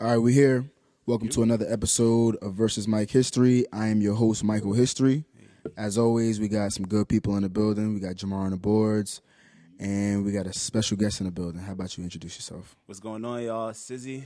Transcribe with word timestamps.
All 0.00 0.08
right, 0.08 0.18
we're 0.18 0.34
here. 0.34 0.64
Welcome 1.06 1.28
to 1.28 1.44
another 1.44 1.66
episode 1.72 2.34
of 2.42 2.54
Versus 2.54 2.88
Mike 2.88 3.10
History. 3.10 3.64
I 3.72 3.86
am 3.88 4.00
your 4.00 4.14
host, 4.14 4.42
Michael 4.42 4.72
History. 4.72 5.24
As 5.76 5.96
always, 5.96 6.40
we 6.40 6.48
got 6.48 6.72
some 6.72 6.84
good 6.84 7.08
people 7.08 7.36
in 7.36 7.44
the 7.44 7.48
building. 7.48 7.94
We 7.94 8.00
got 8.00 8.16
Jamar 8.16 8.44
on 8.44 8.50
the 8.50 8.56
boards, 8.56 9.22
and 9.78 10.24
we 10.24 10.32
got 10.32 10.48
a 10.48 10.52
special 10.52 10.96
guest 10.96 11.20
in 11.20 11.26
the 11.26 11.30
building. 11.32 11.60
How 11.60 11.74
about 11.74 11.96
you 11.96 12.02
introduce 12.02 12.36
yourself? 12.36 12.74
What's 12.86 12.98
going 12.98 13.24
on, 13.24 13.42
y'all? 13.44 13.72
Sizzy. 13.72 14.24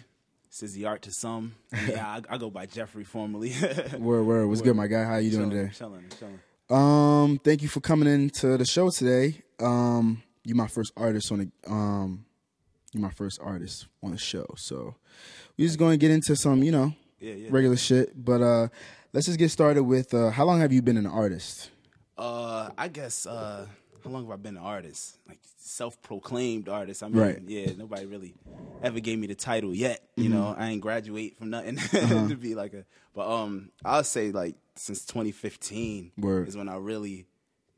Sizzy 0.51 0.89
Art 0.89 1.03
to 1.03 1.11
some. 1.13 1.55
Yeah, 1.87 2.07
I, 2.07 2.35
I 2.35 2.39
go 2.39 2.49
by 2.49 2.65
Jeffrey 2.65 3.05
formerly. 3.05 3.53
Word, 3.99 4.23
word. 4.25 4.47
What's 4.47 4.63
good, 4.63 4.75
my 4.75 4.87
guy? 4.87 5.05
How 5.05 5.17
you 5.17 5.31
doing 5.31 5.51
today? 5.51 5.71
Chilling, 5.75 6.07
chilling. 6.19 6.41
Um, 6.71 7.39
thank 7.45 7.61
you 7.61 7.69
for 7.69 7.81
coming 7.81 8.09
into 8.09 8.57
the 8.57 8.65
show 8.65 8.89
today. 8.89 9.43
Um, 9.61 10.23
you 10.45 10.55
my 10.55 10.67
first 10.67 10.93
artist 10.97 11.31
on 11.31 11.39
the 11.39 11.71
um, 11.71 12.25
you 12.95 13.01
my 13.01 13.11
first 13.11 13.39
artist 13.43 13.87
on 14.03 14.13
the 14.13 14.19
show. 14.19 14.47
So 14.57 14.95
we 15.59 15.65
just 15.67 15.79
going 15.79 15.93
to 15.93 15.99
get 15.99 16.11
into 16.11 16.35
some, 16.37 16.63
you 16.63 16.73
know, 16.73 16.95
Yeah, 17.21 17.35
yeah. 17.35 17.49
regular 17.51 17.77
shit. 17.77 18.13
But 18.25 18.41
uh, 18.41 18.69
let's 19.13 19.27
just 19.27 19.39
get 19.39 19.51
started 19.51 19.83
with 19.83 20.15
uh, 20.15 20.31
how 20.31 20.45
long 20.45 20.61
have 20.61 20.73
you 20.73 20.81
been 20.81 20.97
an 20.97 21.07
artist? 21.07 21.71
Uh, 22.17 22.71
I 22.79 22.89
guess 22.89 23.27
uh, 23.27 23.67
how 24.05 24.11
long 24.11 24.25
have 24.25 24.33
I 24.33 24.37
been 24.37 24.57
an 24.57 24.63
artist? 24.63 25.19
Like 25.29 25.39
self-proclaimed 25.59 26.69
artist. 26.69 27.03
I 27.03 27.09
mean, 27.09 27.23
Right. 27.23 27.43
yeah, 27.47 27.73
nobody 27.77 28.07
really 28.07 28.35
ever 28.83 29.01
gave 29.01 29.19
me 29.19 29.27
the 29.27 29.35
title 29.35 29.75
yet. 29.75 30.01
You 30.17 30.29
know, 30.29 30.55
I 30.57 30.69
ain't 30.71 30.81
graduate 30.81 31.37
from 31.37 31.51
nothing 31.51 31.77
to 32.29 32.37
be 32.37 32.55
like 32.55 32.73
a. 32.75 32.85
But 33.15 33.29
um, 33.31 33.71
I'll 33.85 34.05
say 34.05 34.31
like 34.33 34.55
since 34.77 35.05
2015 35.05 36.13
Word. 36.19 36.49
is 36.49 36.57
when 36.57 36.69
I 36.69 36.77
really 36.77 37.27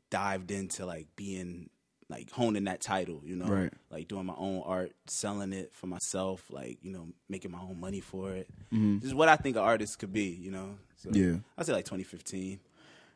dived 0.09 0.51
into 0.51 0.85
like 0.85 1.07
being 1.15 1.69
like 2.11 2.29
honing 2.29 2.65
that 2.65 2.81
title. 2.81 3.21
You 3.25 3.35
know, 3.37 3.47
Right. 3.47 3.73
like 3.89 4.07
doing 4.07 4.25
my 4.27 4.35
own 4.37 4.61
art, 4.65 4.91
selling 5.07 5.53
it 5.53 5.73
for 5.73 5.87
myself, 5.87 6.43
like 6.51 6.77
you 6.83 6.91
know, 6.91 7.07
making 7.29 7.51
my 7.51 7.59
own 7.61 7.79
money 7.79 8.01
for 8.01 8.31
it. 8.33 8.47
This 8.71 9.05
is 9.05 9.15
what 9.15 9.29
I 9.29 9.35
think 9.37 9.55
an 9.55 9.63
artist 9.63 9.97
could 9.97 10.13
be. 10.13 10.25
You 10.29 10.51
know, 10.51 10.77
so 10.97 11.09
Yeah. 11.11 11.37
I 11.57 11.63
say 11.63 11.73
like 11.73 11.85
2015. 11.85 12.59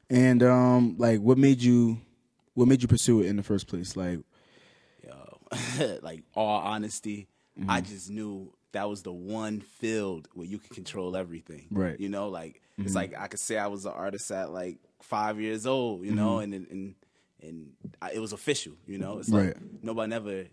And 0.09 0.41
um, 0.43 0.95
like, 0.97 1.19
what 1.19 1.37
made 1.37 1.61
you, 1.61 1.99
what 2.53 2.67
made 2.67 2.81
you 2.81 2.87
pursue 2.87 3.21
it 3.21 3.25
in 3.27 3.37
the 3.37 3.43
first 3.43 3.67
place? 3.67 3.95
Like, 3.97 4.19
yo, 5.03 5.39
like 6.01 6.23
all 6.33 6.59
honesty, 6.61 7.27
I 7.67 7.81
Mm-hmm. 7.81 7.91
just 7.93 8.09
knew 8.09 8.53
that 8.73 8.89
was 8.89 9.01
the 9.03 9.13
one 9.13 9.61
field 9.61 10.27
where 10.33 10.45
you 10.45 10.57
could 10.59 10.71
control 10.71 11.15
everything. 11.15 11.67
Right. 11.71 11.93
Mm-hmm. 11.93 12.03
You 12.03 12.09
know, 12.09 12.27
like 12.29 12.61
it's 12.77 12.93
like 12.93 13.13
I 13.17 13.27
could 13.27 13.39
say 13.39 13.57
I 13.57 13.67
was 13.67 13.85
an 13.85 13.93
artist 13.93 14.29
at 14.31 14.51
like 14.51 14.77
five 15.01 15.39
years 15.39 15.65
old. 15.65 16.03
You 16.05 16.11
know, 16.11 16.35
Mm-hmm. 16.39 16.53
and 16.53 16.67
and 16.69 16.95
and 17.47 17.71
I, 18.01 18.11
it 18.13 18.19
was 18.19 18.33
official. 18.33 18.73
You 18.87 18.97
know, 18.97 19.19
it's 19.19 19.31
Right. 19.31 19.47
like 19.47 19.57
nobody 19.83 20.13
ever, 20.13 20.45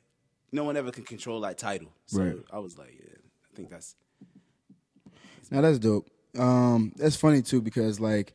no 0.52 0.64
one 0.64 0.76
ever 0.76 0.90
can 0.90 1.04
control 1.04 1.40
that 1.40 1.58
title. 1.58 1.92
So 2.06 2.20
Right. 2.20 2.36
I 2.52 2.58
was 2.58 2.78
like, 2.78 2.94
yeah, 2.98 3.16
I 3.52 3.56
think 3.56 3.70
that's 3.70 3.96
now 5.50 5.60
that's 5.60 5.78
dope. 5.78 6.08
Um, 6.38 6.92
that's 6.96 7.16
funny 7.16 7.42
too 7.42 7.60
because 7.60 8.00
like 8.00 8.32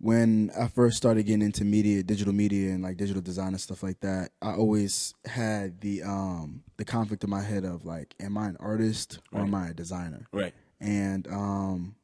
when 0.00 0.50
I 0.58 0.66
first 0.68 0.96
started 0.96 1.24
getting 1.24 1.42
into 1.42 1.64
media, 1.64 2.02
digital 2.02 2.32
media, 2.34 2.72
and 2.72 2.82
like 2.82 2.96
digital 2.96 3.22
design 3.22 3.48
and 3.48 3.60
stuff 3.60 3.82
like 3.82 4.00
that, 4.00 4.30
I 4.42 4.52
always 4.52 5.14
had 5.24 5.80
the 5.80 6.02
um 6.02 6.62
the 6.76 6.84
conflict 6.84 7.24
in 7.24 7.30
my 7.30 7.42
head 7.42 7.64
of 7.64 7.84
like, 7.84 8.14
am 8.20 8.36
I 8.36 8.48
an 8.48 8.56
artist 8.60 9.20
or 9.32 9.42
am 9.42 9.54
I 9.54 9.68
a 9.68 9.74
designer? 9.74 10.26
right. 10.32 10.52
And 10.80 11.26
um, 11.28 11.94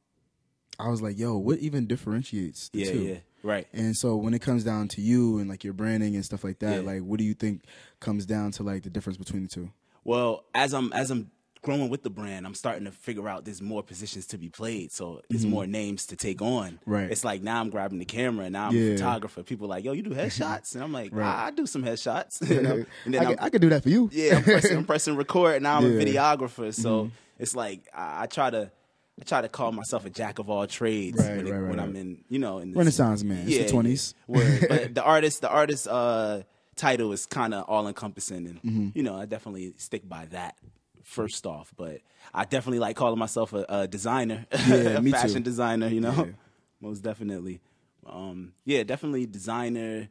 I 0.79 0.89
was 0.89 1.03
like, 1.03 1.19
yo, 1.19 1.37
what 1.37 1.59
even 1.59 1.87
differentiates 1.87 2.69
the 2.71 2.79
Yeah, 2.81 2.91
two? 2.93 3.05
yeah, 3.05 3.17
right. 3.43 3.67
And 3.73 3.97
so 3.97 4.17
when 4.17 4.35
it 4.35 4.41
comes 4.41 4.65
down 4.65 4.89
to 4.89 5.01
you 5.01 5.39
and 5.39 5.49
like 5.49 5.65
your 5.65 5.73
branding 5.73 6.15
and 6.15 6.25
stuff 6.25 6.45
like 6.45 6.59
that, 6.61 6.83
Yeah. 6.85 6.93
like 6.93 7.03
what 7.03 7.19
do 7.19 7.25
you 7.25 7.35
think 7.35 7.63
comes 8.01 8.27
down 8.27 8.51
to 8.53 8.63
like 8.63 8.83
the 8.83 8.91
difference 8.91 9.17
between 9.17 9.43
the 9.43 9.49
two? 9.49 9.71
Well, 10.05 10.45
as 10.55 10.73
I'm 10.75 10.93
as 10.93 11.11
I'm 11.11 11.31
growing 11.63 11.91
with 11.91 12.03
the 12.03 12.09
brand, 12.09 12.47
I'm 12.47 12.55
starting 12.55 12.87
to 12.87 12.91
figure 12.91 13.29
out 13.29 13.45
there's 13.45 13.61
more 13.61 13.83
positions 13.83 14.27
to 14.29 14.39
be 14.39 14.49
played. 14.49 14.91
So 14.93 15.21
there's 15.29 15.45
more 15.45 15.67
names 15.67 16.07
to 16.07 16.17
take 16.17 16.41
on. 16.41 16.73
Mm-hmm. 16.73 16.91
Right. 16.91 17.11
It's 17.11 17.23
like 17.23 17.43
now 17.43 17.61
I'm 17.61 17.69
grabbing 17.69 17.99
the 17.99 18.07
camera 18.07 18.47
and 18.47 18.55
now 18.55 18.69
I'm 18.69 18.75
Yeah. 18.77 18.93
a 18.93 18.97
photographer. 18.97 19.43
People 19.43 19.69
like, 19.69 19.85
yo, 19.85 19.93
you 19.93 20.03
do 20.03 20.09
headshots? 20.11 20.75
And 20.75 20.83
I'm 20.83 20.91
like, 20.93 21.11
Right. 21.13 21.27
I, 21.27 21.49
I 21.49 21.51
do 21.51 21.67
some 21.67 21.85
headshots. 21.85 22.41
you 22.55 22.63
know? 22.63 22.85
And 23.05 23.13
then 23.15 23.21
I, 23.21 23.25
could, 23.27 23.41
I 23.43 23.51
could 23.51 23.61
do 23.61 23.69
that 23.69 23.83
for 23.83 23.91
you. 23.91 24.09
yeah, 24.11 24.37
I'm 24.39 24.43
pressing, 24.45 24.77
I'm 24.79 24.85
pressing 24.87 25.17
record 25.17 25.57
and 25.57 25.65
now 25.65 25.77
I'm 25.77 25.85
Yeah. 25.85 25.91
Mm-hmm. 25.91 26.01
a 26.01 26.13
videographer. 26.13 26.73
So 26.75 27.11
it's 27.39 27.55
like 27.55 27.83
I, 27.95 28.23
I 28.23 28.27
try 28.27 28.49
to 28.49 28.71
I 29.21 29.25
try 29.25 29.41
to 29.43 29.49
call 29.49 29.71
myself 29.73 30.07
a 30.07 30.11
jack 30.11 30.39
of 30.39 30.49
all 30.49 30.67
trades 30.67 31.19
Right, 31.19 31.37
when, 31.37 31.47
it- 31.47 31.51
right, 31.53 31.59
right, 31.61 31.71
when. 31.71 31.81
I'm 31.81 31.95
in, 31.97 32.25
you 32.29 32.39
know, 32.39 32.59
in 32.59 32.71
this, 32.71 32.79
Renaissance 32.79 33.23
man. 33.23 33.45
It's 33.47 33.71
the 33.71 33.77
20s. 33.77 34.15
yeah. 34.29 34.37
Word. 34.37 34.67
but 34.69 34.95
the 34.95 35.03
artist, 35.05 35.41
the 35.43 35.51
artist 35.51 35.87
uh, 35.89 36.43
title 36.77 37.13
is 37.13 37.27
kind 37.27 37.53
of 37.53 37.65
all 37.69 37.87
encompassing, 37.87 38.47
and 38.47 38.63
Mm-hmm. 38.63 38.89
you 38.95 39.03
know, 39.03 39.17
I 39.17 39.27
definitely 39.27 39.75
stick 39.77 40.09
by 40.09 40.25
that 40.27 40.57
first 41.05 41.45
off. 41.47 41.73
But 41.77 42.01
I 42.33 42.45
definitely 42.47 42.79
like 42.79 42.97
calling 42.97 43.19
myself 43.19 43.53
a, 43.53 43.67
a 43.69 43.87
designer, 43.89 44.47
Yeah, 44.69 44.75
a 44.75 45.03
me 45.03 45.11
too. 45.11 45.17
fashion 45.19 45.43
designer. 45.43 45.89
You 45.89 46.01
know, 46.01 46.15
Yeah. 46.27 46.33
most 46.81 47.01
definitely. 47.03 47.61
Um, 48.07 48.55
yeah, 48.65 48.83
definitely 48.85 49.27
designer, 49.27 50.09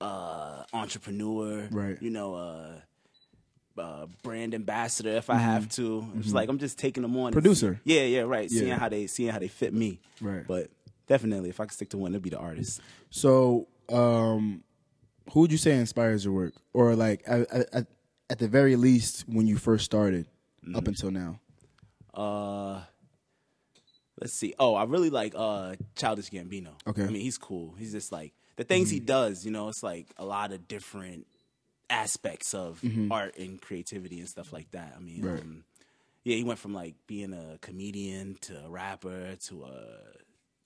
uh, 0.00 0.64
entrepreneur. 0.72 1.68
Right. 1.70 2.00
You 2.00 2.10
know, 2.10 2.34
uh, 2.34 2.72
uh, 3.78 4.06
brand 4.22 4.54
ambassador 4.54 5.10
if 5.10 5.28
I 5.30 5.36
have 5.36 5.68
to. 5.70 6.06
It's 6.18 6.32
like 6.32 6.48
I'm 6.48 6.58
just 6.58 6.78
taking 6.78 7.02
them 7.02 7.16
on. 7.16 7.26
Mm-hmm. 7.26 7.32
Producer. 7.32 7.80
see- 7.84 7.94
yeah, 7.96 8.02
yeah, 8.04 8.20
right. 8.22 8.48
Yeah. 8.50 8.60
Seeing 8.60 8.72
how 8.78 8.88
they 8.88 9.06
seeing 9.06 9.30
how 9.30 9.38
they 9.38 9.48
fit 9.48 9.72
me. 9.74 10.00
Right. 10.20 10.46
But 10.46 10.70
definitely, 11.06 11.50
if 11.50 11.60
I 11.60 11.64
could 11.64 11.72
stick 11.74 11.90
to 11.90 11.98
one, 11.98 12.12
it'd 12.12 12.22
be 12.22 12.30
the 12.30 12.38
artist. 12.38 12.80
So, 13.10 13.68
um, 13.88 14.62
who 15.32 15.40
would 15.40 15.52
you 15.52 15.58
say 15.58 15.72
inspires 15.76 16.24
your 16.24 16.34
work, 16.34 16.54
or 16.72 16.94
like 16.96 17.22
at, 17.26 17.50
at, 17.72 17.86
at 18.30 18.38
the 18.38 18.48
very 18.48 18.76
least 18.76 19.24
when 19.28 19.46
you 19.46 19.56
first 19.56 19.84
started 19.84 20.26
Mm-hmm. 20.64 20.76
up 20.76 20.88
until 20.88 21.10
now? 21.12 21.38
Uh, 22.12 22.80
let's 24.20 24.32
see. 24.32 24.54
Oh, 24.58 24.74
I 24.74 24.84
really 24.84 25.10
like 25.10 25.32
uh 25.36 25.76
Childish 25.94 26.30
Gambino. 26.30 26.70
Okay. 26.86 27.02
I 27.04 27.06
mean, 27.06 27.20
he's 27.20 27.38
cool. 27.38 27.74
He's 27.78 27.92
just 27.92 28.10
like 28.10 28.32
the 28.56 28.64
things 28.64 28.90
he 28.90 28.98
does. 29.00 29.44
You 29.44 29.52
know, 29.52 29.68
it's 29.68 29.82
like 29.82 30.06
a 30.16 30.24
lot 30.24 30.52
of 30.52 30.66
different 30.66 31.26
aspects 31.90 32.54
of 32.54 32.82
art 33.10 33.36
and 33.38 33.60
creativity 33.60 34.18
and 34.20 34.28
stuff 34.28 34.52
like 34.52 34.70
that. 34.72 34.94
I 34.96 35.00
mean, 35.00 35.22
Right. 35.24 35.40
um, 35.40 35.64
yeah, 36.24 36.36
he 36.36 36.44
went 36.44 36.58
from 36.58 36.74
like 36.74 36.94
being 37.06 37.32
a 37.32 37.58
comedian 37.60 38.36
to 38.42 38.64
a 38.64 38.68
rapper 38.68 39.36
to 39.48 39.64
a 39.64 39.98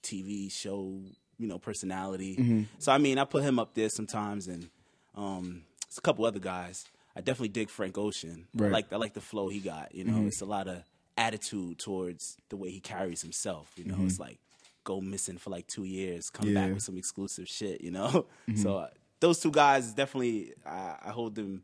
TV 0.03 0.51
show, 0.51 0.99
you 1.37 1.47
know, 1.47 1.59
personality. 1.59 2.67
So 2.79 2.91
I 2.91 2.97
mean, 2.97 3.17
I 3.17 3.25
put 3.25 3.43
him 3.43 3.59
up 3.59 3.73
there 3.75 3.89
sometimes, 3.89 4.47
and 4.47 4.69
um, 5.15 5.63
it's 5.87 5.97
a 5.97 6.01
couple 6.01 6.25
other 6.25 6.39
guys. 6.39 6.85
I 7.15 7.19
definitely 7.21 7.49
dig 7.49 7.69
Frank 7.69 7.97
Ocean. 7.97 8.47
I 8.57 8.63
Right. 8.63 8.71
like 8.71 8.93
I 8.93 8.95
like 8.95 9.13
the 9.13 9.21
flow 9.21 9.49
he 9.49 9.59
got. 9.59 9.93
You 9.93 10.03
know, 10.05 10.25
it's 10.25 10.41
a 10.41 10.45
lot 10.45 10.67
of 10.67 10.83
attitude 11.17 11.77
towards 11.77 12.37
the 12.49 12.55
way 12.57 12.71
he 12.71 12.79
carries 12.79 13.21
himself. 13.21 13.71
You 13.75 13.83
know, 13.85 14.05
it's 14.05 14.19
like 14.19 14.39
go 14.83 14.99
missing 15.01 15.37
for 15.37 15.51
like 15.51 15.67
two 15.67 15.83
years, 15.83 16.29
come 16.31 16.47
Yeah. 16.49 16.55
back 16.55 16.73
with 16.73 16.81
some 16.83 16.97
exclusive 16.97 17.47
shit. 17.47 17.81
You 17.81 17.91
know, 17.91 18.25
so 18.55 18.77
uh, 18.77 18.87
those 19.21 19.39
two 19.39 19.51
guys 19.51 19.93
definitely 19.93 20.53
I, 20.65 20.95
I 21.05 21.09
hold 21.11 21.35
them 21.35 21.63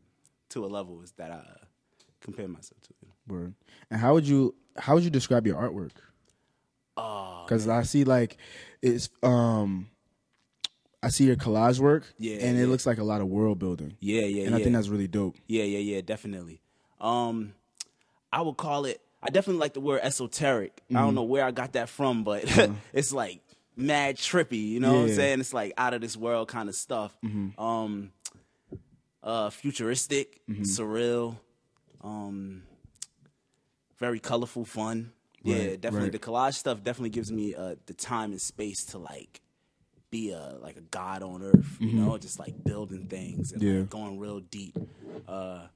to 0.50 0.64
a 0.64 0.68
level 0.68 1.04
that 1.18 1.30
I 1.30 1.42
compare 2.22 2.48
myself 2.48 2.80
to. 2.84 2.94
Word. 3.26 3.52
And 3.90 4.00
how 4.00 4.14
would 4.14 4.26
you 4.26 4.54
how 4.78 4.94
would 4.94 5.04
you 5.04 5.10
describe 5.10 5.46
your 5.46 5.56
artwork? 5.56 5.90
Oh, 6.96 7.44
Because 7.46 7.68
I 7.68 7.82
see 7.82 8.04
like 8.04 8.38
it's 8.82 9.10
um, 9.22 9.88
I 11.02 11.10
see 11.10 11.24
your 11.24 11.36
collage 11.36 11.78
work, 11.78 12.12
Yeah, 12.18 12.38
and 12.40 12.58
it 12.58 12.62
yeah. 12.62 12.66
looks 12.68 12.86
like 12.86 12.98
a 12.98 13.04
lot 13.04 13.20
of 13.20 13.28
world 13.28 13.58
building, 13.58 13.96
yeah, 14.00 14.22
yeah, 14.22 14.44
and 14.44 14.50
yeah. 14.52 14.56
I 14.56 14.62
think 14.62 14.74
that's 14.74 14.88
really 14.88 15.06
dope. 15.06 15.36
Yeah, 15.46 15.62
yeah, 15.64 15.78
yeah, 15.78 16.00
definitely. 16.00 16.60
Um, 17.00 17.52
I 18.32 18.40
would 18.40 18.56
call 18.56 18.84
it. 18.84 19.00
I 19.22 19.30
definitely 19.30 19.60
like 19.60 19.74
the 19.74 19.80
word 19.80 20.00
esoteric. 20.02 20.80
I 20.90 20.94
Mm-hmm. 20.94 21.02
don't 21.04 21.14
know 21.14 21.22
where 21.24 21.44
I 21.44 21.50
got 21.52 21.72
that 21.74 21.88
from, 21.88 22.24
but 22.24 22.44
it's 22.92 23.12
like 23.12 23.40
mad 23.78 24.16
trippy. 24.16 24.68
You 24.68 24.80
know 24.80 24.88
what 24.92 24.94
I'm. 24.94 25.00
Yeah. 25.02 25.06
Mm-hmm. 25.08 25.16
saying? 25.16 25.40
It's 25.40 25.54
like 25.54 25.72
out 25.78 25.94
of 25.94 26.00
this 26.02 26.16
world 26.16 26.48
kind 26.48 26.68
of 26.68 26.74
stuff. 26.74 27.16
Um, 27.56 28.12
uh, 29.22 29.50
futuristic, 29.50 30.40
Mm-hmm. 30.48 30.62
surreal, 30.62 31.36
um, 32.02 32.62
very 33.98 34.20
colorful, 34.20 34.64
fun. 34.64 35.12
yeah, 35.42 35.76
definitely. 35.76 36.00
right. 36.02 36.12
The 36.12 36.18
collage 36.18 36.54
stuff 36.54 36.82
definitely 36.84 37.10
gives 37.10 37.32
me 37.32 37.54
uh, 37.54 37.74
the 37.86 37.94
time 37.94 38.30
and 38.32 38.40
space 38.40 38.84
to 38.86 38.98
like 38.98 39.40
be 40.10 40.30
a 40.30 40.56
like 40.62 40.76
a 40.76 40.80
god 40.82 41.22
on 41.22 41.42
earth, 41.42 41.76
you 41.80 41.92
know, 41.92 42.16
just 42.18 42.38
like 42.38 42.62
building 42.64 43.06
things 43.08 43.52
and 43.52 43.60
Mm-hmm. 43.60 43.74
Yeah. 43.74 43.80
like, 43.80 43.90
going 43.90 44.18
real 44.18 44.40
deep. 44.40 44.76
Uh, 45.26 45.66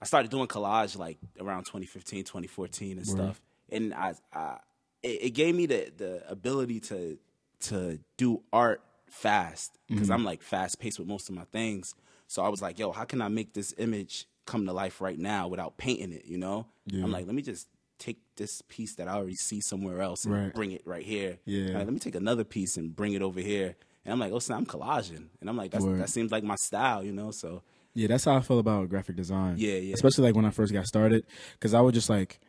I 0.00 0.04
started 0.04 0.30
doing 0.30 0.46
collage 0.46 0.96
like 0.98 1.18
around 1.40 1.64
2015, 1.64 2.24
2014 2.24 2.98
and 2.98 3.06
stuff, 3.06 3.40
and 3.70 3.94
I, 3.94 4.14
I 4.32 4.58
it, 5.02 5.22
it 5.22 5.30
gave 5.30 5.54
me 5.54 5.66
the 5.66 5.92
the 5.96 6.22
ability 6.30 6.80
to 6.80 7.18
to 7.60 7.98
do 8.16 8.42
art 8.52 8.82
fast 9.10 9.78
because 9.88 10.04
Mm-hmm. 10.04 10.12
I'm 10.12 10.24
like 10.24 10.42
fast 10.42 10.78
paced 10.78 10.98
with 10.98 11.08
most 11.08 11.28
of 11.28 11.34
my 11.34 11.44
things. 11.44 11.94
So 12.26 12.42
I 12.42 12.48
was 12.48 12.60
like, 12.62 12.78
yo, 12.78 12.92
how 12.92 13.04
can 13.04 13.22
I 13.22 13.28
make 13.28 13.54
this 13.54 13.74
image 13.78 14.26
come 14.46 14.66
to 14.66 14.72
life 14.72 15.00
right 15.00 15.18
now 15.18 15.48
without 15.48 15.76
painting 15.78 16.12
it? 16.12 16.26
You 16.26 16.38
know, 16.38 16.66
Yeah. 16.86 17.02
I'm 17.04 17.10
like, 17.12 17.26
let 17.26 17.34
me 17.34 17.42
just 17.42 17.68
take 17.98 18.18
this 18.36 18.62
piece 18.68 18.94
that 18.96 19.08
I 19.08 19.12
already 19.14 19.34
see 19.34 19.60
somewhere 19.60 20.00
else 20.02 20.24
and 20.24 20.34
Right. 20.34 20.54
bring 20.54 20.72
it 20.72 20.82
right 20.86 21.04
here. 21.04 21.38
Yeah. 21.46 21.68
Like, 21.78 21.84
let 21.86 21.92
me 21.92 21.98
take 21.98 22.14
another 22.14 22.44
piece 22.44 22.76
and 22.76 22.94
bring 22.94 23.14
it 23.14 23.22
over 23.22 23.40
here. 23.40 23.76
And 24.04 24.12
I'm 24.12 24.20
like, 24.20 24.32
oh, 24.32 24.38
snap, 24.38 24.58
I'm 24.58 24.66
collaging, 24.66 25.26
and 25.40 25.50
I'm 25.50 25.56
like, 25.56 25.70
that's, 25.70 25.84
that 25.84 26.08
seems 26.08 26.30
like 26.32 26.42
my 26.44 26.54
style, 26.54 27.02
you 27.02 27.12
know. 27.12 27.30
So 27.30 27.62
Yeah, 27.94 28.06
that's 28.06 28.24
how 28.24 28.36
I 28.36 28.40
feel 28.40 28.58
about 28.58 28.88
graphic 28.88 29.16
design. 29.16 29.56
Yeah, 29.58 29.74
yeah. 29.74 29.92
Especially 29.94 30.24
like 30.24 30.34
when 30.36 30.44
I 30.46 30.50
first 30.50 30.72
got 30.72 30.86
started, 30.86 31.26
because 31.54 31.74
I 31.74 31.80
would 31.80 31.92
just 31.94 32.08
like, 32.08 32.40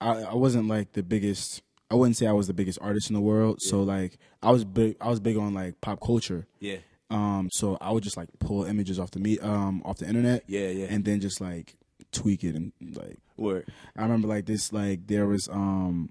I, 0.00 0.22
I 0.22 0.34
wasn't 0.34 0.68
like 0.68 0.92
the 0.92 1.02
biggest. 1.02 1.62
I 1.90 1.94
wouldn't 1.94 2.16
say 2.16 2.26
I 2.26 2.32
was 2.32 2.46
the 2.48 2.54
biggest 2.54 2.78
artist 2.82 3.10
in 3.10 3.14
the 3.14 3.20
world. 3.20 3.62
So 3.62 3.82
like 3.82 4.18
I 4.42 4.50
was 4.50 4.64
big. 4.64 4.96
I 5.00 5.08
was 5.08 5.20
big 5.20 5.36
on 5.36 5.54
like 5.54 5.80
pop 5.80 6.00
culture. 6.00 6.46
Yeah. 6.60 6.78
Um, 7.10 7.48
so 7.52 7.78
I 7.80 7.92
would 7.92 8.02
just 8.02 8.16
like 8.16 8.28
pull 8.40 8.64
images 8.64 8.98
off 8.98 9.12
the 9.12 9.20
me 9.20 9.38
um 9.38 9.82
off 9.84 9.98
the 9.98 10.06
internet. 10.08 10.42
Yeah, 10.48 10.68
yeah. 10.70 10.86
And 10.90 11.04
then 11.04 11.20
just 11.20 11.40
like 11.40 11.76
tweak 12.12 12.42
it 12.44 12.54
and 12.56 12.72
like 12.94 13.18
Word. 13.36 13.68
I 13.96 14.02
remember 14.02 14.26
like 14.28 14.46
this 14.46 14.72
like 14.72 15.06
there 15.06 15.26
was 15.26 15.48
um 15.48 16.10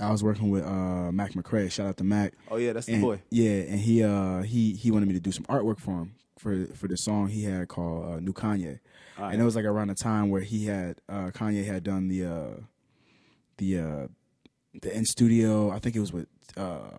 I 0.00 0.10
was 0.10 0.24
working 0.24 0.50
with 0.50 0.64
uh 0.64 1.12
Mac 1.12 1.32
McCray. 1.34 1.70
Shout 1.70 1.86
out 1.86 1.96
to 1.98 2.04
Mac. 2.04 2.32
Oh 2.50 2.56
yeah, 2.56 2.72
that's 2.72 2.86
the 2.86 2.94
And- 2.94 3.02
boy. 3.02 3.22
Yeah, 3.30 3.50
and 3.52 3.78
he 3.78 4.02
uh 4.02 4.42
he 4.42 4.72
he 4.72 4.90
wanted 4.90 5.06
me 5.06 5.14
to 5.14 5.20
do 5.20 5.30
some 5.30 5.44
artwork 5.44 5.78
for 5.78 5.92
him 6.00 6.14
for 6.38 6.66
for 6.74 6.88
the 6.88 6.96
song 6.96 7.28
he 7.28 7.44
had 7.44 7.68
called 7.68 8.12
uh, 8.14 8.18
New 8.20 8.32
Kanye. 8.32 8.80
All 9.18 9.28
And 9.28 9.40
it 9.40 9.44
was 9.44 9.54
like 9.54 9.64
around 9.64 9.88
the 9.88 9.94
time 9.94 10.28
where 10.30 10.42
he 10.42 10.66
had 10.66 11.00
uh 11.08 11.30
Kanye 11.30 11.64
had 11.64 11.84
done 11.84 12.08
the 12.08 12.24
uh 12.24 12.60
the 13.58 13.78
uh 13.78 14.06
the 14.82 14.94
in 14.96 15.04
studio, 15.04 15.70
I 15.70 15.78
think 15.78 15.96
it 15.96 16.00
was 16.00 16.12
with 16.12 16.26
uh 16.56 16.90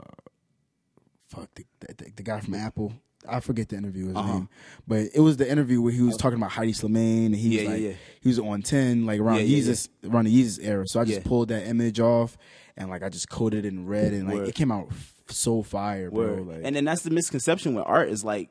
fuck 1.27 1.50
the 1.56 1.65
the, 1.79 2.12
the 2.15 2.24
guy 2.24 2.39
from 2.39 2.53
Apple. 2.56 2.94
I 3.27 3.39
forget 3.41 3.68
the 3.69 3.75
interview 3.75 4.07
his 4.07 4.15
Uh-huh. 4.15 4.31
name, 4.33 4.50
but 4.88 5.07
it 5.13 5.19
was 5.19 5.38
the 5.38 5.50
interview 5.50 5.81
where 5.81 5.91
he 5.91 6.01
was 6.01 6.15
talking 6.18 6.38
about 6.38 6.51
Hedi 6.51 6.69
Slimane, 6.74 7.25
and 7.27 7.35
he 7.35 7.50
Yeah, 7.50 7.62
was 7.63 7.71
like, 7.71 7.81
yeah. 7.81 7.94
he 8.21 8.29
was 8.29 8.39
on 8.39 8.62
ten, 8.62 9.06
like 9.06 9.19
around 9.19 9.38
Yeah, 9.38 9.41
yeah, 9.44 9.59
Yeezus, 9.63 9.89
around 10.06 10.25
the 10.25 10.44
Yeezus 10.44 10.59
era. 10.62 10.85
So 10.88 11.01
I 11.01 11.03
just 11.03 11.19
Yeah. 11.21 11.27
pulled 11.27 11.50
that 11.50 11.68
image 11.68 12.00
off, 12.00 12.38
and 12.77 12.89
like 12.89 13.03
I 13.03 13.09
just 13.09 13.27
coded 13.29 13.65
it 13.65 13.68
in 13.68 13.85
red, 13.85 14.13
and 14.13 14.27
like 14.27 14.35
Word. 14.35 14.47
it 14.50 14.56
came 14.56 14.71
out 14.71 14.89
so 15.30 15.62
fire, 15.63 16.09
bro. 16.09 16.19
Word. 16.21 16.47
Like, 16.47 16.62
and 16.63 16.75
then 16.75 16.85
that's 16.85 17.01
the 17.01 17.09
misconception 17.09 17.73
with 17.73 17.83
art 17.85 18.07
is 18.09 18.23
like 18.23 18.50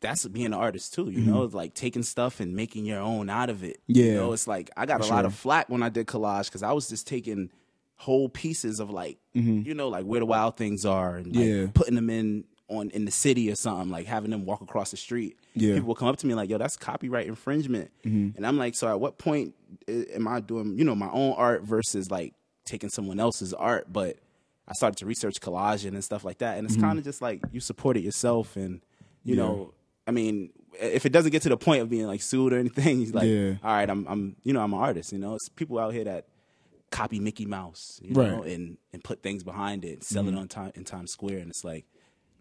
that's 0.00 0.26
being 0.28 0.46
an 0.46 0.54
artist 0.54 0.94
too, 0.94 1.10
you 1.10 1.20
know, 1.20 1.42
like 1.44 1.74
taking 1.74 2.02
stuff 2.02 2.40
and 2.40 2.54
making 2.56 2.86
your 2.86 3.00
own 3.00 3.28
out 3.28 3.50
of 3.50 3.62
it. 3.64 3.80
You 3.86 3.94
Mm-hmm. 4.02 4.08
Yeah. 4.14 4.14
know, 4.20 4.32
it's 4.32 4.46
like 4.46 4.70
I 4.78 4.86
got 4.86 5.00
For 5.00 5.06
a 5.06 5.10
lot 5.10 5.24
of 5.26 5.34
flack 5.34 5.68
when 5.68 5.82
I 5.82 5.90
did 5.90 6.06
collage 6.06 6.46
because 6.46 6.62
I 6.62 6.72
was 6.72 6.88
just 6.88 7.06
taking 7.06 7.50
whole 7.96 8.28
pieces 8.28 8.78
of 8.80 8.90
like 8.90 9.18
you 9.32 9.74
know, 9.74 9.88
like 9.88 10.04
where 10.04 10.20
the 10.20 10.26
wild 10.26 10.56
things 10.56 10.84
are 10.86 11.16
and 11.16 11.34
like 11.34 11.44
Mm-hmm. 11.44 11.60
Yeah. 11.62 11.66
putting 11.74 11.94
them 11.94 12.10
in 12.10 12.44
on 12.68 12.90
in 12.90 13.04
the 13.04 13.10
city 13.10 13.50
or 13.50 13.54
something, 13.54 13.90
like 13.90 14.06
having 14.06 14.30
them 14.30 14.44
walk 14.44 14.60
across 14.60 14.90
the 14.90 14.96
street. 14.96 15.38
Yeah. 15.54 15.68
Mm-hmm. 15.68 15.74
People 15.76 15.88
will 15.88 15.94
come 15.94 16.08
up 16.08 16.16
to 16.18 16.26
me 16.26 16.34
like, 16.34 16.50
yo, 16.50 16.58
that's 16.58 16.76
copyright 16.76 17.26
infringement. 17.26 17.90
And 18.04 18.46
I'm 18.46 18.56
like, 18.58 18.74
so 18.74 18.88
at 18.88 18.98
what 19.00 19.18
point 19.18 19.54
am 19.88 20.26
I 20.28 20.40
doing, 20.40 20.76
you 20.78 20.84
know, 20.84 20.94
my 20.94 21.10
own 21.10 21.34
art 21.36 21.62
versus 21.62 22.10
like 22.10 22.34
taking 22.64 22.90
someone 22.90 23.20
else's 23.20 23.54
art? 23.54 23.92
But 23.92 24.16
I 24.68 24.72
started 24.72 24.96
to 24.98 25.06
research 25.06 25.34
collaging 25.40 25.90
and 25.94 26.02
stuff 26.02 26.24
like 26.24 26.38
that. 26.38 26.58
And 26.58 26.66
it's 26.66 26.76
Mm-hmm. 26.76 26.84
kind 26.86 26.98
of 26.98 27.04
just 27.04 27.22
like 27.22 27.40
you 27.52 27.60
support 27.60 27.96
it 27.96 28.00
yourself. 28.00 28.56
And, 28.56 28.80
you 29.22 29.36
know, 29.36 29.72
I 30.06 30.10
mean, 30.10 30.50
if 30.80 31.06
it 31.06 31.12
doesn't 31.12 31.30
get 31.30 31.42
to 31.42 31.48
the 31.48 31.56
point 31.56 31.82
of 31.82 31.88
being 31.88 32.06
like 32.06 32.20
sued 32.20 32.52
or 32.52 32.58
anything, 32.58 32.98
he's 32.98 33.14
like, 33.18 33.28
Yeah. 33.28 33.54
all 33.62 33.70
right, 33.72 33.88
I'm, 33.88 34.06
I'm, 34.08 34.36
you 34.42 34.52
know, 34.52 34.60
I'm 34.60 34.72
an 34.74 34.80
artist. 34.80 35.12
You 35.12 35.18
know, 35.18 35.34
it's 35.36 35.48
people 35.48 35.78
out 35.78 35.92
here 35.94 36.04
that 36.04 36.26
copy 36.96 37.20
Mickey 37.20 37.46
Mouse, 37.46 38.00
you 38.02 38.14
Right. 38.14 38.30
know, 38.30 38.42
and 38.42 38.78
and 38.92 39.04
put 39.04 39.22
things 39.22 39.42
behind 39.44 39.84
it, 39.84 40.02
sell 40.02 40.26
it 40.26 40.30
mm-hmm. 40.30 40.40
on 40.40 40.48
time 40.48 40.72
in 40.74 40.84
Times 40.84 41.10
Square, 41.10 41.38
and 41.38 41.50
it's 41.50 41.64
like 41.64 41.84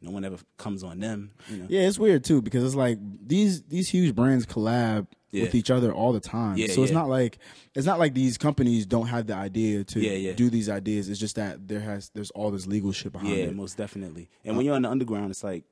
no 0.02 0.12
one 0.12 0.24
ever 0.24 0.38
comes 0.57 0.84
on 0.84 1.00
them. 1.00 1.31
You 1.50 1.57
know, 1.57 1.66
Yeah, 1.69 1.81
it's 1.81 2.00
weird 2.00 2.24
too 2.24 2.42
because 2.42 2.63
it's 2.63 2.75
like 2.75 2.98
these 3.28 3.63
these 3.63 3.90
huge 3.90 4.16
brands 4.16 4.46
collab 4.46 5.07
Yeah. 5.31 5.44
with 5.44 5.56
each 5.56 5.72
other 5.72 5.92
all 5.92 6.13
the 6.13 6.19
time. 6.19 6.57
Yeah, 6.57 6.68
so 6.68 6.84
it's 6.84 6.92
yeah. 6.92 7.00
not 7.00 7.10
like 7.10 7.38
it's 7.74 7.86
not 7.86 8.00
like 8.00 8.13
these 8.13 8.38
companies 8.38 8.86
don't 8.86 9.07
have 9.07 9.28
the 9.28 9.36
idea 9.36 9.84
to 9.84 10.34
do 10.36 10.50
these 10.50 10.69
ideas. 10.69 11.10
It's 11.10 11.19
just 11.19 11.36
that 11.36 11.68
there 11.68 11.81
has 11.81 12.10
there's 12.13 12.31
all 12.31 12.52
this 12.52 12.66
legal 12.68 12.92
shit 12.94 13.12
behind 13.12 13.36
yeah, 13.36 13.46
it. 13.46 13.56
most 13.56 13.78
definitely. 13.78 14.30
And 14.46 14.54
uh, 14.54 14.57
when 14.57 14.66
you're 14.66 14.75
on 14.75 14.84
the 14.84 14.90
underground, 14.90 15.31
it's 15.31 15.44
like. 15.44 15.63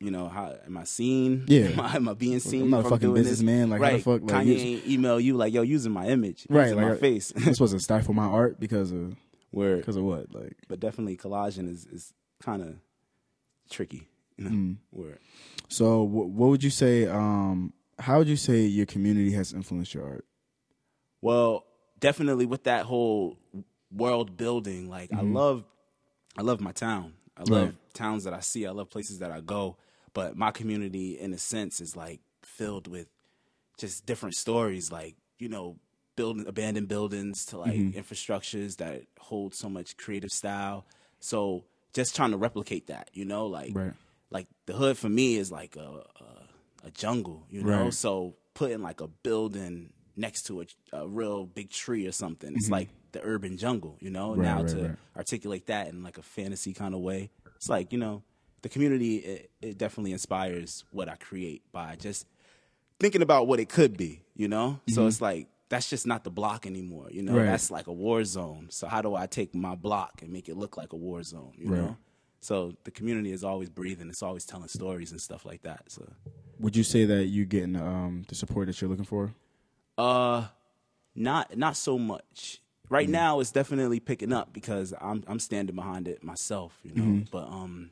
You 0.00 0.10
know 0.12 0.28
how 0.28 0.54
am 0.64 0.76
I 0.76 0.84
seen? 0.84 1.44
Yeah. 1.48 1.66
am 1.70 1.80
I, 1.80 1.96
am 1.96 2.08
I 2.08 2.14
being 2.14 2.38
seen? 2.38 2.62
I'm 2.62 2.70
not 2.70 2.86
a 2.86 2.88
fucking 2.88 3.14
businessman, 3.14 3.68
like, 3.70 3.80
how 3.80 3.86
the 3.88 3.92
right? 3.94 4.02
fuck, 4.04 4.22
like, 4.22 4.46
Kanye 4.46 4.58
ain't 4.58 4.86
email 4.86 5.18
you 5.18 5.36
like, 5.36 5.52
yo, 5.52 5.62
using 5.62 5.90
my 5.92 6.06
image, 6.06 6.46
Right, 6.48 6.74
like 6.74 6.86
my 6.86 6.94
face. 6.96 7.32
I'm 7.36 7.52
supposed 7.54 7.72
to 7.74 7.80
stifle 7.80 8.14
my 8.14 8.26
art 8.26 8.60
because 8.60 8.92
of 8.92 9.16
Word, 9.52 9.78
because 9.78 9.96
of 9.96 10.04
what? 10.04 10.32
Like 10.34 10.56
but 10.68 10.78
definitely 10.78 11.16
collaging 11.16 11.68
is 11.68 11.86
is 11.86 12.12
kind 12.40 12.62
of 12.62 12.76
tricky. 13.70 14.06
You 14.36 14.44
know, 14.44 14.50
Mm. 14.50 14.76
word. 14.92 15.18
so 15.68 16.06
wh- 16.06 16.30
what 16.32 16.50
would 16.50 16.62
you 16.62 16.70
say 16.70 17.06
um 17.08 17.72
how 17.98 18.18
would 18.18 18.28
you 18.28 18.36
say 18.36 18.60
your 18.60 18.86
community 18.86 19.32
has 19.32 19.52
influenced 19.52 19.94
your 19.94 20.04
art? 20.04 20.24
Well, 21.20 21.64
definitely 21.98 22.46
with 22.46 22.64
that 22.64 22.84
whole 22.84 23.36
world 23.90 24.36
building, 24.36 24.88
like 24.88 25.10
I 25.12 25.22
love 25.22 25.64
I 26.36 26.42
love 26.42 26.60
my 26.60 26.70
town. 26.72 27.14
I 27.36 27.40
love 27.40 27.48
Mm-hmm. 27.48 27.64
Right. 27.64 27.74
towns 27.94 28.24
that 28.24 28.34
I 28.34 28.40
see. 28.40 28.64
I 28.66 28.70
love 28.70 28.90
places 28.90 29.18
that 29.20 29.32
I 29.32 29.40
go. 29.40 29.76
But 30.18 30.36
my 30.36 30.50
community 30.50 31.18
in 31.18 31.32
a 31.32 31.38
sense 31.38 31.80
is 31.80 31.96
like 31.96 32.20
filled 32.42 32.86
with 32.88 33.06
just 33.78 34.04
different 34.04 34.34
stories 34.34 34.90
like, 34.90 35.14
you 35.38 35.48
know, 35.48 35.76
building 36.16 36.44
abandoned 36.48 36.88
buildings 36.88 37.44
to 37.46 37.58
like 37.58 37.78
Mm-hmm. 37.78 37.98
infrastructures 38.00 38.76
that 38.78 39.02
hold 39.20 39.54
so 39.54 39.68
much 39.68 39.96
creative 39.96 40.30
style. 40.30 40.84
So 41.20 41.38
just 41.92 42.16
trying 42.16 42.32
to 42.32 42.36
replicate 42.36 42.88
that, 42.88 43.10
you 43.12 43.24
know, 43.24 43.46
like 43.46 43.72
Right. 43.74 43.92
like 44.30 44.48
the 44.66 44.72
hood 44.72 44.98
for 44.98 45.08
me 45.08 45.36
is 45.36 45.52
like 45.52 45.76
a 45.76 45.88
a, 46.26 46.88
a 46.88 46.90
jungle, 46.90 47.46
you 47.48 47.62
know. 47.62 47.84
Right. 47.84 47.94
So 47.94 48.34
putting 48.54 48.82
like 48.82 49.00
a 49.00 49.06
building 49.06 49.92
next 50.16 50.42
to 50.48 50.62
a, 50.62 50.66
a 50.92 51.06
real 51.06 51.46
big 51.46 51.70
tree 51.70 52.08
or 52.08 52.12
something, 52.12 52.52
it's 52.56 52.70
like 52.70 52.88
the 53.12 53.20
urban 53.22 53.56
jungle, 53.56 53.96
you 54.00 54.10
know. 54.10 54.30
Mm-hmm. 54.32 54.40
Right, 54.40 54.48
now 54.48 54.62
to 54.74 54.96
articulate 55.16 55.66
that 55.66 55.86
in 55.86 56.02
like 56.02 56.18
a 56.18 56.22
fantasy 56.22 56.72
kind 56.74 56.94
of 56.94 57.00
way, 57.00 57.30
it's 57.56 57.68
like 57.68 57.92
you 57.92 57.98
know 58.00 58.24
the 58.62 58.68
community. 58.68 59.16
It, 59.16 59.50
it 59.62 59.78
definitely 59.78 60.12
inspires 60.12 60.84
what 60.90 61.08
I 61.08 61.16
create 61.16 61.62
by 61.72 61.96
just 61.96 62.26
thinking 63.00 63.22
about 63.22 63.46
what 63.46 63.60
it 63.60 63.68
could 63.68 63.96
be, 63.96 64.22
you 64.34 64.48
know. 64.48 64.80
So 64.88 65.06
it's 65.06 65.20
like 65.20 65.48
that's 65.68 65.88
just 65.90 66.06
not 66.06 66.24
the 66.24 66.30
block 66.30 66.66
anymore, 66.66 67.08
you 67.10 67.22
know. 67.22 67.32
Mm-hmm. 67.32 67.40
Right. 67.40 67.46
That's 67.46 67.70
like 67.70 67.86
a 67.86 67.92
war 67.92 68.24
zone. 68.24 68.68
So 68.70 68.86
how 68.88 69.02
do 69.02 69.14
I 69.14 69.26
take 69.26 69.54
my 69.54 69.74
block 69.74 70.22
and 70.22 70.32
make 70.32 70.48
it 70.48 70.56
look 70.56 70.76
like 70.76 70.92
a 70.92 70.96
war 70.96 71.22
zone, 71.22 71.52
you 71.56 71.68
Right. 71.70 71.78
know? 71.80 71.96
So 72.40 72.74
the 72.84 72.90
community 72.90 73.32
is 73.32 73.42
always 73.44 73.68
breathing. 73.68 74.08
It's 74.08 74.22
always 74.22 74.44
telling 74.44 74.68
stories 74.68 75.10
and 75.10 75.20
stuff 75.20 75.44
like 75.44 75.62
that. 75.62 75.90
So, 75.90 76.08
Would 76.60 76.76
you 76.76 76.84
say 76.84 77.04
that 77.04 77.24
you 77.26 77.44
getting 77.44 77.76
um 77.76 78.24
the 78.28 78.34
support 78.34 78.66
that 78.68 78.80
you're 78.80 78.88
looking 78.90 79.04
for? 79.04 79.34
uh, 79.98 80.46
not 81.14 81.56
not 81.56 81.76
so 81.76 81.98
much. 81.98 82.60
Right 82.90 83.08
now, 83.08 83.40
it's 83.40 83.50
definitely 83.50 84.00
picking 84.00 84.32
up 84.32 84.52
because 84.52 84.94
I'm 85.00 85.22
I'm 85.26 85.40
standing 85.40 85.74
behind 85.76 86.08
it 86.08 86.24
myself, 86.24 86.78
you 86.82 86.92
know. 86.94 87.24
But 87.30 87.48
um, 87.48 87.90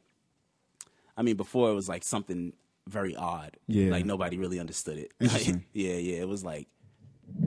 I 1.16 1.22
mean, 1.22 1.36
before 1.36 1.70
it 1.70 1.74
was 1.74 1.88
like 1.88 2.04
something 2.04 2.52
very 2.88 3.16
odd. 3.16 3.56
Yeah. 3.66 3.90
like 3.90 4.04
nobody 4.04 4.38
really 4.38 4.60
understood 4.60 4.98
it. 4.98 5.12
Interesting. 5.20 5.64
yeah, 5.72 5.94
yeah. 5.94 6.20
It 6.20 6.28
was 6.28 6.44
like 6.44 6.68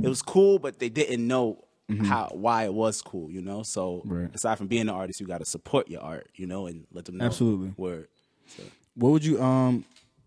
it 0.03 0.07
was 0.09 0.21
cool, 0.21 0.59
but 0.59 0.79
they 0.79 0.89
didn't 0.89 1.25
know 1.25 1.63
how 2.03 2.29
why 2.33 2.65
it 2.65 2.73
was 2.73 3.01
cool, 3.01 3.31
you 3.31 3.41
know. 3.41 3.63
So 3.63 4.01
Right. 4.05 4.29
aside 4.33 4.57
from 4.57 4.67
being 4.67 4.83
an 4.83 4.89
artist, 4.89 5.19
you 5.19 5.25
got 5.27 5.39
to 5.39 5.45
support 5.45 5.89
your 5.89 6.01
art, 6.01 6.29
you 6.35 6.45
know, 6.45 6.67
and 6.67 6.85
let 6.91 7.05
them 7.05 7.17
know. 7.17 7.25
Absolutely. 7.25 7.73
Word. 7.77 8.07
So, 8.47 8.63
What 8.95 9.09
would 9.11 9.25
you 9.25 9.41
um? 9.41 9.85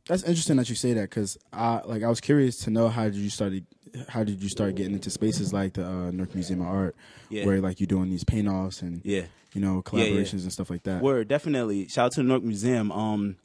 That's 0.09 0.25
interesting 0.25 0.57
that 0.57 0.69
you 0.69 0.75
say 0.75 0.95
that 0.95 1.11
because 1.11 1.39
I 1.53 1.81
like 1.85 2.03
I 2.03 2.09
was 2.09 2.21
curious 2.21 2.57
to 2.65 2.71
know 2.71 2.89
how 2.89 3.05
did 3.05 3.15
you 3.15 3.31
started 3.31 3.67
how 4.09 4.25
did 4.25 4.43
you 4.43 4.49
start 4.49 4.75
getting 4.75 4.95
into 4.95 5.11
spaces 5.11 5.53
like 5.53 5.75
the 5.75 5.87
uh, 5.87 6.13
Museum 6.35 6.61
of 6.61 6.67
Art 6.69 6.97
Yeah. 7.29 7.45
where 7.47 7.61
like 7.61 7.81
you're 7.81 7.87
doing 7.87 8.11
these 8.11 8.25
paint 8.25 8.49
offs 8.49 8.83
and 8.83 9.01
yeah. 9.05 9.23
you 9.55 9.61
know 9.61 9.77
yeah. 9.77 9.81
collaborations 9.83 10.43
and 10.43 10.53
stuff 10.53 10.71
like 10.71 10.83
that. 10.85 11.03
Word, 11.03 11.29
definitely. 11.29 11.89
Shout 11.89 12.07
out 12.07 12.13
to 12.13 12.21
the 12.23 12.29
Newark 12.29 12.43
Museum. 12.43 12.91
Um, 12.93 13.37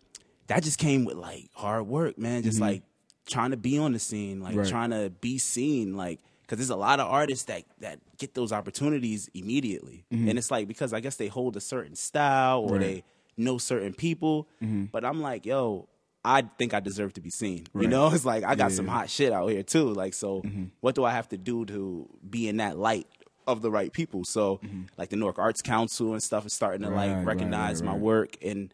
that 0.47 0.63
just 0.63 0.79
came 0.79 1.03
with 1.05 1.17
like 1.17 1.49
hard 1.53 1.87
work, 1.87 2.17
man. 2.17 2.43
Just 2.43 2.61
like 2.61 2.83
trying 3.25 3.51
to 3.51 3.57
be 3.57 3.77
on 3.77 3.91
the 3.93 3.99
scene, 3.99 4.39
like 4.41 4.51
Mm-hmm. 4.51 4.59
Right. 4.59 4.69
trying 4.69 4.89
to 4.91 5.09
be 5.21 5.37
seen, 5.37 5.97
like 5.97 6.19
because 6.43 6.59
there's 6.59 6.69
a 6.69 6.77
lot 6.77 7.01
of 7.01 7.07
artists 7.07 7.43
that 7.45 7.63
that 7.79 7.99
get 8.17 8.33
those 8.33 8.53
opportunities 8.53 9.29
immediately, 9.33 10.05
and 10.11 10.37
it's 10.37 10.49
like 10.49 10.67
because 10.67 10.93
I 10.93 11.01
guess 11.01 11.17
they 11.17 11.27
hold 11.27 11.57
a 11.57 11.61
certain 11.61 11.95
style 11.95 12.61
or 12.61 12.67
Mm-hmm. 12.67 12.73
Right. 12.73 12.81
Mm-hmm. 12.81 12.93
they 13.37 13.43
know 13.43 13.57
certain 13.57 13.93
people, 13.93 14.47
but 14.91 15.03
I'm 15.03 15.21
like, 15.21 15.45
yo. 15.45 15.87
I 16.25 16.41
think 16.57 16.73
I 16.73 16.79
deserve 16.79 17.13
to 17.13 17.21
be 17.21 17.29
seen. 17.29 17.67
You 17.73 17.87
know, 17.87 18.07
it's 18.13 18.25
like 18.25 18.43
I 18.43 18.55
got 18.55 18.71
Yeah. 18.71 18.75
some 18.75 18.87
hot 18.87 19.09
shit 19.09 19.31
out 19.31 19.47
here 19.47 19.63
too. 19.63 19.89
Like, 19.93 20.13
so 20.13 20.41
Mm-hmm. 20.41 20.65
what 20.81 20.95
do 20.95 21.05
I 21.05 21.11
have 21.11 21.29
to 21.29 21.37
do 21.37 21.65
to 21.65 22.09
be 22.29 22.47
in 22.49 22.57
that 22.57 22.77
light 22.77 23.07
of 23.47 23.61
the 23.61 23.71
right 23.71 23.91
people? 23.93 24.23
So, 24.25 24.59
like 24.97 25.09
the 25.09 25.15
Newark 25.15 25.39
Arts 25.39 25.61
Council 25.61 26.11
and 26.13 26.21
stuff 26.21 26.45
is 26.45 26.53
starting 26.53 26.81
to 26.81 26.87
Mm-hmm. 26.87 26.95
Right, 26.95 27.07
right, 27.09 27.17
like 27.19 27.27
recognize 27.27 27.81
right, 27.81 27.85
my 27.85 27.91
right. 27.93 28.01
work 28.01 28.37
and 28.43 28.73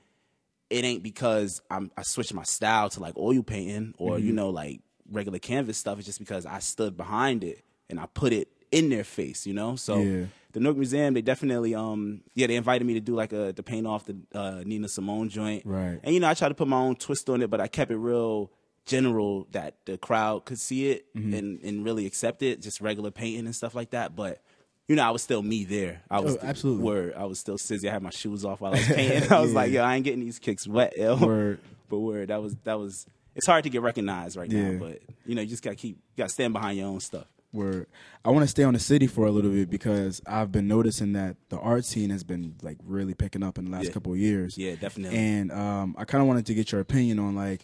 it 0.70 0.84
ain't 0.86 1.04
because 1.04 1.62
I'm 1.70 1.92
I 1.98 2.02
switched 2.04 2.34
my 2.34 2.44
style 2.44 2.90
to 2.92 3.00
like 3.00 3.16
oil 3.18 3.44
painting 3.44 3.94
or 3.98 4.18
Mm-hmm. 4.18 4.28
you 4.28 4.34
know 4.34 4.50
like 4.50 4.80
regular 5.12 5.38
canvas 5.40 5.78
stuff. 5.78 5.98
It's 6.00 6.08
just 6.08 6.20
because 6.20 6.46
I 6.48 6.60
stood 6.60 6.98
behind 6.98 7.44
it 7.44 7.64
and 7.90 8.00
I 8.00 8.08
put 8.08 8.34
it 8.34 8.48
in 8.72 8.90
their 8.90 9.04
face, 9.04 9.46
you 9.46 9.54
know. 9.54 9.76
So 9.76 10.02
Yeah. 10.02 10.26
The 10.54 10.60
Newark 10.60 10.78
Museum, 10.78 11.14
they 11.14 11.22
definitely 11.22 11.76
um 11.76 12.22
yeah 12.36 12.48
they 12.48 12.56
invited 12.56 12.86
me 12.86 12.94
to 12.96 13.00
do 13.02 13.14
like 13.16 13.34
a 13.34 13.52
the 13.54 13.64
paint 13.64 13.86
off 13.88 14.06
the 14.06 14.16
uh, 14.34 14.62
Nina 14.66 14.88
Simone 14.88 15.30
joint, 15.30 15.64
Right. 15.66 16.00
And 16.04 16.14
you 16.14 16.20
know 16.22 16.30
I 16.30 16.34
tried 16.34 16.50
to 16.50 16.56
put 16.56 16.68
my 16.68 16.78
own 16.78 16.96
twist 16.96 17.30
on 17.30 17.42
it, 17.42 17.50
but 17.50 17.60
I 17.60 17.68
kept 17.68 17.92
it 17.92 17.98
real 17.98 18.52
general 18.86 19.48
that 19.52 19.78
the 19.86 19.98
crowd 19.98 20.46
could 20.46 20.60
see 20.60 20.90
it 20.92 21.06
Mm-hmm. 21.16 21.34
and 21.34 21.64
and 21.64 21.86
really 21.86 22.06
accept 22.06 22.42
it, 22.44 22.62
just 22.62 22.82
regular 22.82 23.12
painting 23.12 23.46
and 23.46 23.56
stuff 23.56 23.76
like 23.76 23.92
that, 23.92 24.16
but. 24.16 24.42
You 24.90 24.98
know, 24.98 25.04
I 25.08 25.12
was 25.12 25.24
still 25.24 25.42
me 25.42 25.64
there. 25.64 26.02
I 26.12 26.20
was 26.20 26.36
Oh, 26.36 26.40
absolutely. 26.44 26.84
word. 26.84 27.14
I 27.16 27.24
was 27.24 27.40
still 27.40 27.58
sizzy. 27.58 27.88
I 27.88 27.94
had 27.94 28.04
my 28.04 28.10
shoes 28.10 28.44
off 28.44 28.60
while 28.60 28.74
I 28.74 28.80
was 28.80 28.86
painting. 28.94 29.32
I 29.32 29.40
was 29.40 29.52
Yeah. 29.52 29.56
like, 29.56 29.72
yo, 29.72 29.82
I 29.82 29.96
ain't 29.96 30.04
getting 30.04 30.20
these 30.20 30.40
kicks 30.40 30.68
wet, 30.68 30.98
yo. 30.98 31.16
Word. 31.16 31.60
But 31.88 32.00
word, 32.00 32.28
that 32.28 32.42
was 32.42 32.54
that 32.66 32.78
was. 32.78 33.06
It's 33.34 33.48
hard 33.48 33.64
to 33.64 33.70
get 33.70 33.82
recognized 33.82 34.36
right 34.36 34.52
Yeah. 34.52 34.72
now, 34.72 34.80
but 34.80 35.00
you 35.26 35.36
know, 35.36 35.42
you 35.42 35.48
just 35.48 35.64
gotta 35.64 35.78
keep, 35.78 35.96
you 35.96 36.18
gotta 36.18 36.32
stand 36.34 36.52
behind 36.52 36.78
your 36.78 36.88
own 36.90 37.00
stuff. 37.00 37.28
Where 37.54 37.86
I 38.26 38.32
want 38.32 38.44
to 38.44 38.48
stay 38.48 38.64
on 38.64 38.74
the 38.74 38.80
city 38.80 39.06
for 39.08 39.26
a 39.28 39.32
little 39.32 39.52
bit 39.52 39.70
because 39.70 40.22
I've 40.26 40.52
been 40.52 40.68
noticing 40.68 41.14
that 41.14 41.38
the 41.50 41.60
art 41.60 41.86
scene 41.86 42.10
has 42.10 42.24
been 42.24 42.56
like 42.64 42.78
really 42.84 43.14
picking 43.14 43.44
up 43.44 43.58
in 43.60 43.66
the 43.66 43.72
last 43.72 43.86
Yeah. 43.86 43.92
couple 43.92 44.12
of 44.12 44.18
years. 44.18 44.58
Yeah, 44.58 44.76
definitely. 44.76 45.18
And 45.18 45.52
um, 45.52 45.96
I 45.98 46.04
kind 46.06 46.22
of 46.24 46.28
wanted 46.28 46.48
to 46.48 46.56
get 46.56 46.72
your 46.72 46.82
opinion 46.82 47.20
on 47.20 47.36
like 47.36 47.62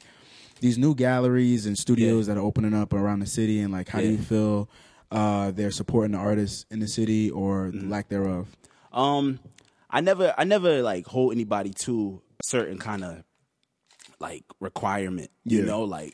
these 0.61 0.77
new 0.77 0.93
galleries 0.93 1.65
and 1.65 1.75
studios 1.75 2.27
that 2.27 2.37
are 2.37 2.41
opening 2.43 2.73
up 2.75 2.93
around 2.93 3.19
the 3.21 3.25
city, 3.25 3.59
and 3.61 3.73
like 3.73 3.89
how 3.89 3.99
do 3.99 4.07
you 4.09 4.17
feel 4.19 4.69
uh, 5.11 5.49
they're 5.51 5.71
supporting 5.71 6.11
the 6.11 6.17
artists 6.19 6.65
in 6.69 6.79
the 6.79 6.87
city 6.87 7.29
or 7.31 7.65
Mm-hmm. 7.69 7.79
the 7.79 7.85
lack 7.87 8.09
thereof? 8.09 8.47
Um, 8.93 9.39
I 9.89 10.01
never, 10.01 10.35
I 10.37 10.43
never 10.43 10.83
like 10.83 11.07
hold 11.07 11.33
anybody 11.33 11.71
to 11.85 12.21
a 12.39 12.43
certain 12.45 12.77
kind 12.77 13.03
of 13.03 13.23
like 14.19 14.43
requirement. 14.59 15.31
You 15.45 15.59
Yeah. 15.59 15.65
know, 15.65 15.83
like, 15.83 16.13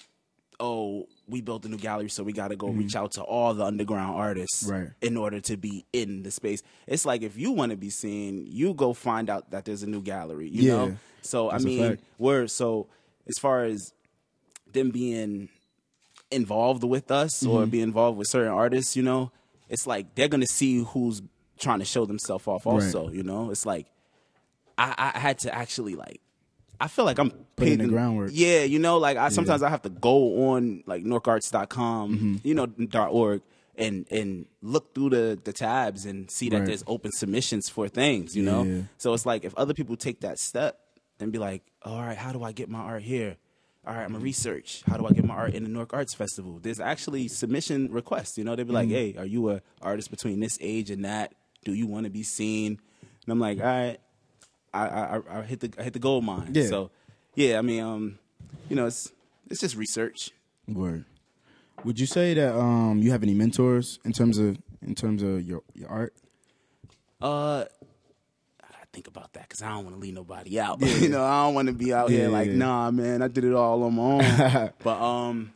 oh, 0.61 1.07
we 1.27 1.41
built 1.41 1.65
a 1.65 1.69
new 1.69 1.77
gallery, 1.77 2.09
so 2.09 2.23
we 2.23 2.33
got 2.33 2.49
to 2.49 2.55
go 2.55 2.67
reach 2.69 2.95
out 2.95 3.11
to 3.13 3.21
all 3.23 3.53
the 3.53 3.63
underground 3.65 4.15
artists 4.15 4.63
Mm-hmm. 4.63 4.71
Right. 4.73 4.89
in 5.01 5.17
order 5.17 5.39
to 5.41 5.57
be 5.57 5.85
in 5.91 6.23
the 6.23 6.31
space. 6.31 6.61
It's 6.87 7.05
like 7.05 7.21
if 7.23 7.37
you 7.37 7.51
want 7.51 7.71
to 7.71 7.77
be 7.77 7.89
seen, 7.89 8.45
you 8.47 8.73
go 8.73 8.93
find 8.93 9.29
out 9.29 9.49
that 9.51 9.65
there's 9.65 9.81
a 9.83 9.87
new 9.87 10.01
gallery. 10.01 10.47
You 10.49 10.63
Yeah. 10.63 10.71
know, 10.75 10.97
so 11.21 11.49
That's 11.49 11.63
I 11.63 11.67
mean, 11.67 11.97
we're 12.19 12.47
so 12.47 12.87
as 13.27 13.37
far 13.39 13.63
as 13.63 13.91
them 14.71 14.91
being 14.91 15.49
involved 16.31 16.83
with 16.83 17.11
us 17.11 17.41
Mm-hmm. 17.43 17.49
or 17.51 17.65
be 17.65 17.81
involved 17.81 18.17
with 18.17 18.27
certain 18.29 18.51
artists, 18.51 18.95
you 18.95 19.03
know, 19.03 19.31
it's 19.69 19.87
like 19.87 20.13
they're 20.15 20.27
gonna 20.27 20.45
see 20.47 20.83
who's 20.83 21.21
trying 21.57 21.79
to 21.79 21.85
show 21.85 22.05
themselves 22.05 22.45
off. 22.47 22.67
Also, 22.67 23.09
you 23.09 23.23
know, 23.23 23.49
it's 23.51 23.65
like 23.65 23.87
I, 24.77 25.11
I 25.15 25.19
had 25.19 25.39
to 25.39 25.55
actually 25.55 25.95
like. 25.95 26.19
I 26.79 26.87
feel 26.89 27.05
like 27.05 27.17
I'm 27.19 27.31
in 27.59 27.79
the 27.79 27.87
groundwork. 27.87 28.31
Yeah, 28.33 28.63
you 28.63 28.79
know, 28.79 28.97
like 28.97 29.17
I 29.17 29.29
sometimes 29.29 29.63
I 29.63 29.69
have 29.69 29.81
to 29.83 29.89
go 29.89 30.49
on 30.51 30.83
like 30.85 31.03
newarkarts.com, 31.03 32.15
Mm-hmm. 32.15 32.35
you 32.47 32.53
know, 32.55 32.65
dot 32.67 33.09
org 33.11 33.41
and 33.77 34.05
and 34.11 34.45
look 34.61 34.93
through 34.95 35.09
the 35.11 35.39
the 35.43 35.53
tabs 35.53 36.05
and 36.05 36.29
see 36.31 36.49
that 36.49 36.59
Right. 36.59 36.65
there's 36.67 36.83
open 36.87 37.11
submissions 37.11 37.69
for 37.69 37.87
things, 37.87 38.35
you 38.35 38.43
know. 38.43 38.63
Yeah. 38.63 38.81
So 38.97 39.13
it's 39.13 39.25
like 39.25 39.43
if 39.45 39.53
other 39.55 39.73
people 39.73 39.95
take 39.95 40.21
that 40.21 40.39
step 40.39 40.79
and 41.19 41.31
be 41.31 41.37
like, 41.39 41.63
all 41.83 42.01
right, 42.01 42.17
how 42.17 42.31
do 42.31 42.43
I 42.43 42.51
get 42.51 42.69
my 42.69 42.79
art 42.79 43.03
here? 43.03 43.37
All 43.87 43.93
right, 43.93 44.03
I'm 44.03 44.13
gonna 44.13 44.23
research. 44.23 44.81
How 44.87 44.97
do 44.97 45.05
I 45.05 45.11
get 45.11 45.25
my 45.25 45.35
art 45.35 45.53
in 45.53 45.63
the 45.63 45.69
Newark 45.69 45.93
Arts 45.93 46.13
Festival? 46.13 46.59
There's 46.61 46.79
actually 46.79 47.27
submission 47.27 47.91
requests. 47.91 48.37
You 48.37 48.43
know, 48.43 48.55
they'd 48.55 48.65
be 48.65 48.73
like, 48.73 48.87
Mm-hmm. 48.87 48.95
"Hey, 48.95 49.15
are 49.17 49.25
you 49.27 49.51
a 49.51 49.61
artist 49.81 50.09
between 50.09 50.39
this 50.39 50.57
age 50.59 50.89
and 50.89 51.05
that? 51.05 51.33
Do 51.63 51.73
you 51.73 51.85
want 51.85 52.05
to 52.05 52.09
be 52.09 52.23
seen?" 52.23 52.79
And 53.25 53.31
I'm 53.31 53.39
like, 53.39 53.59
"All 53.59 53.65
right, 53.65 53.99
I 54.73 54.87
I, 54.87 55.17
I- 55.17 55.39
I 55.39 55.41
hit 55.43 55.59
the 55.59 55.71
I 55.79 55.83
hit 55.83 55.93
the 55.93 55.99
gold 55.99 56.23
mine." 56.23 56.51
Yeah. 56.53 56.65
So, 56.67 56.89
yeah, 57.35 57.57
I 57.57 57.61
mean, 57.61 57.81
um, 57.83 58.19
you 58.69 58.75
know, 58.75 58.85
it's 58.87 59.11
it's 59.49 59.61
just 59.61 59.75
research. 59.75 60.31
Word. 60.67 61.05
Would 61.83 61.99
you 61.99 62.05
say 62.07 62.33
that 62.33 62.57
um, 62.57 62.99
you 62.99 63.11
have 63.11 63.21
any 63.21 63.33
mentors 63.33 63.99
in 64.03 64.11
terms 64.13 64.37
of 64.37 64.57
in 64.81 64.95
terms 64.95 65.21
of 65.21 65.41
your 65.43 65.61
your 65.73 65.89
art? 65.89 66.13
Uh, 67.21 67.65
I 68.63 68.67
gotta 68.71 68.87
think 68.93 69.07
about 69.07 69.33
that 69.33 69.43
because 69.43 69.61
I 69.61 69.69
don't 69.69 69.83
want 69.83 69.95
to 69.95 69.99
leave 70.01 70.13
nobody 70.13 70.59
out. 70.59 70.81
you 71.01 71.09
know, 71.09 71.23
I 71.23 71.43
don't 71.45 71.53
want 71.53 71.67
to 71.67 71.73
be 71.73 71.93
out 71.93 72.09
Yeah, 72.09 72.17
here 72.17 72.29
like, 72.29 72.47
yeah. 72.47 72.55
nah, 72.55 72.91
man, 72.91 73.21
I 73.21 73.27
did 73.27 73.43
it 73.43 73.53
all 73.53 73.83
on 73.83 73.95
my 73.95 74.01
own. 74.03 74.71
but 74.83 75.01
um, 75.01 75.53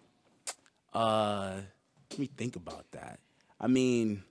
uh, 0.93 1.57
let 2.11 2.19
me 2.19 2.29
think 2.37 2.55
about 2.55 2.85
that. 2.91 3.19
I 3.59 3.67
mean, 3.67 4.23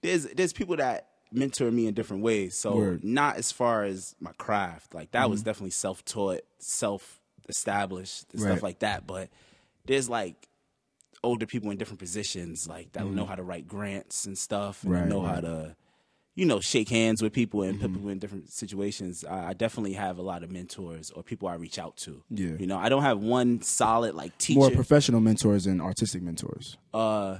there's 0.00 0.24
there's 0.26 0.52
people 0.52 0.76
that 0.76 1.08
mentor 1.34 1.70
me 1.70 1.86
in 1.86 1.94
different 1.94 2.22
ways. 2.22 2.54
So 2.56 2.76
Word. 2.76 2.98
Mm-hmm. 3.00 3.14
not 3.14 3.36
as 3.36 3.52
far 3.52 3.84
as 3.84 4.14
my 4.20 4.32
craft, 4.38 4.94
like 4.94 5.10
that 5.12 5.28
was 5.30 5.42
definitely 5.42 5.70
self 5.70 6.04
taught, 6.04 6.42
self 6.58 7.20
established, 7.48 8.26
Right. 8.34 8.40
stuff 8.42 8.62
like 8.62 8.78
that. 8.80 9.06
But 9.06 9.30
there's 9.86 10.08
like 10.08 10.48
older 11.22 11.46
people 11.46 11.70
in 11.70 11.76
different 11.78 12.00
positions, 12.00 12.68
like 12.68 12.92
that 12.92 13.04
Mm-hmm. 13.04 13.14
know 13.16 13.26
how 13.26 13.34
to 13.34 13.42
write 13.42 13.66
grants 13.68 14.26
and 14.26 14.36
stuff, 14.36 14.82
and 14.84 14.92
Right, 14.92 15.06
know 15.06 15.22
how 15.22 15.40
to, 15.40 15.76
you 16.34 16.44
know, 16.46 16.60
shake 16.60 16.88
hands 16.88 17.22
with 17.22 17.32
people 17.32 17.62
and 17.62 17.78
Mm-hmm. 17.78 17.94
people 17.94 18.08
in 18.10 18.18
different 18.18 18.50
situations. 18.52 19.24
I, 19.24 19.48
I 19.50 19.52
definitely 19.54 19.92
have 19.94 20.18
a 20.18 20.22
lot 20.22 20.42
of 20.42 20.50
mentors 20.50 21.10
or 21.10 21.22
people 21.22 21.48
I 21.48 21.54
reach 21.54 21.78
out 21.78 21.96
to. 21.98 22.22
Yeah. 22.30 22.56
you 22.58 22.66
know, 22.66 22.76
I 22.78 22.88
don't 22.88 23.02
have 23.02 23.20
one 23.22 23.62
solid 23.62 24.14
like 24.14 24.36
teacher. 24.38 24.58
More 24.58 24.70
professional 24.70 25.20
mentors 25.20 25.66
and 25.66 25.80
artistic 25.80 26.22
mentors. 26.22 26.76
uh, 26.92 27.38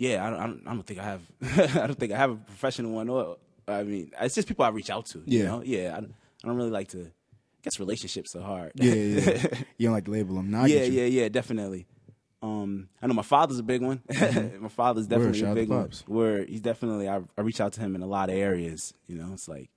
yeah, 0.00 0.26
I 0.26 0.30
don't, 0.30 0.38
I 0.40 0.46
don't, 0.46 0.62
I 0.66 0.72
don't 0.74 0.86
think 0.86 0.98
I 1.00 1.04
have. 1.04 1.22
I 1.82 1.86
don't 1.86 1.98
think 1.98 2.12
I 2.12 2.16
have 2.16 2.30
a 2.30 2.36
professional 2.36 2.92
one. 2.92 3.08
Or 3.10 3.36
I 3.68 3.82
mean, 3.82 4.10
it's 4.20 4.34
just 4.34 4.48
people 4.48 4.64
I 4.64 4.70
reach 4.70 4.88
out 4.88 5.04
to. 5.12 5.18
You 5.26 5.38
Yeah. 5.40 5.44
know? 5.44 5.62
yeah. 5.62 5.96
I 5.96 6.00
don't, 6.00 6.14
I 6.42 6.46
don't 6.48 6.56
really 6.56 6.70
like 6.70 6.88
to. 6.88 7.02
I 7.02 7.60
guess 7.62 7.78
relationships 7.78 8.34
are 8.34 8.40
hard. 8.42 8.72
Yeah, 8.76 8.94
yeah. 8.94 9.20
yeah. 9.20 9.58
you 9.76 9.86
don't 9.88 9.92
like 9.92 10.06
to 10.06 10.10
label 10.10 10.36
them. 10.36 10.54
I 10.54 10.66
yeah, 10.66 10.84
yeah, 10.84 11.04
yeah, 11.04 11.28
definitely. 11.28 11.86
Um, 12.42 12.88
I 13.02 13.06
know 13.06 13.12
my 13.12 13.20
father's 13.22 13.58
a 13.58 13.62
big 13.62 13.82
one. 13.82 14.00
my 14.60 14.68
father's 14.70 15.06
definitely 15.06 15.42
Mm-hmm. 15.42 15.52
a 15.52 15.54
big 15.54 15.68
one. 15.68 15.90
Where 16.06 16.44
he's 16.46 16.62
definitely, 16.62 17.06
I, 17.06 17.20
I 17.36 17.42
reach 17.42 17.60
out 17.60 17.74
to 17.74 17.80
him 17.82 17.94
in 17.94 18.00
a 18.02 18.06
lot 18.06 18.30
of 18.30 18.36
areas. 18.36 18.94
You 19.06 19.16
know, 19.16 19.34
it's 19.34 19.46
like, 19.46 19.68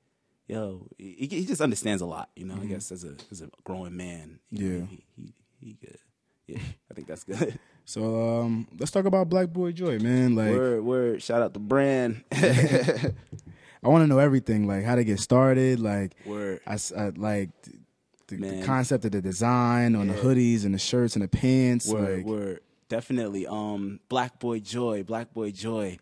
yo, 0.48 0.88
he, 0.98 1.28
he 1.30 1.46
just 1.46 1.60
understands 1.60 2.02
a 2.02 2.06
lot. 2.06 2.30
You 2.38 2.46
know, 2.46 2.56
I 2.62 2.66
guess 2.66 2.90
as 2.94 3.04
a 3.04 3.16
as 3.32 3.42
a 3.42 3.50
growing 3.66 3.98
man. 3.98 4.40
you 4.50 4.70
know, 4.70 4.76
Mm-hmm. 4.86 4.94
Yeah. 4.94 5.00
he, 5.18 5.24
he, 5.60 5.68
he 5.68 5.74
good. 5.86 5.98
Yeah, 6.48 6.60
I 6.90 6.94
think 6.94 7.08
that's 7.08 7.26
good. 7.26 7.60
So 7.86 8.40
um, 8.42 8.68
let's 8.80 8.92
talk 8.92 9.06
about 9.06 9.30
Black 9.30 9.50
Boy 9.50 9.72
Joy, 9.72 10.00
man. 10.00 10.36
Like, 10.36 10.52
word, 10.52 10.84
word. 10.84 11.22
Shout 11.22 11.42
out 11.42 11.54
to 11.54 11.60
Brand. 11.60 12.24
I 12.32 13.90
want 13.90 14.04
to 14.04 14.08
know 14.08 14.20
everything, 14.20 14.66
like 14.68 14.84
how 14.86 14.96
to 14.96 15.04
get 15.04 15.20
started, 15.20 15.80
like 15.80 16.16
word. 16.26 16.62
I, 16.66 16.78
I- 16.98 17.10
like 17.16 17.50
the, 18.28 18.38
the 18.38 18.64
concept 18.64 19.04
of 19.06 19.12
the 19.12 19.22
design 19.22 19.96
on 19.96 20.08
the 20.08 20.14
hoodies 20.14 20.64
and 20.64 20.74
the 20.74 20.80
shirts 20.80 21.16
and 21.16 21.24
the 21.24 21.28
pants. 21.28 21.88
Word, 21.88 22.18
like, 22.20 22.26
word. 22.26 22.60
Definitely. 22.88 23.46
Um, 23.48 24.00
Black 24.08 24.40
Boy 24.40 24.60
Joy, 24.60 25.04
Black 25.04 25.34
Boy 25.34 25.52
Joy. 25.52 25.98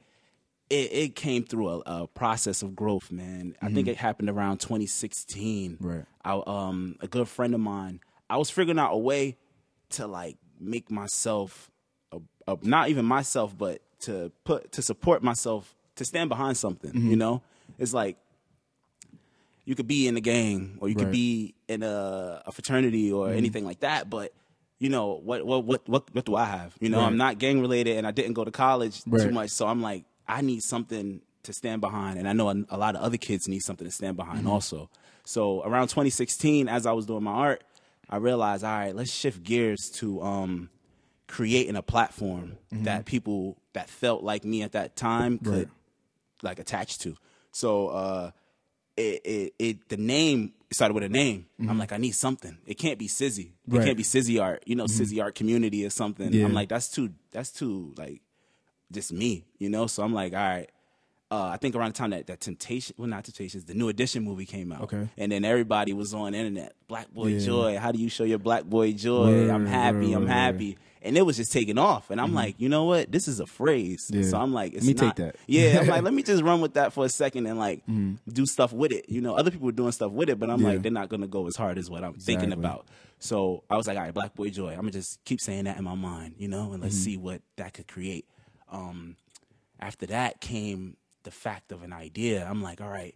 It, 0.69 0.93
it 0.93 1.15
came 1.15 1.43
through 1.43 1.67
a, 1.69 1.79
a 1.85 2.07
process 2.07 2.61
of 2.61 2.75
growth, 2.75 3.11
man. 3.11 3.55
I 3.61 3.71
think 3.73 3.87
it 3.87 3.97
happened 3.97 4.29
around 4.29 4.59
2016. 4.59 5.71
Mm-hmm. 5.73 5.87
Right. 5.87 6.05
I, 6.23 6.41
um, 6.45 6.95
a 7.01 7.07
good 7.07 7.27
friend 7.27 7.53
of 7.55 7.59
mine. 7.59 7.99
I 8.29 8.37
was 8.37 8.49
figuring 8.51 8.77
out 8.79 8.93
a 8.93 8.97
way 8.97 9.37
to 9.91 10.05
like 10.07 10.37
make 10.59 10.89
myself, 10.91 11.70
a, 12.51 12.57
not 12.67 12.89
even 12.89 13.05
myself, 13.05 13.57
but 13.57 13.81
to 14.01 14.31
put 14.43 14.71
to 14.73 14.81
support 14.81 15.23
myself, 15.23 15.73
to 15.95 16.05
stand 16.05 16.29
behind 16.29 16.57
something. 16.57 16.91
Mm-hmm. 16.91 17.09
You 17.11 17.15
know, 17.15 17.41
it's 17.77 17.93
like 17.93 18.17
you 19.65 19.75
could 19.75 19.87
be 19.87 20.07
in 20.07 20.17
a 20.17 20.21
gang 20.21 20.77
or 20.79 20.89
you 20.89 20.95
could 20.95 21.11
be 21.11 21.53
in 21.67 21.83
a, 21.83 22.41
a 22.45 22.51
fraternity 22.51 23.11
or 23.11 23.29
anything 23.31 23.63
like 23.65 23.81
that, 23.81 24.09
but 24.09 24.33
you 24.79 24.89
know 24.89 25.19
what 25.23 25.45
what 25.45 25.63
what 25.63 25.87
what 25.87 26.13
what 26.13 26.25
do 26.25 26.35
I 26.35 26.45
have? 26.45 26.75
You 26.79 26.89
know, 26.89 26.97
Right. 26.99 27.05
I'm 27.07 27.17
not 27.17 27.37
gang 27.37 27.61
related 27.61 27.97
and 27.97 28.07
I 28.07 28.11
didn't 28.11 28.33
go 28.33 28.43
to 28.43 28.51
college 28.51 29.01
Right. 29.05 29.21
too 29.21 29.31
much, 29.31 29.51
so 29.51 29.67
I'm 29.67 29.81
like 29.81 30.05
I 30.27 30.41
need 30.41 30.63
something 30.63 31.21
to 31.43 31.53
stand 31.53 31.81
behind, 31.81 32.17
and 32.19 32.27
I 32.27 32.33
know 32.33 32.49
a, 32.49 32.55
a 32.69 32.77
lot 32.77 32.95
of 32.95 33.01
other 33.01 33.17
kids 33.17 33.47
need 33.47 33.59
something 33.59 33.85
to 33.87 33.91
stand 33.91 34.15
behind 34.17 34.47
also. 34.47 34.89
So 35.23 35.63
around 35.63 35.87
2016, 35.87 36.67
as 36.67 36.85
I 36.85 36.91
was 36.93 37.05
doing 37.05 37.23
my 37.23 37.31
art, 37.31 37.63
I 38.09 38.17
realized, 38.17 38.63
all 38.63 38.71
right, 38.71 38.95
let's 38.95 39.11
shift 39.11 39.43
gears 39.43 39.89
to 39.95 40.21
um, 40.21 40.69
creating 41.31 41.75
a 41.77 41.81
platform 41.81 42.57
that 42.71 43.05
people 43.05 43.57
that 43.73 43.89
felt 43.89 44.21
like 44.23 44.43
me 44.43 44.61
at 44.63 44.73
that 44.73 44.95
time 44.95 45.37
could 45.39 45.53
Right. 45.53 45.67
like 46.43 46.59
attach 46.59 46.99
to. 46.99 47.15
So 47.51 47.87
uh 47.87 48.31
it 48.97 49.21
it, 49.25 49.53
it 49.57 49.89
the 49.89 49.97
name 49.97 50.53
started 50.71 50.93
with 50.93 51.03
a 51.03 51.09
name. 51.09 51.45
I'm 51.69 51.77
like, 51.77 51.91
I 51.93 51.97
need 51.97 52.11
something. 52.11 52.57
It 52.65 52.75
can't 52.77 52.99
be 52.99 53.07
Sizzy. 53.07 53.41
It 53.41 53.47
Mm-hmm. 53.69 53.77
Right. 53.77 53.85
can't 53.85 53.97
be 53.97 54.03
Sizzy 54.03 54.39
art. 54.41 54.63
You 54.65 54.75
know, 54.75 54.87
Sizzy 54.87 55.21
art 55.23 55.35
community 55.35 55.85
or 55.85 55.89
something. 55.89 56.31
Yeah. 56.33 56.45
I'm 56.45 56.53
like, 56.53 56.69
that's 56.69 56.89
too 56.89 57.09
that's 57.31 57.51
too 57.51 57.93
like 57.97 58.21
just 58.91 59.13
me, 59.13 59.45
you 59.57 59.69
know? 59.69 59.87
So 59.87 60.03
I'm 60.03 60.13
like, 60.13 60.33
all 60.33 60.39
right. 60.39 60.69
Uh, 61.31 61.45
I 61.45 61.55
think 61.57 61.75
around 61.75 61.93
the 61.93 61.97
time 61.97 62.09
that, 62.09 62.27
that 62.27 62.41
Temptation, 62.41 62.93
well, 62.97 63.07
not 63.07 63.23
Temptations, 63.23 63.63
the 63.63 63.73
New 63.73 63.87
Edition 63.87 64.21
movie 64.23 64.45
came 64.45 64.71
out. 64.73 64.81
Okay. 64.81 65.07
And 65.17 65.31
then 65.31 65.45
everybody 65.45 65.93
was 65.93 66.13
on 66.13 66.33
the 66.33 66.37
internet. 66.37 66.73
Black 66.89 67.09
Boy 67.13 67.27
Yeah. 67.27 67.39
Joy. 67.45 67.77
How 67.77 67.93
do 67.93 67.99
you 67.99 68.09
show 68.09 68.25
your 68.25 68.37
Black 68.37 68.65
Boy 68.65 68.91
Joy? 68.91 69.49
I'm 69.49 69.65
happy. 69.65 70.11
I'm 70.11 70.27
happy. 70.27 70.77
And 71.01 71.17
it 71.17 71.21
was 71.21 71.37
just 71.37 71.51
taking 71.53 71.77
off. 71.77 72.11
And 72.11 72.19
I'm 72.19 72.33
like, 72.33 72.55
you 72.59 72.67
know 72.67 72.83
what? 72.83 73.11
This 73.11 73.29
is 73.29 73.39
a 73.39 73.45
phrase. 73.47 74.11
So 74.29 74.37
I'm 74.37 74.53
like, 74.53 74.73
it's 74.73 74.85
Let 74.85 74.95
me 74.97 75.07
not, 75.07 75.15
take 75.17 75.25
that. 75.25 75.35
Yeah. 75.47 75.79
I'm 75.79 75.87
like, 75.87 76.03
let 76.07 76.13
me 76.13 76.21
just 76.21 76.43
run 76.43 76.59
with 76.59 76.73
that 76.73 76.91
for 76.91 77.05
a 77.05 77.09
second 77.09 77.45
and 77.47 77.57
like 77.57 77.81
do 78.27 78.45
stuff 78.45 78.73
with 78.73 78.91
it. 78.91 79.05
You 79.07 79.21
know, 79.21 79.35
other 79.35 79.51
people 79.51 79.69
are 79.69 79.71
doing 79.73 79.93
stuff 79.93 80.11
with 80.11 80.29
it, 80.29 80.37
but 80.37 80.49
I'm 80.49 80.61
like, 80.61 80.81
they're 80.81 80.91
not 80.91 81.07
gonna 81.07 81.27
go 81.27 81.47
as 81.47 81.55
hard 81.55 81.77
as 81.77 81.89
what 81.89 82.03
I'm 82.03 82.15
thinking 82.15 82.51
about. 82.51 82.85
So 83.19 83.63
I 83.69 83.77
was 83.77 83.87
like, 83.87 83.95
all 83.97 84.03
right, 84.03 84.13
Black 84.13 84.35
Boy 84.35 84.49
Joy. 84.49 84.71
I'm 84.71 84.79
gonna 84.81 84.91
just 84.91 85.23
keep 85.23 85.39
saying 85.39 85.63
that 85.63 85.77
in 85.77 85.83
my 85.85 85.95
mind, 85.95 86.35
you 86.39 86.49
know, 86.49 86.73
and 86.73 86.83
let's 86.83 86.95
Mm-hmm. 86.95 87.03
see 87.03 87.17
what 87.17 87.41
that 87.55 87.73
could 87.73 87.87
create. 87.87 88.25
Um, 88.69 89.15
after 89.79 90.05
that 90.07 90.41
came 90.41 90.97
the 91.23 91.31
fact 91.31 91.71
of 91.71 91.83
an 91.83 91.93
idea. 91.93 92.45
I'm 92.49 92.61
like, 92.61 92.81
all 92.81 92.89
right, 92.89 93.15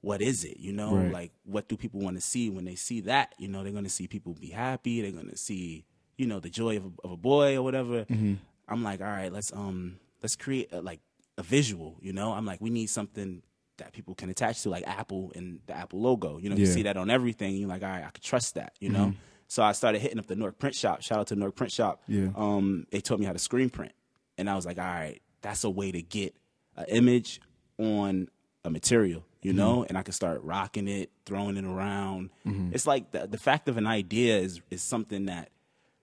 what 0.00 0.20
is 0.20 0.44
it? 0.44 0.58
You 0.58 0.72
know, 0.72 0.94
Right. 0.96 1.12
like 1.12 1.32
what 1.44 1.68
do 1.68 1.76
people 1.76 2.00
want 2.00 2.16
to 2.16 2.20
see 2.20 2.50
when 2.50 2.64
they 2.64 2.74
see 2.74 3.00
that? 3.02 3.34
You 3.38 3.48
know, 3.48 3.62
they're 3.62 3.72
gonna 3.72 3.88
see 3.88 4.06
people 4.06 4.34
be 4.34 4.48
happy. 4.50 5.00
They're 5.00 5.12
gonna 5.12 5.36
see, 5.36 5.84
you 6.16 6.26
know, 6.26 6.40
the 6.40 6.50
joy 6.50 6.76
of 6.76 6.84
a, 6.84 6.90
of 7.04 7.10
a 7.12 7.16
boy 7.16 7.56
or 7.56 7.62
whatever. 7.62 8.04
Mm-hmm. 8.04 8.34
I'm 8.68 8.82
like, 8.82 9.00
all 9.00 9.06
right, 9.06 9.32
let's 9.32 9.52
um, 9.52 9.98
let's 10.22 10.36
create 10.36 10.72
a, 10.72 10.80
like 10.80 11.00
a 11.38 11.42
visual. 11.42 11.96
You 12.00 12.12
know, 12.12 12.32
I'm 12.32 12.46
like, 12.46 12.60
we 12.60 12.70
need 12.70 12.86
something 12.86 13.42
that 13.78 13.92
people 13.92 14.14
can 14.14 14.30
attach 14.30 14.62
to, 14.62 14.70
like 14.70 14.86
Apple 14.86 15.32
and 15.34 15.58
the 15.66 15.74
Apple 15.76 16.00
logo. 16.00 16.38
You 16.38 16.48
know, 16.50 16.56
you 16.56 16.66
see 16.66 16.82
that 16.84 16.96
on 16.96 17.10
everything. 17.10 17.56
You're 17.56 17.68
like, 17.68 17.82
all 17.82 17.88
right, 17.88 18.04
I 18.04 18.10
could 18.10 18.22
trust 18.22 18.54
that. 18.54 18.74
You 18.80 18.90
know. 18.90 19.14
So 19.48 19.62
I 19.62 19.72
started 19.72 20.00
hitting 20.00 20.18
up 20.18 20.26
the 20.26 20.36
Newark 20.36 20.58
Print 20.58 20.74
Shop. 20.74 21.02
Shout 21.02 21.18
out 21.18 21.26
to 21.28 21.36
Newark 21.36 21.54
Print 21.54 21.72
Shop. 21.72 22.02
Yeah. 22.08 22.28
Um, 22.34 22.86
they 22.90 23.00
taught 23.00 23.20
me 23.20 23.26
how 23.26 23.32
to 23.32 23.38
screen 23.38 23.68
print. 23.70 23.92
and 24.38 24.48
I 24.48 24.54
was 24.56 24.64
like, 24.66 24.78
all 24.78 24.84
right, 24.84 25.20
that's 25.42 25.64
a 25.64 25.70
way 25.70 25.92
to 25.92 26.00
get 26.02 26.34
an 26.76 26.86
image 26.88 27.40
on 27.78 28.28
a 28.64 28.70
material, 28.70 29.24
you 29.42 29.50
Mm-hmm. 29.52 29.58
know, 29.58 29.84
and 29.88 29.98
I 29.98 30.02
can 30.02 30.12
start 30.14 30.42
rocking 30.42 30.88
it, 30.88 31.10
throwing 31.26 31.56
it 31.56 31.64
around. 31.64 32.30
Mm-hmm. 32.46 32.70
It's 32.74 32.86
like 32.86 33.10
the 33.12 33.26
the 33.26 33.38
fact 33.38 33.68
of 33.68 33.76
an 33.76 33.86
idea 33.86 34.38
is 34.38 34.60
is 34.70 34.82
something 34.82 35.26
that 35.26 35.50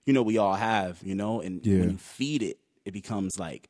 you 0.06 0.12
know 0.12 0.22
we 0.22 0.38
all 0.38 0.54
have, 0.54 1.00
you 1.02 1.14
know, 1.14 1.40
and 1.40 1.64
Yeah. 1.66 1.80
when 1.80 1.90
you 1.90 1.98
feed 1.98 2.42
it, 2.42 2.58
it 2.84 2.92
becomes 2.92 3.38
like 3.38 3.68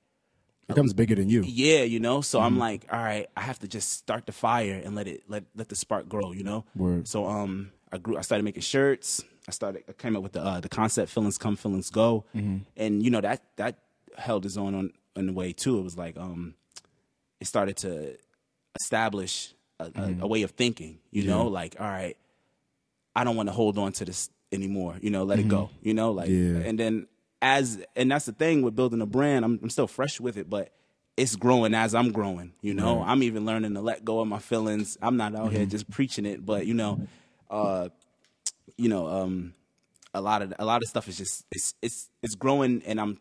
It 0.69 0.75
becomes 0.75 0.93
bigger 0.95 1.15
than 1.15 1.29
you. 1.29 1.43
yeah, 1.47 1.83
you 1.83 2.01
know. 2.01 2.21
So 2.21 2.39
Mm-hmm. 2.39 2.47
I'm 2.47 2.59
like, 2.59 2.87
all 2.93 3.03
right, 3.03 3.27
I 3.37 3.41
have 3.43 3.59
to 3.61 3.69
just 3.69 3.91
start 3.93 4.27
the 4.27 4.33
fire 4.33 4.81
and 4.85 4.95
let 4.95 5.07
it 5.09 5.23
let 5.29 5.45
let 5.57 5.69
the 5.69 5.77
spark 5.77 6.09
grow, 6.09 6.33
you 6.33 6.45
know. 6.45 6.65
Word. 6.77 7.09
So 7.09 7.27
um, 7.27 7.73
I 7.91 7.99
grew. 7.99 8.17
I 8.19 8.23
started 8.23 8.45
making 8.45 8.63
shirts. 8.63 9.25
I 9.49 9.53
started. 9.53 9.85
I 9.89 9.93
came 9.93 10.17
up 10.17 10.23
with 10.23 10.33
the 10.33 10.43
uh, 10.45 10.61
the 10.61 10.69
concept 10.69 11.11
feelings 11.11 11.39
come, 11.39 11.57
feelings 11.57 11.91
go, 11.91 12.25
Mm-hmm. 12.37 12.59
and 12.77 13.03
you 13.03 13.11
know 13.11 13.21
that 13.23 13.43
that 13.57 13.79
held 14.17 14.45
its 14.47 14.57
own 14.59 14.75
on 14.75 14.93
in 15.17 15.27
the 15.27 15.33
way 15.33 15.53
too. 15.53 15.79
It 15.79 15.83
was 15.83 15.97
like 15.97 16.17
um, 16.17 16.55
it 17.43 17.47
started 17.47 17.77
to 17.79 18.17
establish 18.81 19.53
a, 19.81 19.91
a, 19.95 20.17
a 20.21 20.27
way 20.27 20.43
of 20.43 20.53
thinking. 20.53 20.99
You 21.11 21.25
know, 21.25 21.49
like 21.49 21.77
all 21.79 21.87
right, 21.87 22.17
I 23.15 23.25
don't 23.25 23.37
want 23.37 23.49
to 23.49 23.53
hold 23.53 23.77
on 23.79 23.93
to 23.93 24.05
this 24.05 24.31
anymore. 24.53 24.97
You 25.03 25.11
know, 25.11 25.25
let 25.25 25.39
it 25.39 25.49
go. 25.49 25.71
You 25.83 25.93
know, 25.93 26.13
like 26.13 26.31
Yeah. 26.31 26.59
and 26.69 26.79
then 26.79 27.07
as 27.43 27.83
and 27.97 28.11
that's 28.11 28.27
the 28.27 28.33
thing 28.33 28.63
with 28.63 28.77
building 28.77 29.01
a 29.03 29.07
brand. 29.07 29.45
I'm 29.45 29.59
I'm 29.63 29.71
still 29.71 29.89
fresh 29.89 30.21
with 30.21 30.37
it, 30.37 30.49
but 30.49 30.73
it's 31.17 31.37
growing 31.37 31.75
as 31.75 31.95
I'm 31.95 32.13
growing. 32.13 32.53
You 32.63 32.75
know, 32.75 33.03
I'm 33.03 33.23
even 33.23 33.45
learning 33.45 33.75
to 33.75 33.81
let 33.81 34.05
go 34.05 34.21
of 34.21 34.29
my 34.29 34.39
feelings. 34.39 34.97
I'm 35.03 35.17
not 35.17 35.35
out 35.35 35.53
here 35.53 35.67
just 35.67 35.91
preaching 35.91 36.25
it, 36.25 36.47
but 36.47 36.65
you 36.67 36.75
know, 36.75 37.01
uh, 37.51 37.89
you 38.79 38.89
know, 38.89 39.09
um, 39.09 39.53
a 40.15 40.21
lot 40.21 40.43
of 40.43 40.55
a 40.59 40.65
lot 40.65 40.83
of 40.83 40.89
stuff 40.89 41.09
is 41.09 41.19
just 41.19 41.45
it's 41.51 41.75
it's 41.83 42.09
it's 42.23 42.37
growing, 42.37 42.83
and 42.87 43.01
I'm 43.01 43.19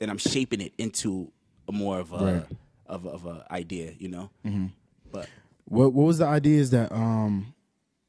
and 0.00 0.10
I'm 0.10 0.18
shaping 0.18 0.60
it 0.60 0.72
into 0.78 1.32
a 1.68 1.72
more 1.72 1.98
of 1.98 2.12
a 2.12 2.24
Right. 2.24 2.46
Of 2.90 3.06
of 3.06 3.24
a 3.26 3.46
idea. 3.50 3.92
You 3.98 4.08
know, 4.08 4.30
but 5.10 5.28
What 5.64 5.92
what 5.94 6.04
was 6.04 6.18
the 6.18 6.26
ideas 6.26 6.70
that 6.70 6.92
um 6.92 7.54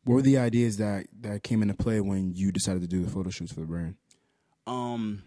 what 0.03 0.15
were 0.15 0.21
the 0.21 0.37
ideas 0.39 0.77
that 0.77 1.05
that 1.21 1.43
came 1.43 1.61
into 1.61 1.75
play 1.75 2.01
when 2.01 2.33
you 2.35 2.51
decided 2.51 2.81
to 2.81 2.87
do 2.87 3.03
the 3.03 3.09
photo 3.09 3.29
shoots 3.29 3.53
for 3.53 3.59
the 3.61 3.67
brand? 3.67 3.95
Um, 4.67 5.23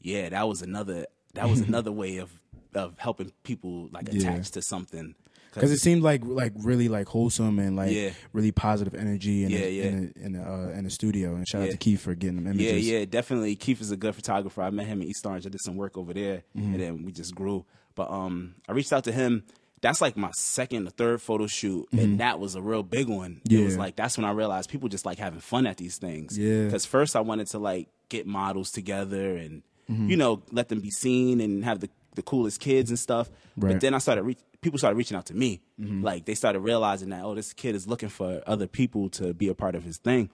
yeah, 0.00 0.28
that 0.30 0.48
was 0.48 0.62
another 0.62 1.06
that 1.34 1.48
was 1.48 1.60
another 1.68 1.92
way 1.92 2.18
of 2.18 2.30
of 2.74 2.98
helping 2.98 3.32
people 3.42 3.88
like 3.92 4.08
Yeah. 4.10 4.30
attach 4.32 4.50
to 4.52 4.62
something. 4.62 5.14
Because 5.54 5.70
it 5.70 5.78
seemed 5.78 6.02
like 6.02 6.24
like 6.24 6.52
really 6.56 6.88
like 6.88 7.06
wholesome 7.06 7.60
and 7.60 7.76
like 7.76 7.92
Yeah. 7.92 8.10
really 8.32 8.50
positive 8.50 8.92
energy 8.94 9.44
in 9.44 9.50
Yeah, 9.50 9.58
the, 9.60 9.70
yeah. 9.72 9.84
in 9.84 9.96
the, 10.16 10.20
in 10.24 10.32
the, 10.32 10.42
uh, 10.42 10.68
in 10.70 10.82
the 10.84 10.90
studio. 10.90 11.36
And 11.36 11.46
shout 11.46 11.62
out 11.62 11.70
to 11.70 11.76
Keith 11.76 12.00
for 12.00 12.14
getting 12.16 12.42
them 12.42 12.46
yeah, 12.58 12.70
images. 12.70 12.88
yeah, 12.88 13.04
definitely. 13.04 13.54
Keith 13.54 13.80
is 13.80 13.92
a 13.92 13.96
good 13.96 14.16
photographer. 14.16 14.62
I 14.62 14.70
met 14.70 14.86
him 14.88 15.00
in 15.00 15.06
East 15.08 15.24
Orange. 15.24 15.46
I 15.46 15.50
did 15.50 15.60
some 15.60 15.76
work 15.76 15.96
over 15.96 16.12
there, 16.12 16.42
Mm-hmm. 16.56 16.72
and 16.72 16.80
then 16.82 17.02
we 17.04 17.12
just 17.12 17.34
grew. 17.36 17.64
But 17.94 18.10
um, 18.10 18.54
I 18.68 18.72
reached 18.72 18.92
out 18.92 19.04
to 19.04 19.12
him. 19.12 19.44
That's 19.80 20.00
like 20.00 20.16
my 20.16 20.30
second 20.32 20.86
or 20.88 20.90
third 20.90 21.20
photo 21.20 21.46
shoot, 21.46 21.86
and 21.92 22.18
that 22.20 22.40
was 22.40 22.54
a 22.54 22.62
real 22.62 22.82
big 22.82 23.06
one. 23.08 23.42
Yeah. 23.44 23.60
It 23.60 23.64
was 23.64 23.72
Mm-hmm. 23.74 23.80
Like 23.82 23.96
that's 23.96 24.16
when 24.16 24.24
I 24.24 24.30
realized 24.32 24.70
people 24.70 24.88
just 24.88 25.04
like 25.04 25.18
having 25.18 25.40
fun 25.40 25.66
at 25.66 25.76
these 25.76 25.98
things. 25.98 26.38
Yeah. 26.38 26.64
Because 26.64 26.86
first 26.86 27.14
I 27.16 27.20
wanted 27.20 27.48
to 27.48 27.58
like 27.58 27.88
get 28.08 28.26
models 28.26 28.70
together 28.70 29.36
and 29.36 29.62
Mm-hmm. 29.90 30.08
you 30.08 30.16
know 30.16 30.42
let 30.50 30.70
them 30.70 30.80
be 30.80 30.90
seen 30.90 31.42
and 31.42 31.62
have 31.62 31.80
the 31.80 31.90
the 32.14 32.22
coolest 32.22 32.58
kids 32.60 32.88
and 32.88 32.98
stuff. 32.98 33.28
Right. 33.58 33.72
But 33.72 33.82
then 33.82 33.92
I 33.92 33.98
started 33.98 34.22
re- 34.22 34.38
people 34.62 34.78
started 34.78 34.96
reaching 34.96 35.14
out 35.18 35.26
to 35.26 35.34
me. 35.34 35.60
Mm-hmm. 35.78 36.02
Like 36.02 36.24
they 36.24 36.34
started 36.34 36.60
realizing 36.60 37.10
that 37.10 37.22
oh 37.22 37.34
this 37.34 37.52
kid 37.52 37.74
is 37.74 37.86
looking 37.86 38.08
for 38.08 38.42
other 38.46 38.66
people 38.66 39.10
to 39.10 39.34
be 39.34 39.48
a 39.48 39.54
part 39.54 39.74
of 39.74 39.84
his 39.84 39.98
thing, 39.98 40.30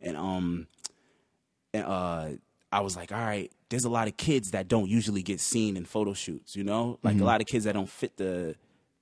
and 0.00 0.16
um 0.16 0.68
and 1.74 1.84
uh, 1.84 2.28
I 2.72 2.80
was 2.80 2.96
like, 2.96 3.12
all 3.12 3.18
right, 3.18 3.52
there's 3.74 3.84
a 3.84 3.90
lot 3.90 4.08
of 4.08 4.16
kids 4.16 4.52
that 4.52 4.68
don't 4.68 4.88
usually 4.88 5.22
get 5.22 5.40
seen 5.40 5.76
in 5.76 5.84
photo 5.84 6.14
shoots, 6.14 6.54
you 6.56 6.64
know, 6.64 6.98
like 7.02 7.20
a 7.20 7.24
lot 7.24 7.40
of 7.40 7.46
kids 7.46 7.64
that 7.64 7.72
don't 7.74 7.88
fit 7.88 8.16
the 8.16 8.54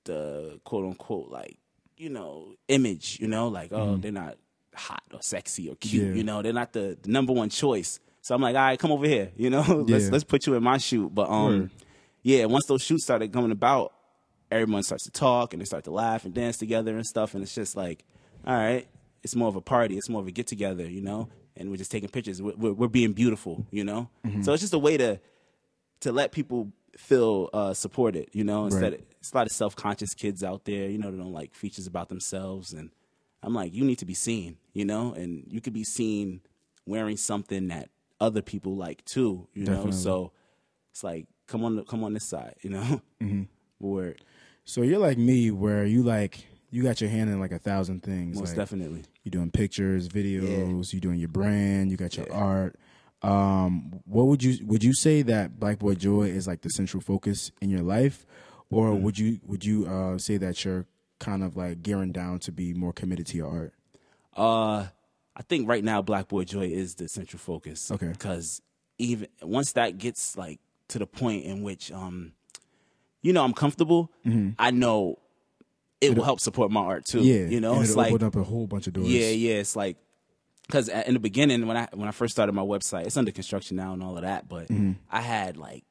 the 0.05 0.59
quote 0.65 0.85
unquote 0.85 1.29
like 1.31 1.57
you 1.97 2.09
know 2.09 2.53
image, 2.67 3.17
you 3.21 3.27
know, 3.27 3.47
like 3.47 3.71
oh 3.71 3.95
they're 3.97 4.11
not 4.11 4.37
hot 4.75 5.03
or 5.13 5.21
sexy 5.21 5.69
or 5.69 5.75
cute, 5.75 6.07
Yeah. 6.09 6.13
you 6.15 6.23
know, 6.23 6.41
they're 6.41 6.51
not 6.51 6.73
the, 6.73 6.97
the 7.01 7.09
number 7.09 7.31
one 7.33 7.49
choice. 7.49 7.99
So 8.21 8.33
I'm 8.33 8.41
like, 8.41 8.55
all 8.55 8.61
right, 8.63 8.79
come 8.79 8.91
over 8.91 9.05
here, 9.05 9.31
you 9.37 9.49
know, 9.49 9.61
let's 9.87 10.05
Yeah. 10.05 10.09
let's 10.11 10.23
put 10.23 10.45
you 10.47 10.55
in 10.55 10.63
my 10.63 10.77
shoot. 10.79 11.13
But 11.13 11.29
um, 11.29 11.45
Word. 11.45 11.69
yeah, 12.23 12.45
once 12.45 12.65
those 12.67 12.81
shoots 12.81 13.03
started 13.03 13.31
coming 13.31 13.51
about, 13.51 13.93
everyone 14.51 14.83
starts 14.83 15.03
to 15.05 15.11
talk 15.11 15.53
and 15.53 15.61
they 15.61 15.65
start 15.65 15.83
to 15.85 15.91
laugh 15.91 16.25
and 16.25 16.33
dance 16.33 16.57
together 16.57 16.95
and 16.95 17.05
stuff, 17.05 17.33
and 17.35 17.43
it's 17.43 17.53
just 17.55 17.75
like, 17.77 18.03
all 18.45 18.55
right, 18.55 18.87
it's 19.23 19.35
more 19.35 19.47
of 19.47 19.55
a 19.55 19.61
party, 19.61 19.95
it's 19.97 20.09
more 20.09 20.21
of 20.21 20.27
a 20.27 20.31
get 20.31 20.47
together, 20.47 20.85
you 20.89 21.01
know, 21.01 21.29
and 21.57 21.69
we're 21.69 21.77
just 21.77 21.91
taking 21.91 22.09
pictures. 22.09 22.41
We're, 22.41 22.55
we're, 22.55 22.73
we're 22.73 22.87
being 22.87 23.13
beautiful, 23.13 23.65
you 23.71 23.83
know. 23.83 24.09
So 24.41 24.53
it's 24.53 24.61
just 24.61 24.73
a 24.73 24.79
way 24.79 24.97
to 24.97 25.19
to 26.01 26.11
let 26.11 26.31
people 26.31 26.71
feel 26.97 27.49
uh, 27.53 27.73
supported, 27.73 28.27
you 28.33 28.43
know. 28.43 28.65
Instead, 28.65 28.91
Right. 28.91 28.99
of, 28.99 29.05
it's 29.19 29.31
a 29.31 29.35
lot 29.37 29.45
of 29.47 29.51
self 29.53 29.75
conscious 29.75 30.13
kids 30.13 30.43
out 30.43 30.65
there, 30.65 30.89
you 30.89 30.97
know, 30.97 31.11
that 31.11 31.17
don't 31.17 31.31
like 31.33 31.53
features 31.55 31.87
about 31.87 32.09
themselves, 32.09 32.73
and 32.73 32.89
I'm 33.41 33.53
like, 33.53 33.73
you 33.73 33.83
need 33.85 33.99
to 33.99 34.05
be 34.05 34.13
seen, 34.13 34.57
you 34.73 34.85
know, 34.85 35.13
and 35.13 35.45
you 35.49 35.61
could 35.61 35.73
be 35.73 35.83
seen 35.83 36.41
wearing 36.85 37.17
something 37.17 37.69
that 37.69 37.89
other 38.19 38.41
people 38.41 38.75
like 38.75 39.03
too, 39.05 39.47
you 39.53 39.65
know. 39.65 39.91
So 39.91 40.31
it's 40.91 41.03
like, 41.03 41.27
come 41.47 41.63
on, 41.65 41.83
come 41.85 42.03
on 42.03 42.13
this 42.13 42.25
side, 42.25 42.55
you 42.61 42.69
know. 42.69 43.01
Mm-hmm. 43.21 43.43
Word, 43.79 44.21
So 44.65 44.81
you're 44.81 44.99
like 44.99 45.17
me, 45.17 45.51
where 45.51 45.85
you 45.85 46.03
like 46.03 46.45
you 46.69 46.83
got 46.83 47.01
your 47.01 47.09
hand 47.09 47.29
in 47.29 47.39
like 47.39 47.51
a 47.51 47.59
thousand 47.59 48.01
things. 48.01 48.37
most 48.37 48.49
like, 48.49 48.57
definitely. 48.57 49.03
You're 49.23 49.31
doing 49.31 49.51
pictures, 49.51 50.09
videos. 50.09 50.91
You're 50.93 50.99
doing 50.99 51.19
your 51.19 51.29
brand. 51.29 51.91
You 51.91 51.97
got 51.97 52.17
your 52.17 52.31
art. 52.31 52.75
Um, 53.21 54.01
what 54.05 54.25
would 54.27 54.43
you 54.43 54.65
would 54.65 54.83
you 54.83 54.93
say 54.93 55.21
that 55.21 55.59
Black 55.59 55.79
Boy 55.79 55.95
Joy 55.95 56.23
is 56.23 56.45
like 56.45 56.61
the 56.61 56.69
central 56.69 56.99
focus 57.01 57.51
in 57.61 57.69
your 57.69 57.81
life, 57.81 58.25
or 58.69 58.87
Mm-hmm. 58.89 59.03
would 59.03 59.17
you 59.19 59.39
would 59.45 59.63
you 59.63 59.85
uh, 59.87 60.17
say 60.17 60.35
that 60.37 60.65
you're 60.65 60.85
kind 61.19 61.41
of 61.43 61.55
like 61.55 61.81
gearing 61.83 62.11
down 62.11 62.39
to 62.39 62.51
be 62.51 62.73
more 62.73 62.91
committed 62.91 63.25
to 63.27 63.37
your 63.37 63.47
art? 63.49 63.73
Uh, 64.35 64.87
I 65.37 65.41
think 65.47 65.69
right 65.69 65.83
now 65.83 66.01
Black 66.01 66.27
Boy 66.27 66.43
Joy 66.43 66.65
is 66.67 66.95
the 66.95 67.07
central 67.07 67.39
focus. 67.39 67.89
Okay. 67.91 68.07
Because 68.07 68.61
even 68.97 69.29
once 69.41 69.71
that 69.71 69.97
gets 69.97 70.35
like 70.35 70.59
to 70.89 70.99
the 70.99 71.07
point 71.07 71.45
in 71.45 71.63
which 71.63 71.93
um, 71.93 72.33
you 73.21 73.31
know, 73.31 73.43
I'm 73.45 73.53
comfortable, 73.53 74.11
I 74.59 74.71
know 74.71 75.19
it 76.03 76.15
will 76.15 76.23
help 76.23 76.39
support 76.39 76.71
my 76.71 76.81
art 76.81 77.05
too. 77.05 77.19
Mm-hmm. 77.19 77.27
Yeah, 77.27 77.47
You 77.49 77.59
know, 77.61 77.81
it's 77.81 77.95
like 77.95 78.11
open 78.13 78.27
up 78.27 78.35
a 78.35 78.43
whole 78.43 78.67
bunch 78.67 78.87
of 78.87 78.93
doors. 78.93 79.07
yeah, 79.07 79.29
yeah. 79.29 79.55
It's 79.55 79.75
like 79.75 79.97
because 80.67 80.87
in 80.89 81.13
the 81.13 81.19
beginning 81.19 81.65
when 81.67 81.77
I 81.77 81.87
when 81.93 82.07
I 82.07 82.11
first 82.11 82.33
started 82.33 82.53
my 82.53 82.61
website, 82.61 83.05
it's 83.05 83.17
under 83.17 83.31
construction 83.31 83.77
now 83.77 83.93
and 83.93 84.03
all 84.03 84.15
of 84.17 84.23
that. 84.23 84.47
But 84.47 84.67
Mm-hmm. 84.67 84.91
I 85.09 85.21
had 85.21 85.57
like 85.57 85.83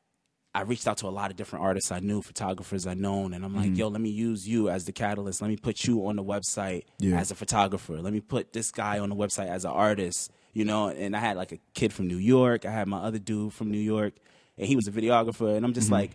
I 0.54 0.62
reached 0.62 0.86
out 0.86 0.98
to 0.98 1.06
a 1.06 1.08
lot 1.08 1.30
of 1.30 1.36
different 1.38 1.64
artists 1.64 1.90
I 1.90 2.00
knew, 2.00 2.20
photographers 2.20 2.86
I 2.86 2.92
known, 2.92 3.32
and 3.32 3.42
I'm 3.42 3.56
like, 3.56 3.74
yo, 3.74 3.88
let 3.88 4.02
me 4.02 4.10
use 4.10 4.46
you 4.46 4.68
as 4.68 4.84
the 4.84 4.92
catalyst. 4.92 5.40
Let 5.40 5.48
me 5.48 5.56
put 5.56 5.84
you 5.84 6.06
on 6.06 6.16
the 6.16 6.22
website 6.22 6.82
Yeah. 6.98 7.18
as 7.18 7.30
a 7.30 7.34
photographer. 7.34 7.94
Let 8.02 8.12
me 8.12 8.20
put 8.20 8.52
this 8.52 8.70
guy 8.70 8.98
on 8.98 9.08
the 9.08 9.16
website 9.16 9.48
as 9.48 9.64
an 9.64 9.70
artist. 9.70 10.30
You 10.52 10.66
know, 10.66 10.88
and 10.88 11.16
I 11.16 11.20
had 11.20 11.38
like 11.38 11.52
a 11.52 11.58
kid 11.72 11.94
from 11.94 12.06
New 12.06 12.18
York. 12.18 12.66
I 12.66 12.70
had 12.70 12.86
my 12.86 12.98
other 12.98 13.18
dude 13.18 13.54
from 13.54 13.70
New 13.70 13.78
York, 13.80 14.12
and 14.58 14.66
he 14.66 14.76
was 14.76 14.86
a 14.86 14.92
videographer. 14.92 15.56
And 15.56 15.64
I'm 15.64 15.72
just 15.72 15.90
like, 15.90 16.10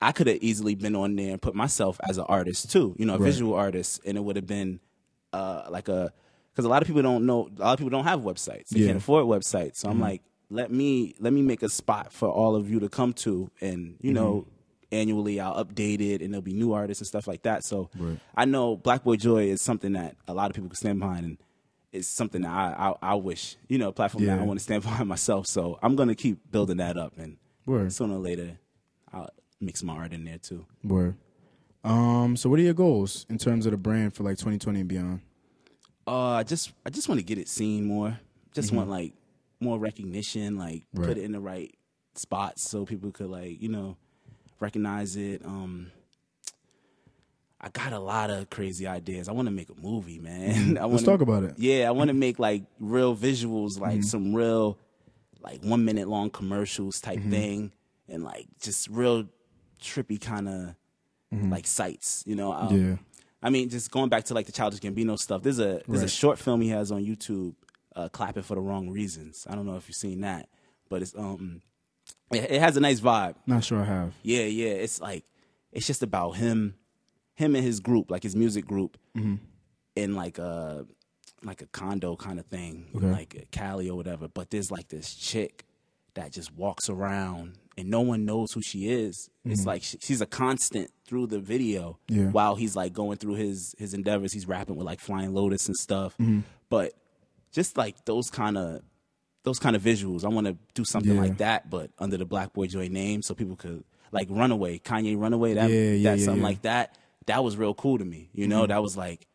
I 0.00 0.12
could 0.12 0.26
have 0.26 0.38
easily 0.42 0.74
been 0.74 0.94
on 0.94 1.16
there 1.16 1.32
and 1.32 1.40
put 1.40 1.54
myself 1.54 1.98
as 2.08 2.18
an 2.18 2.24
artist 2.28 2.70
too, 2.70 2.94
you 2.98 3.06
know, 3.06 3.14
a 3.14 3.18
Right. 3.18 3.26
visual 3.26 3.54
artist, 3.54 4.00
and 4.04 4.16
it 4.18 4.20
would 4.20 4.36
have 4.36 4.46
been 4.46 4.80
uh, 5.32 5.66
like 5.70 5.88
a 5.88 6.12
because 6.52 6.64
a 6.64 6.68
lot 6.68 6.80
of 6.82 6.86
people 6.86 7.02
don't 7.02 7.26
know, 7.26 7.48
a 7.58 7.60
lot 7.60 7.72
of 7.74 7.78
people 7.78 7.90
don't 7.90 8.04
have 8.04 8.20
websites, 8.20 8.68
they 8.70 8.80
Yeah. 8.80 8.86
can't 8.86 8.96
afford 8.98 9.26
websites. 9.26 9.76
So 9.76 9.88
I'm 9.90 10.00
like, 10.00 10.22
let 10.50 10.70
me 10.70 11.14
let 11.18 11.32
me 11.32 11.42
make 11.42 11.62
a 11.62 11.68
spot 11.68 12.12
for 12.12 12.28
all 12.30 12.54
of 12.56 12.70
you 12.70 12.80
to 12.80 12.88
come 12.88 13.12
to, 13.14 13.50
and 13.60 13.96
you 14.00 14.12
know, 14.12 14.46
annually 14.92 15.40
I'll 15.40 15.62
update 15.64 16.00
it, 16.00 16.22
and 16.22 16.32
there'll 16.32 16.42
be 16.42 16.52
new 16.54 16.72
artists 16.72 17.00
and 17.00 17.08
stuff 17.08 17.26
like 17.26 17.42
that. 17.42 17.64
So 17.64 17.90
Right. 17.96 18.18
I 18.36 18.44
know 18.44 18.76
Black 18.76 19.02
Boy 19.02 19.16
Joy 19.16 19.48
is 19.48 19.60
something 19.62 19.92
that 19.94 20.16
a 20.28 20.34
lot 20.34 20.50
of 20.50 20.54
people 20.54 20.68
can 20.68 20.76
stand 20.76 20.98
behind, 21.00 21.24
and 21.24 21.38
it's 21.92 22.06
something 22.08 22.42
that 22.42 22.50
I 22.50 22.92
I, 23.02 23.12
I 23.12 23.14
wish 23.14 23.56
you 23.68 23.78
know 23.78 23.88
a 23.88 23.92
platform 23.92 24.26
that 24.26 24.38
I 24.38 24.42
want 24.44 24.58
to 24.58 24.62
stand 24.62 24.82
behind 24.88 25.08
myself. 25.08 25.46
So 25.46 25.78
I'm 25.82 25.96
gonna 25.96 26.14
keep 26.14 26.50
building 26.50 26.76
that 26.78 26.96
up, 26.98 27.14
and 27.18 27.38
Word. 27.64 27.92
sooner 27.92 28.14
or 28.16 28.20
later 28.20 28.58
I'll 29.12 29.30
mix 29.60 29.82
my 29.82 29.94
art 29.94 30.12
in 30.12 30.24
there 30.24 30.38
too. 30.38 30.66
Word. 30.84 31.16
Um. 31.84 32.36
So 32.36 32.50
what 32.50 32.58
are 32.58 32.62
your 32.62 32.74
goals 32.74 33.26
in 33.28 33.38
terms 33.38 33.66
of 33.66 33.72
the 33.72 33.78
brand 33.78 34.14
for 34.14 34.22
like 34.24 34.36
2020 34.38 34.80
and 34.80 34.88
beyond? 34.88 35.20
Uh, 36.06 36.30
I 36.30 36.42
just 36.42 36.72
I 36.84 36.90
just 36.90 37.08
want 37.08 37.18
to 37.20 37.24
get 37.24 37.38
it 37.38 37.48
seen 37.48 37.84
more. 37.84 38.18
Just 38.54 38.72
want 38.72 38.88
like 38.90 39.12
more 39.60 39.78
recognition, 39.78 40.56
like 40.58 40.84
Right. 40.94 41.08
put 41.08 41.18
it 41.18 41.24
in 41.24 41.32
the 41.32 41.40
right 41.40 41.74
spots 42.14 42.68
so 42.68 42.84
people 42.86 43.10
could 43.12 43.28
like 43.28 43.60
you 43.60 43.68
know 43.68 43.96
recognize 44.60 45.16
it. 45.16 45.44
Um, 45.44 45.90
I 47.60 47.68
got 47.70 47.92
a 47.92 47.98
lot 47.98 48.30
of 48.30 48.50
crazy 48.50 48.86
ideas. 48.86 49.28
I 49.28 49.32
want 49.32 49.46
to 49.46 49.52
make 49.52 49.70
a 49.70 49.80
movie, 49.80 50.18
man. 50.18 50.76
I 50.78 50.82
Let's 50.84 51.02
wanna, 51.02 51.18
talk 51.18 51.20
about 51.20 51.44
it. 51.44 51.54
Yeah, 51.58 51.88
I 51.88 51.90
want 51.92 52.08
to 52.08 52.14
make 52.14 52.38
like 52.38 52.64
real 52.80 53.16
visuals, 53.16 53.78
like 53.80 54.02
some 54.02 54.34
real 54.34 54.78
like 55.40 55.62
one 55.62 55.84
minute 55.84 56.08
long 56.08 56.30
commercials 56.30 57.00
type 57.00 57.22
thing, 57.22 57.72
and 58.08 58.22
like 58.24 58.46
just 58.60 58.88
real 58.88 59.26
trippy 59.80 60.20
kind 60.20 60.48
of 60.48 60.74
like 61.50 61.66
sights. 61.66 62.22
You 62.26 62.36
know, 62.36 62.52
um, 62.52 62.74
Yeah. 62.76 62.96
I 63.42 63.50
mean, 63.50 63.68
just 63.68 63.90
going 63.90 64.08
back 64.08 64.24
to 64.24 64.34
like 64.34 64.46
the 64.46 64.52
Childish 64.52 64.80
Gambino 64.80 65.18
stuff. 65.18 65.42
There's 65.42 65.58
a 65.58 65.82
there's 65.86 66.02
a 66.02 66.08
short 66.08 66.38
film 66.38 66.60
he 66.62 66.68
has 66.70 66.90
on 66.90 67.04
YouTube, 67.04 67.54
uh, 67.94 68.08
"Clapping 68.08 68.42
for 68.42 68.54
the 68.54 68.60
Wrong 68.60 68.88
Reasons." 68.90 69.46
I 69.48 69.54
don't 69.54 69.66
know 69.66 69.76
if 69.76 69.88
you've 69.88 69.96
seen 69.96 70.22
that, 70.22 70.48
but 70.88 71.02
it's 71.02 71.14
um, 71.14 71.60
it, 72.32 72.50
it 72.50 72.60
has 72.60 72.76
a 72.76 72.80
nice 72.80 73.00
vibe. 73.00 73.34
Not 73.46 73.62
sure 73.62 73.80
I 73.80 73.84
have. 73.84 74.14
Yeah, 74.22 74.44
yeah. 74.44 74.70
It's 74.70 75.00
like 75.00 75.24
it's 75.72 75.86
just 75.86 76.02
about 76.02 76.32
him, 76.32 76.74
him 77.34 77.54
and 77.54 77.62
his 77.64 77.78
group, 77.80 78.10
like 78.10 78.22
his 78.22 78.34
music 78.34 78.66
group, 78.66 78.96
in 79.14 80.14
like 80.14 80.38
a 80.38 80.86
like 81.44 81.60
a 81.62 81.66
condo 81.66 82.16
kind 82.16 82.40
of 82.40 82.46
thing, 82.46 82.86
Okay. 82.96 83.10
like 83.12 83.48
Cali 83.52 83.88
or 83.90 83.96
whatever. 83.96 84.26
But 84.28 84.50
there's 84.50 84.70
like 84.70 84.88
this 84.88 85.14
chick 85.14 85.66
that 86.14 86.32
just 86.32 86.52
walks 86.54 86.88
around 86.88 87.58
and 87.76 87.88
no 87.90 88.00
one 88.00 88.24
knows 88.24 88.52
who 88.52 88.62
she 88.62 88.88
is. 88.88 89.28
It's 89.44 89.60
mm-hmm. 89.60 89.68
like 89.68 89.82
she, 89.82 89.98
she's 90.00 90.20
a 90.20 90.26
constant 90.26 90.90
through 91.06 91.28
the 91.28 91.38
video. 91.38 91.98
Yeah. 92.08 92.30
While 92.30 92.56
he's 92.56 92.74
like 92.74 92.92
going 92.92 93.18
through 93.18 93.34
his 93.34 93.74
his 93.78 93.94
endeavors, 93.94 94.32
he's 94.32 94.46
rapping 94.46 94.76
with 94.76 94.86
like 94.86 95.00
Flying 95.00 95.34
Lotus 95.34 95.66
and 95.66 95.76
stuff. 95.76 96.14
Mm-hmm. 96.18 96.40
But 96.68 96.92
just 97.52 97.76
like 97.76 98.04
those 98.04 98.30
kind 98.30 98.58
of 98.58 98.82
those 99.44 99.58
kind 99.58 99.76
of 99.76 99.82
visuals. 99.82 100.24
I 100.24 100.28
want 100.28 100.46
to 100.48 100.56
do 100.74 100.84
something 100.84 101.14
Yeah. 101.14 101.20
like 101.20 101.38
that, 101.38 101.70
but 101.70 101.90
under 101.98 102.16
the 102.16 102.24
Black 102.24 102.52
Boy 102.52 102.66
Joy 102.66 102.88
name, 102.88 103.22
so 103.22 103.34
people 103.34 103.54
could 103.54 103.84
like 104.10 104.26
Runaway, 104.30 104.78
Kanye 104.78 105.16
Runaway. 105.18 105.54
That 105.54 105.70
Yeah, 105.70 106.10
that 106.10 106.20
something 106.20 106.42
like 106.42 106.62
that. 106.62 106.98
That 107.26 107.44
was 107.44 107.56
real 107.56 107.74
cool 107.74 107.98
to 107.98 108.04
me. 108.04 108.30
You 108.32 108.48
know, 108.48 108.62
mm-hmm. 108.62 108.70
that 108.72 108.82
was 108.82 108.96
like 108.96 109.26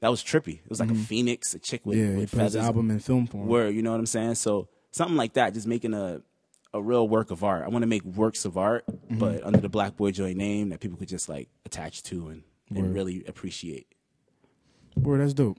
that 0.00 0.10
was 0.10 0.22
trippy. 0.22 0.60
It 0.60 0.68
was 0.68 0.80
like 0.80 0.90
a 0.90 0.94
phoenix, 0.94 1.54
a 1.54 1.58
chick 1.58 1.84
with, 1.84 1.98
Yeah, 1.98 2.16
with 2.16 2.30
feathers. 2.30 2.56
album 2.56 2.90
in 2.90 3.00
film 3.00 3.26
form. 3.26 3.48
Word, 3.48 3.74
you 3.74 3.82
know 3.82 3.90
what 3.90 4.00
I'm 4.00 4.06
saying? 4.06 4.36
So 4.36 4.68
something 4.92 5.16
like 5.16 5.32
that, 5.32 5.54
just 5.54 5.66
making 5.66 5.94
a 5.94 6.22
a 6.74 6.82
real 6.82 7.08
work 7.08 7.30
of 7.30 7.42
art. 7.44 7.64
I 7.64 7.68
want 7.68 7.82
to 7.82 7.86
make 7.86 8.04
works 8.04 8.44
of 8.44 8.56
art, 8.58 8.84
Mm-hmm. 8.86 9.18
but 9.18 9.42
under 9.42 9.58
the 9.60 9.68
Black 9.70 9.96
Boy 9.96 10.10
Joy 10.10 10.34
name 10.34 10.68
that 10.68 10.80
people 10.80 10.98
could 10.98 11.08
just 11.08 11.28
like 11.28 11.48
attach 11.64 12.02
to 12.04 12.28
and, 12.28 12.42
and 12.74 12.94
really 12.94 13.24
appreciate. 13.26 13.86
Boy, 14.96 15.16
that's 15.18 15.32
dope. 15.34 15.58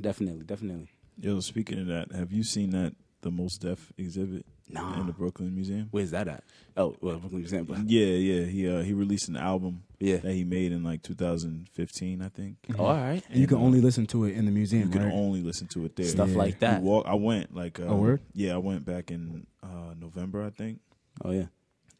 Definitely, 0.00 0.44
definitely. 0.44 0.88
Yo, 1.18 1.38
speaking 1.40 1.78
of 1.78 1.86
that, 1.86 2.10
have 2.12 2.32
you 2.32 2.42
seen 2.42 2.70
that 2.70 2.94
the 3.20 3.30
Mos 3.30 3.58
Def 3.58 3.92
exhibit 3.98 4.44
Nah. 4.72 5.00
in 5.00 5.06
the 5.06 5.12
Brooklyn 5.12 5.54
Museum? 5.54 5.88
Where's 5.90 6.10
that 6.12 6.28
at? 6.28 6.44
Oh, 6.76 6.96
well, 7.00 7.18
Brooklyn 7.18 7.40
Museum, 7.42 7.64
but 7.64 7.88
Yeah, 7.88 8.06
yeah. 8.06 8.44
He 8.46 8.68
uh, 8.68 8.82
he 8.82 8.92
released 8.92 9.28
an 9.28 9.36
album 9.36 9.82
Yeah. 9.98 10.18
that 10.18 10.32
he 10.32 10.44
made 10.44 10.72
in 10.72 10.82
like 10.84 11.02
2015, 11.02 12.22
I 12.22 12.28
think. 12.28 12.56
Oh, 12.78 12.84
all 12.86 12.94
right. 12.94 13.22
And 13.28 13.38
you 13.40 13.46
can 13.46 13.58
uh, 13.58 13.60
only 13.62 13.80
listen 13.80 14.06
to 14.08 14.24
it 14.24 14.36
in 14.36 14.44
the 14.46 14.50
museum, 14.52 14.84
You 14.84 14.90
can 14.92 15.04
right? 15.04 15.12
only 15.12 15.42
listen 15.42 15.66
to 15.68 15.84
it 15.84 15.96
there. 15.96 16.06
Stuff 16.06 16.30
Yeah. 16.30 16.38
like 16.38 16.58
that. 16.60 16.80
You 16.82 16.86
walk, 16.88 17.06
I 17.06 17.14
went 17.14 17.54
like 17.54 17.78
uh, 17.80 17.84
Oh, 17.84 17.96
word? 17.96 18.20
Yeah, 18.34 18.54
I 18.54 18.58
went 18.58 18.84
back 18.84 19.10
in 19.10 19.46
uh, 19.62 19.94
November, 19.98 20.44
I 20.44 20.50
think. 20.50 20.80
Oh 21.24 21.32
yeah. 21.32 21.46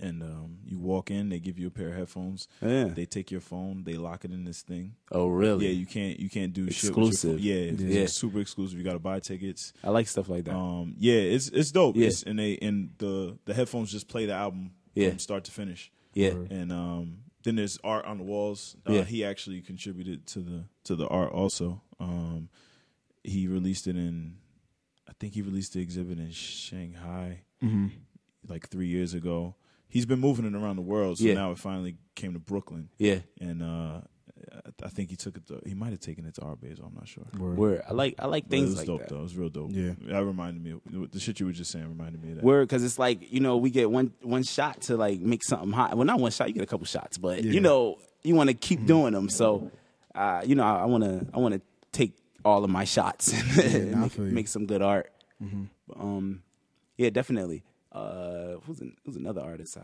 And 0.03 0.23
um, 0.23 0.59
you 0.65 0.79
walk 0.79 1.11
in, 1.11 1.29
they 1.29 1.39
give 1.41 1.59
you 1.59 1.67
a 1.67 1.71
pair 1.71 1.89
of 1.89 1.97
headphones. 1.97 2.49
Yeah. 2.63 2.85
They 2.85 3.05
take 3.07 3.31
your 3.31 3.41
phone, 3.43 3.85
they 3.85 3.95
lock 3.95 4.25
it 4.25 4.31
in 4.33 4.45
this 4.45 4.63
thing. 4.63 4.95
Oh 5.13 5.27
really? 5.29 5.67
Yeah, 5.67 5.73
you 5.73 5.87
can't 5.87 6.19
you 6.19 6.31
can't 6.31 6.53
do 6.53 6.65
shit 6.71 6.91
Exclusive. 6.91 7.35
with 7.35 7.41
your 7.43 7.57
phone. 7.57 7.67
Yeah, 7.67 7.73
it's 7.87 7.95
Yeah. 7.97 8.07
super 8.07 8.41
exclusive. 8.41 8.79
You 8.79 8.85
got 8.85 8.95
to 8.95 8.99
buy 8.99 9.21
tickets. 9.21 9.73
I 9.85 9.91
like 9.91 10.09
stuff 10.09 10.29
like 10.29 10.45
that. 10.45 10.55
Um, 10.57 10.95
yeah, 10.99 11.15
it's 11.15 11.49
it's 11.49 11.71
dope. 11.71 11.97
Yeah. 11.97 12.07
It's, 12.07 12.23
and 12.23 12.39
they 12.39 12.57
and 12.63 12.91
the 12.99 13.39
the 13.45 13.55
headphones 13.55 13.93
just 13.93 14.09
play 14.09 14.27
the 14.27 14.33
album 14.35 14.73
Yeah. 14.95 15.11
from 15.11 15.19
start 15.19 15.45
to 15.45 15.51
finish. 15.53 15.91
yeah. 16.15 16.31
And 16.51 16.73
um, 16.73 17.19
then 17.45 17.57
there's 17.57 17.79
art 17.85 18.05
on 18.07 18.19
the 18.19 18.25
walls. 18.25 18.77
Uh, 18.89 18.93
Yeah. 18.95 19.05
He 19.05 19.25
actually 19.25 19.61
contributed 19.61 20.27
to 20.29 20.41
the 20.41 20.65
to 20.85 20.97
the 20.97 21.07
art 21.09 21.33
also. 21.33 21.83
Um, 21.99 22.49
he 23.23 23.47
released 23.49 23.87
it 23.87 23.97
in, 23.97 24.39
I 25.07 25.13
think 25.21 25.35
he 25.35 25.43
released 25.43 25.75
the 25.75 25.81
exhibit 25.83 26.19
in 26.19 26.31
Shanghai 26.31 27.43
hmm 27.61 27.89
like 28.49 28.69
three 28.71 28.87
years 28.89 29.13
ago. 29.13 29.55
He's 29.91 30.07
been 30.07 30.21
moving 30.21 30.45
it 30.47 30.55
around 30.55 30.77
the 30.77 30.83
world, 30.83 31.19
so 31.19 31.25
Yeah. 31.25 31.35
now 31.35 31.51
it 31.53 31.59
finally 31.59 31.97
came 32.15 32.33
to 32.33 32.39
Brooklyn, 32.39 32.89
Yeah. 32.99 33.19
and 33.41 33.63
uh, 33.63 34.01
I- 34.53 34.87
I 34.87 34.89
think 34.89 35.11
he 35.11 35.17
took 35.17 35.37
it. 35.37 35.47
To, 35.49 35.61
he 35.67 35.75
might 35.75 35.91
have 35.91 36.01
taken 36.01 36.25
it 36.25 36.35
to 36.37 36.43
Art 36.43 36.61
Basel. 36.61 36.87
I'm 36.87 36.95
not 36.95 37.07
sure. 37.07 37.25
Word. 37.39 37.59
Word. 37.59 37.83
I 37.89 37.93
like 37.93 38.15
I 38.19 38.27
like 38.27 38.49
But 38.49 38.57
it 38.57 38.59
things 38.61 38.71
was 38.71 38.79
like 38.79 38.87
dope 38.87 39.01
that. 39.01 39.09
though. 39.11 39.19
It 39.19 39.23
was 39.23 39.37
real 39.37 39.49
dope. 39.51 39.71
Yeah. 39.73 39.93
that 40.07 40.25
reminded 40.25 40.63
me. 40.65 40.71
Of, 40.73 41.11
the 41.13 41.21
shit 41.21 41.39
you 41.41 41.47
were 41.47 41.53
just 41.53 41.71
saying 41.71 41.87
reminded 41.89 42.23
me 42.23 42.31
of 42.31 42.37
that. 42.37 42.45
Word, 42.45 42.67
because 42.69 42.83
it's 42.83 42.99
like 42.99 43.31
you 43.33 43.41
know 43.41 43.59
we 43.59 43.69
get 43.71 43.91
one 43.91 44.13
one 44.23 44.43
shot 44.43 44.81
to 44.83 44.97
like 44.97 45.21
make 45.21 45.45
something 45.45 45.71
hot. 45.73 45.95
Well, 45.97 46.07
not 46.07 46.19
one 46.21 46.31
shot. 46.31 46.49
You 46.49 46.55
get 46.55 46.63
a 46.63 46.67
couple 46.67 46.87
shots, 46.87 47.19
but 47.19 47.45
Yeah. 47.45 47.53
you 47.53 47.61
know 47.61 47.99
you 48.23 48.35
want 48.35 48.49
to 48.49 48.55
keep 48.55 48.87
doing 48.87 49.13
them. 49.13 49.29
So, 49.29 49.71
uh, 50.15 50.43
you 50.47 50.55
know, 50.55 50.65
I 50.65 50.87
want 50.87 51.05
to 51.05 51.27
I 51.35 51.39
want 51.39 51.55
to 51.55 51.61
take 51.93 52.17
all 52.45 52.65
of 52.65 52.71
my 52.71 52.85
shots 52.85 53.33
and 53.63 53.93
nah, 53.93 54.01
make, 54.03 54.19
make 54.19 54.49
some 54.49 54.65
good 54.67 54.81
art. 54.83 55.13
Um, 55.99 56.43
yeah, 56.97 57.11
definitely. 57.11 57.63
Uh, 57.93 58.57
who's 58.67 58.81
an, 58.81 58.97
who's 59.05 59.17
another 59.17 59.41
artist? 59.41 59.77
I 59.77 59.83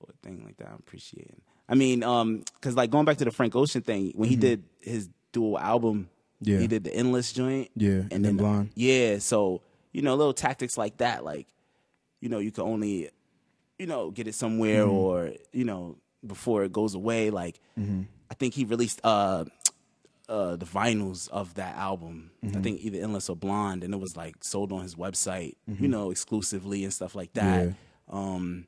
or 0.00 0.08
thing 0.22 0.42
like 0.44 0.56
that. 0.58 0.68
I'm 0.68 0.74
appreciating. 0.78 1.40
I 1.68 1.74
mean, 1.74 2.02
um, 2.02 2.42
because 2.54 2.74
like 2.76 2.90
going 2.90 3.04
back 3.06 3.16
to 3.18 3.24
the 3.24 3.30
Frank 3.30 3.56
Ocean 3.56 3.80
thing, 3.82 4.12
when 4.14 4.28
he 4.28 4.36
did 4.36 4.62
his 4.80 5.08
dual 5.32 5.58
album, 5.58 6.08
Yeah. 6.40 6.58
he 6.58 6.66
did 6.66 6.84
the 6.84 6.94
Endless 6.94 7.32
joint, 7.32 7.70
Yeah, 7.74 8.02
and 8.10 8.24
then 8.24 8.36
Blonde. 8.36 8.70
yeah. 8.74 9.18
So 9.18 9.62
you 9.92 10.02
know, 10.02 10.14
little 10.14 10.34
tactics 10.34 10.76
like 10.76 10.98
that, 10.98 11.24
like 11.24 11.46
you 12.20 12.28
know, 12.28 12.38
you 12.40 12.50
can 12.52 12.64
only 12.64 13.08
you 13.78 13.86
know 13.86 14.10
get 14.10 14.26
it 14.28 14.34
somewhere 14.34 14.82
Mm-hmm. 14.84 14.94
or 14.94 15.32
you 15.52 15.64
know 15.64 15.96
before 16.26 16.64
it 16.64 16.72
goes 16.72 16.94
away. 16.94 17.30
Like 17.30 17.58
Mm-hmm. 17.78 18.02
I 18.30 18.34
think 18.34 18.52
he 18.54 18.64
released 18.64 19.00
uh 19.04 19.44
uh 20.28 20.56
the 20.56 20.66
vinyls 20.66 21.28
of 21.30 21.54
that 21.54 21.76
album. 21.76 22.30
Mm-hmm. 22.44 22.58
I 22.58 22.60
think 22.62 22.80
either 22.80 22.98
Endless 23.00 23.28
or 23.28 23.36
Blonde, 23.36 23.84
and 23.84 23.94
it 23.94 24.00
was 24.00 24.16
like 24.16 24.42
sold 24.42 24.72
on 24.72 24.82
his 24.82 24.94
website, 24.96 25.54
you 25.66 25.88
know, 25.88 26.10
exclusively 26.10 26.84
and 26.84 26.92
stuff 26.92 27.14
like 27.14 27.32
that. 27.34 27.68
Mm-hmm. 27.68 27.72
Yeah. 28.16 28.18
Um, 28.34 28.66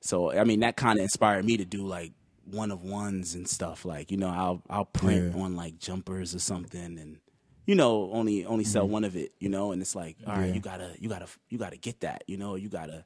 so 0.00 0.32
I 0.32 0.44
mean, 0.44 0.60
that 0.60 0.76
kind 0.76 0.98
of 0.98 1.02
inspired 1.02 1.44
me 1.44 1.56
to 1.56 1.64
do 1.64 1.86
like 1.86 2.12
one 2.50 2.70
of 2.70 2.82
ones 2.82 3.34
and 3.34 3.48
stuff. 3.48 3.84
Like 3.84 4.10
you 4.10 4.16
know, 4.16 4.28
I'll 4.28 4.62
I'll 4.68 4.84
print 4.84 5.34
Yeah. 5.34 5.42
on 5.42 5.56
like 5.56 5.78
jumpers 5.78 6.34
or 6.34 6.38
something, 6.40 6.98
and 6.98 7.18
you 7.66 7.74
know, 7.74 8.10
only 8.12 8.44
only 8.44 8.64
sell 8.64 8.86
one 8.86 9.04
of 9.04 9.16
it. 9.16 9.32
You 9.40 9.48
know, 9.48 9.72
and 9.72 9.80
it's 9.80 9.94
like, 9.94 10.16
all 10.26 10.34
right, 10.34 10.40
Mm-hmm. 10.40 10.48
Yeah. 10.48 10.54
you 10.54 10.60
gotta 10.60 10.90
you 11.00 11.08
gotta 11.08 11.26
you 11.48 11.58
gotta 11.58 11.76
get 11.76 12.00
that. 12.00 12.24
You 12.26 12.36
know, 12.36 12.54
you 12.56 12.68
gotta 12.68 13.04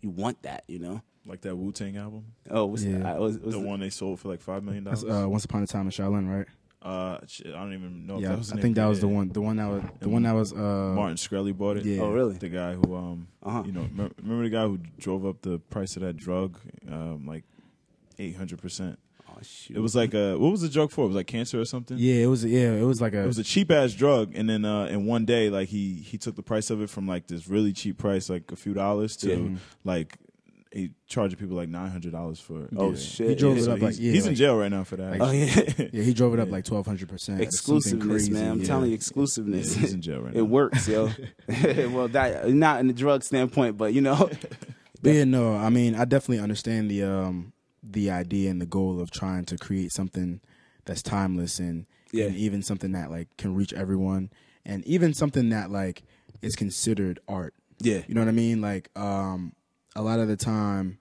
you 0.00 0.10
want 0.10 0.42
that. 0.42 0.64
You 0.68 0.78
know. 0.78 1.02
Like 1.26 1.40
that 1.42 1.54
Wu 1.56 1.72
Tang 1.72 1.96
album, 1.96 2.24
Oh, 2.50 2.66
what's 2.66 2.82
Yeah. 2.84 3.14
I 3.14 3.18
was, 3.18 3.38
was 3.38 3.54
the 3.54 3.60
one 3.60 3.80
they 3.80 3.90
sold 3.90 4.20
for 4.20 4.28
like 4.28 4.40
five 4.40 4.62
million 4.64 4.84
dollars? 4.84 5.04
uh, 5.04 5.26
Once 5.28 5.44
Upon 5.44 5.62
a 5.62 5.66
Time 5.66 5.82
in 5.86 5.90
Shaolin, 5.90 6.28
right? 6.28 6.46
Uh, 6.82 7.18
I 7.20 7.50
don't 7.50 7.74
even 7.74 8.06
know. 8.06 8.16
if 8.16 8.22
yeah, 8.22 8.28
that 8.30 8.38
was 8.38 8.52
I 8.52 8.56
think 8.56 8.72
of 8.72 8.74
that 8.76 8.86
it. 8.86 8.88
was 8.88 9.00
the 9.00 9.08
one. 9.08 9.28
The 9.28 9.42
one 9.42 9.56
that 9.58 9.68
was 9.68 9.82
the 10.00 10.08
one 10.08 10.22
that 10.22 10.32
was 10.32 10.52
uh, 10.54 10.56
Martin 10.56 11.16
Shkreli 11.16 11.54
bought 11.54 11.76
it. 11.76 11.84
Yeah. 11.84 12.00
Oh, 12.00 12.10
really? 12.10 12.38
The 12.38 12.48
guy 12.48 12.72
who, 12.72 12.96
um, 12.96 13.28
Uh-huh. 13.42 13.62
you 13.66 13.72
know, 13.72 13.82
remember, 13.82 14.14
remember 14.22 14.44
the 14.44 14.50
guy 14.50 14.62
who 14.64 14.78
drove 14.98 15.26
up 15.26 15.42
the 15.42 15.58
price 15.58 15.96
of 15.96 16.02
that 16.02 16.16
drug, 16.16 16.58
um, 16.90 17.26
like 17.26 17.44
eight 18.18 18.34
hundred 18.36 18.62
percent. 18.62 18.98
Oh 19.28 19.36
shoot. 19.42 19.76
It 19.76 19.80
was 19.80 19.94
like 19.94 20.14
a 20.14 20.38
what 20.38 20.50
was 20.52 20.62
the 20.62 20.70
drug 20.70 20.90
for? 20.90 21.04
It 21.04 21.08
was 21.08 21.16
like 21.16 21.26
cancer 21.26 21.60
or 21.60 21.66
something. 21.66 21.98
Yeah, 21.98 22.14
it 22.22 22.26
was. 22.28 22.46
Yeah, 22.46 22.72
it 22.72 22.84
was 22.84 23.02
like 23.02 23.12
a. 23.12 23.24
It 23.24 23.26
was 23.26 23.38
a 23.38 23.44
cheap 23.44 23.70
ass 23.70 23.92
drug, 23.92 24.32
and 24.34 24.48
then 24.48 24.64
uh, 24.64 24.86
in 24.86 25.04
one 25.04 25.26
day, 25.26 25.50
like 25.50 25.68
he 25.68 25.96
he 25.96 26.16
took 26.16 26.34
the 26.34 26.42
price 26.42 26.70
of 26.70 26.80
it 26.80 26.88
from 26.88 27.06
like 27.06 27.26
this 27.26 27.46
really 27.46 27.74
cheap 27.74 27.98
price, 27.98 28.30
like 28.30 28.50
a 28.52 28.56
few 28.56 28.72
dollars, 28.72 29.16
to 29.18 29.28
Yeah. 29.28 29.56
like 29.84 30.16
he 30.72 30.90
charging 31.08 31.38
people 31.38 31.56
like 31.56 31.68
nine 31.68 31.90
hundred 31.90 32.12
dollars 32.12 32.38
for. 32.40 32.68
Oh 32.76 32.90
Yeah. 32.90 32.96
shit. 32.96 33.28
He 33.30 33.34
drove 33.34 33.56
Yeah. 33.56 33.62
it 33.62 33.64
So 33.64 33.72
up 33.72 33.80
like 33.82 33.90
he's, 33.90 34.00
yeah, 34.00 34.12
he's 34.12 34.26
in 34.26 34.34
jail 34.36 34.56
right 34.56 34.70
now 34.70 34.84
for 34.84 34.96
that. 34.96 35.18
like- 35.18 35.20
Oh 35.20 35.32
yeah. 35.32 35.88
yeah, 35.92 36.02
he 36.02 36.14
drove 36.14 36.32
it 36.34 36.40
up 36.40 36.46
Yeah. 36.48 36.52
like 36.52 36.64
twelve 36.64 36.86
hundred 36.86 37.08
percent. 37.08 37.40
exclusiveness, 37.40 38.28
man. 38.30 38.50
I'm 38.52 38.60
Yeah. 38.60 38.66
telling 38.66 38.84
you, 38.86 38.90
Yeah, 38.90 38.94
exclusiveness. 38.96 39.74
he's 39.74 39.92
in 39.92 40.00
jail 40.02 40.20
right 40.20 40.32
now. 40.34 40.38
it 40.40 40.46
works, 40.48 40.86
yo. 40.86 41.10
well, 41.90 42.08
that 42.08 42.48
not 42.50 42.80
in 42.80 42.86
the 42.86 42.92
drug 42.92 43.24
standpoint, 43.24 43.76
but 43.76 43.92
you 43.94 44.00
know, 44.00 44.30
But 45.02 45.14
yeah, 45.14 45.24
no, 45.24 45.54
I 45.56 45.70
mean, 45.70 45.94
I 45.94 46.04
definitely 46.04 46.42
understand 46.42 46.90
the 46.90 47.02
um 47.04 47.52
the 47.82 48.10
idea 48.10 48.50
and 48.50 48.60
the 48.60 48.66
goal 48.66 49.00
of 49.00 49.10
trying 49.10 49.44
to 49.46 49.56
create 49.56 49.90
something 49.92 50.40
that's 50.84 51.02
timeless 51.02 51.58
and, 51.58 51.86
Yeah. 52.12 52.26
and 52.26 52.36
even 52.36 52.62
something 52.62 52.92
that 52.92 53.10
like 53.10 53.34
can 53.38 53.54
reach 53.54 53.72
everyone 53.72 54.30
and 54.66 54.84
even 54.86 55.14
something 55.14 55.48
that 55.48 55.70
like 55.70 56.02
is 56.42 56.54
considered 56.54 57.18
art. 57.26 57.54
yeah, 57.80 58.02
You 58.06 58.14
know 58.14 58.20
what 58.20 58.28
I 58.28 58.32
mean? 58.32 58.60
Like 58.60 58.90
um 58.96 59.52
a 59.96 60.02
lot 60.02 60.18
of 60.20 60.28
the 60.28 60.36
time 60.36 60.98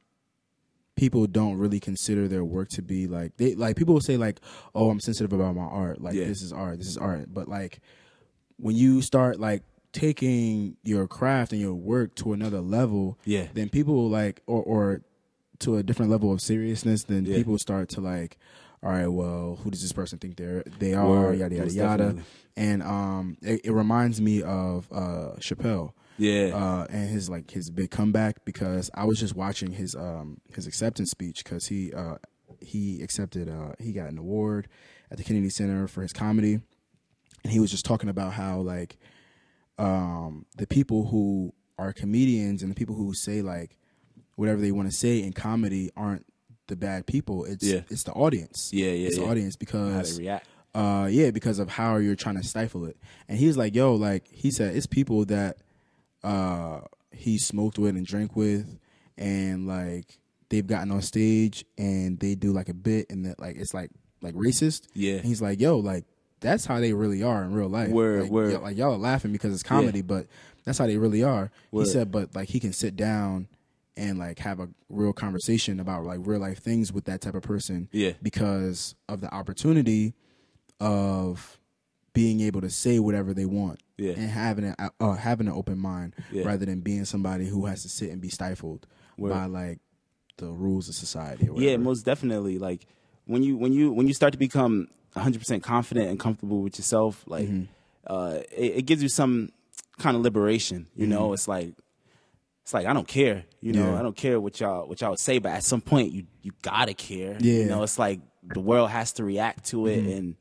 people 0.95 1.28
don't 1.28 1.58
really 1.58 1.80
consider 1.80 2.28
their 2.28 2.43
work 2.43 2.67
to 2.69 2.82
be 2.82 3.08
like 3.08 3.38
they 3.38 3.56
like 3.56 3.75
people 3.78 3.93
will 3.93 4.02
say 4.02 4.17
like, 4.17 4.39
"Oh, 4.75 4.89
I'm 4.89 4.99
sensitive 4.99 5.32
about 5.32 5.56
my 5.56 5.63
art. 5.63 6.02
Like 6.02 6.15
Yeah. 6.15 6.25
this 6.25 6.41
is 6.41 6.52
art. 6.52 6.78
This 6.80 6.88
is 6.88 6.97
art." 6.97 7.34
But 7.34 7.47
like 7.47 7.80
when 8.58 8.75
you 8.75 9.02
start 9.02 9.39
like 9.39 9.63
taking 9.93 10.75
your 10.84 11.08
craft 11.08 11.52
and 11.52 11.62
your 11.62 11.73
work 11.73 12.13
to 12.15 12.34
another 12.34 12.60
level, 12.62 13.17
Yeah. 13.25 13.47
then 13.54 13.69
people 13.69 14.10
like 14.10 14.41
or 14.45 14.62
or 14.63 15.02
to 15.60 15.78
a 15.78 15.84
different 15.84 16.12
level 16.12 16.32
of 16.34 16.41
seriousness, 16.41 17.04
then 17.04 17.25
Yeah. 17.25 17.36
people 17.38 17.58
start 17.58 17.89
to 17.89 18.02
like, 18.02 18.38
all 18.84 18.91
right, 18.91 19.08
well, 19.08 19.58
who 19.63 19.71
does 19.71 19.82
this 19.82 19.91
person 19.93 20.19
think 20.19 20.36
they're 20.38 20.63
they 20.80 20.93
are? 20.93 21.08
Word. 21.08 21.39
Yada 21.39 21.56
yada 21.56 21.65
Most 21.65 21.75
yada. 21.75 21.97
definitely. 22.04 22.23
And 22.58 22.84
um, 22.84 23.38
it, 23.41 23.62
it 23.65 23.71
reminds 23.71 24.19
me 24.19 24.41
of 24.43 24.88
uh 24.91 25.36
Chappelle 25.39 25.93
yeah, 26.19 26.51
uh, 26.53 26.86
and 26.89 27.10
his 27.10 27.29
like 27.29 27.49
his 27.49 27.69
big 27.71 27.89
comeback 27.89 28.45
because 28.45 28.91
I 28.93 29.05
was 29.05 29.19
just 29.19 29.36
watching 29.36 29.71
his 29.71 29.95
um 29.95 30.41
his 30.53 30.67
acceptance 30.67 31.10
speech 31.12 31.43
because 31.43 31.65
he 31.67 31.91
uh 31.93 32.15
he 32.62 33.01
accepted 33.01 33.49
uh 33.49 33.71
he 33.79 33.93
got 33.93 34.10
an 34.10 34.17
award 34.19 34.67
at 35.10 35.17
the 35.17 35.23
Kennedy 35.23 35.49
Center 35.49 35.88
for 35.88 36.01
his 36.03 36.13
comedy, 36.13 36.60
and 37.43 37.51
he 37.53 37.60
was 37.60 37.71
just 37.71 37.86
talking 37.86 38.10
about 38.10 38.34
how 38.34 38.60
like 38.60 38.97
um 39.77 40.45
the 40.58 40.67
people 40.67 41.08
who 41.08 41.53
are 41.77 41.93
comedians 41.93 42.62
and 42.62 42.69
the 42.71 42.75
people 42.75 42.95
who 42.95 43.13
say 43.13 43.41
like 43.41 43.77
whatever 44.36 44.60
they 44.62 44.71
want 44.71 44.89
to 44.89 44.95
say 44.95 45.21
in 45.21 45.34
comedy 45.34 45.89
aren't 45.95 46.25
the 46.67 46.75
bad 46.75 47.05
people. 47.08 47.45
It's 47.45 47.63
Yeah. 47.65 47.82
it's 47.89 48.03
the 48.03 48.12
audience. 48.13 48.69
Yeah, 48.73 48.91
yeah, 48.91 49.08
It's 49.08 49.15
the 49.17 49.23
yeah. 49.23 49.29
audience 49.29 49.55
how 49.55 49.60
because 49.60 50.17
they 50.17 50.23
react. 50.23 50.47
uh 50.75 51.08
yeah 51.10 51.32
because 51.32 51.60
of 51.60 51.69
how 51.69 51.95
you're 51.97 52.15
trying 52.15 52.36
to 52.38 52.43
stifle 52.43 52.86
it 52.86 52.95
and 53.27 53.39
he 53.39 53.47
was 53.47 53.58
like 53.58 53.73
yo 53.73 53.95
like 53.95 54.27
he 54.32 54.51
said 54.51 54.75
it's 54.75 54.86
people 54.86 55.25
that 55.25 55.58
uh 56.23 56.82
he 57.12 57.38
smoked 57.38 57.77
with 57.79 57.95
and 57.95 58.05
drank 58.05 58.36
with, 58.36 58.77
and 59.17 59.67
like 59.67 60.19
they've 60.49 60.67
gotten 60.67 60.91
on 60.91 61.01
stage 61.01 61.65
and 61.77 62.19
they 62.19 62.36
do 62.36 62.51
like 62.51 62.69
a 62.69 62.73
bit 62.73 63.08
and 63.10 63.25
that 63.25 63.39
like 63.39 63.55
it's 63.58 63.73
like 63.73 63.91
like 64.21 64.36
racist. 64.36 64.88
Yeah. 64.93 65.15
And 65.17 65.25
he's 65.25 65.41
like, 65.41 65.60
yo, 65.60 65.77
like 65.77 66.05
that's 66.39 66.65
how 66.65 66.79
they 66.79 66.93
really 66.93 67.21
are 67.23 67.43
in 67.43 67.53
real 67.53 67.67
life. 67.69 67.89
Word, 67.89 68.23
like, 68.23 68.32
word. 68.32 68.53
y- 68.53 68.60
like 68.60 68.77
y'all 68.77 68.93
are 68.93 68.97
laughing 68.97 69.32
because 69.32 69.53
it's 69.53 69.63
comedy, 69.63 70.01
but 70.01 70.27
that's 70.65 70.77
how 70.77 70.88
they 70.88 70.97
really 70.97 71.23
are. 71.23 71.51
Word. 71.71 71.86
He 71.86 71.91
said, 71.91 72.12
but 72.12 72.34
like 72.36 72.49
he 72.49 72.60
can 72.60 72.73
sit 72.73 72.95
down 72.95 73.47
and 73.97 74.17
like 74.17 74.39
have 74.39 74.60
a 74.60 74.69
real 74.89 75.12
conversation 75.13 75.79
about 75.79 76.05
like 76.05 76.19
real 76.23 76.39
life 76.39 76.60
things 76.60 76.93
with 76.93 77.05
that 77.05 77.21
type 77.21 77.36
of 77.36 77.43
person. 77.43 77.89
Yeah. 77.91 78.13
Because 78.21 78.95
of 79.10 79.19
the 79.21 79.34
opportunity 79.34 80.13
of 80.79 81.60
being 82.13 82.41
able 82.41 82.62
to 82.62 82.69
say 82.69 82.99
whatever 82.99 83.34
they 83.34 83.45
want. 83.45 83.82
Yeah. 83.99 84.13
And 84.13 84.29
having 84.29 84.65
an 84.65 84.75
uh, 84.99 85.13
having 85.13 85.47
an 85.47 85.53
open 85.53 85.77
mind 85.77 86.15
Yeah. 86.31 86.45
rather 86.45 86.65
than 86.65 86.79
being 86.79 87.05
somebody 87.05 87.45
who 87.47 87.65
has 87.65 87.81
to 87.83 87.89
sit 87.89 88.09
and 88.12 88.21
be 88.21 88.29
stifled 88.29 88.88
Word. 89.17 89.31
by 89.31 89.45
like 89.45 89.79
the 90.38 90.47
rules 90.47 90.88
of 90.89 90.95
society. 90.95 91.49
Or 91.49 91.62
Yeah, 91.62 91.77
most 91.77 92.03
definitely. 92.05 92.59
Like 92.59 92.85
when 93.25 93.43
you 93.43 93.57
when 93.57 93.73
you 93.73 93.91
when 93.91 94.07
you 94.07 94.13
start 94.13 94.31
to 94.33 94.39
become 94.39 94.88
100 95.13 95.39
percent 95.39 95.63
confident 95.63 96.07
and 96.09 96.19
comfortable 96.19 96.62
with 96.62 96.77
yourself, 96.79 97.23
like 97.27 97.47
Mm-hmm. 97.47 97.63
uh, 98.07 98.39
it, 98.55 98.77
it 98.77 98.81
gives 98.85 99.03
you 99.03 99.09
some 99.09 99.49
kind 99.97 100.15
of 100.15 100.23
liberation. 100.23 100.88
You 100.95 101.07
know, 101.07 101.33
it's 101.33 101.47
like 101.47 101.73
it's 102.63 102.73
like 102.73 102.85
I 102.88 102.93
don't 102.93 103.07
care. 103.07 103.43
You 103.62 103.73
know, 103.73 103.81
Mm-hmm. 103.83 103.93
Yeah. 103.93 103.99
I 103.99 104.03
don't 104.03 104.15
care 104.15 104.39
what 104.39 104.59
y'all 104.62 104.88
what 104.88 105.01
y'all 105.01 105.17
say, 105.17 105.39
but 105.39 105.51
at 105.51 105.63
some 105.63 105.81
point 105.81 106.12
you 106.13 106.23
you 106.41 106.51
gotta 106.62 106.93
care. 106.93 107.35
Yeah. 107.39 107.63
You 107.63 107.65
know, 107.65 107.83
it's 107.83 107.99
like 107.99 108.21
the 108.43 108.62
world 108.62 108.89
has 108.91 109.12
to 109.13 109.23
react 109.25 109.65
to 109.71 109.88
it 109.88 109.97
Mm-hmm. 110.03 110.12
and. 110.17 110.35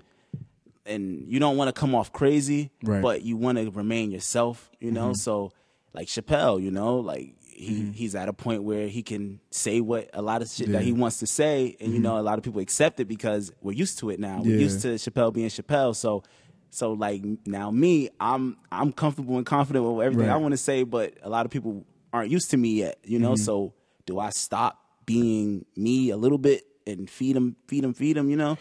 And 0.88 1.30
you 1.30 1.38
don't 1.38 1.56
want 1.56 1.74
to 1.74 1.78
come 1.78 1.94
off 1.94 2.12
crazy, 2.12 2.70
Right. 2.82 2.94
Mm-hmm. 2.94 3.02
but 3.02 3.22
you 3.22 3.36
want 3.36 3.58
to 3.58 3.70
remain 3.70 4.10
yourself, 4.10 4.70
you 4.80 4.90
know. 4.90 5.10
Mm-hmm. 5.10 5.14
So, 5.14 5.52
like 5.92 6.08
Chappelle, 6.08 6.62
you 6.62 6.70
know, 6.70 6.96
like 6.96 7.34
he 7.40 7.80
mm-hmm. 7.80 7.92
he's 7.92 8.14
at 8.14 8.28
a 8.28 8.32
point 8.32 8.62
where 8.62 8.88
he 8.88 9.02
can 9.02 9.40
say 9.50 9.80
what 9.80 10.08
a 10.12 10.22
lot 10.22 10.42
of 10.42 10.48
shit 10.48 10.70
that 10.72 10.82
he 10.82 10.92
wants 10.92 11.18
to 11.18 11.26
say, 11.26 11.76
and 11.80 11.90
you 11.90 11.96
mm-hmm. 11.96 12.04
know, 12.04 12.18
a 12.18 12.22
lot 12.22 12.38
of 12.38 12.44
people 12.44 12.60
accept 12.60 13.00
it 13.00 13.06
because 13.06 13.52
we're 13.60 13.72
used 13.72 13.98
to 13.98 14.10
it 14.10 14.18
now. 14.20 14.40
We're 14.42 14.58
used 14.58 14.82
to 14.82 14.94
Chappelle 14.94 15.32
being 15.32 15.48
Chappelle, 15.48 15.94
so 15.94 16.22
so 16.70 16.92
like 16.92 17.22
now 17.46 17.70
me, 17.70 18.10
I'm 18.20 18.56
I'm 18.70 18.92
comfortable 18.92 19.36
and 19.36 19.46
confident 19.46 19.84
with 19.84 20.04
everything 20.04 20.28
Right. 20.28 20.34
I 20.34 20.38
want 20.38 20.52
to 20.52 20.58
say, 20.58 20.84
but 20.84 21.14
a 21.22 21.28
lot 21.28 21.46
of 21.46 21.52
people 21.52 21.84
aren't 22.12 22.30
used 22.30 22.50
to 22.50 22.56
me 22.56 22.74
yet, 22.74 22.98
you 23.04 23.18
know. 23.18 23.34
So 23.34 23.74
do 24.06 24.18
I 24.18 24.30
stop 24.30 24.80
being 25.06 25.64
me 25.76 26.10
a 26.10 26.16
little 26.16 26.38
bit 26.38 26.64
and 26.86 27.08
feed 27.08 27.36
them, 27.36 27.56
feed 27.66 27.84
them, 27.84 27.94
feed 27.94 28.16
them, 28.16 28.28
you 28.30 28.36
know, 28.36 28.58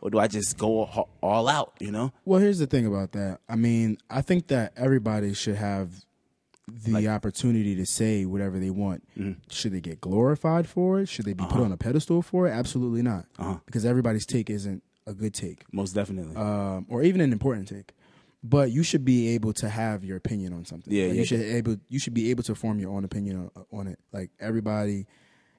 or 0.00 0.10
do 0.10 0.18
I 0.18 0.26
just 0.28 0.56
go 0.58 1.06
all, 1.20 1.48
out, 1.48 1.72
you 1.80 1.90
know? 1.90 2.12
Well, 2.24 2.40
here's 2.40 2.58
the 2.58 2.66
thing 2.66 2.86
about 2.86 3.12
that. 3.12 3.40
I 3.48 3.56
mean, 3.56 3.98
I 4.10 4.20
think 4.22 4.46
that 4.48 4.72
everybody 4.76 5.34
should 5.34 5.56
have 5.56 5.90
the 6.66 7.08
opportunity 7.08 7.74
to 7.76 7.86
say 7.86 8.24
whatever 8.26 8.58
they 8.58 8.70
want. 8.70 9.02
Mm-hmm. 9.18 9.40
Should 9.50 9.72
they 9.72 9.80
get 9.80 10.00
glorified 10.00 10.68
for 10.68 11.00
it? 11.00 11.08
Should 11.08 11.24
they 11.24 11.32
be 11.32 11.42
Uh-huh. 11.44 11.56
put 11.56 11.64
on 11.64 11.72
a 11.72 11.76
pedestal 11.76 12.20
for 12.22 12.46
it? 12.46 12.50
Absolutely 12.52 13.02
not. 13.02 13.24
Because 13.66 13.84
everybody's 13.86 14.26
take 14.26 14.50
isn't 14.50 14.82
a 15.06 15.14
good 15.14 15.32
take, 15.34 15.64
Most 15.72 15.92
definitely. 15.94 16.36
um, 16.36 16.84
or 16.90 17.02
even 17.02 17.20
an 17.22 17.32
important 17.32 17.68
take. 17.68 17.92
But 18.44 18.70
you 18.70 18.82
should 18.84 19.04
be 19.04 19.28
able 19.30 19.52
to 19.54 19.68
have 19.68 20.04
your 20.04 20.16
opinion 20.18 20.52
on 20.52 20.64
something. 20.66 20.92
Yeah, 20.92 21.04
Like, 21.06 21.14
yeah, 21.14 21.18
You 21.20 21.24
should 21.24 21.40
able. 21.40 21.76
You 21.88 21.98
should 21.98 22.14
be 22.14 22.30
able 22.30 22.42
to 22.44 22.54
form 22.54 22.78
your 22.78 22.92
own 22.92 23.04
opinion 23.04 23.50
on, 23.56 23.64
on 23.72 23.86
it. 23.88 23.98
Like 24.12 24.30
everybody 24.38 25.06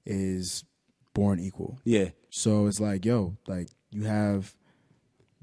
is 0.06 0.64
born 1.14 1.40
equal. 1.40 1.80
yeah, 1.84 2.10
So 2.30 2.68
it's 2.68 2.80
like, 2.80 3.04
yo, 3.04 3.36
like 3.48 3.68
you 3.92 4.04
have 4.06 4.56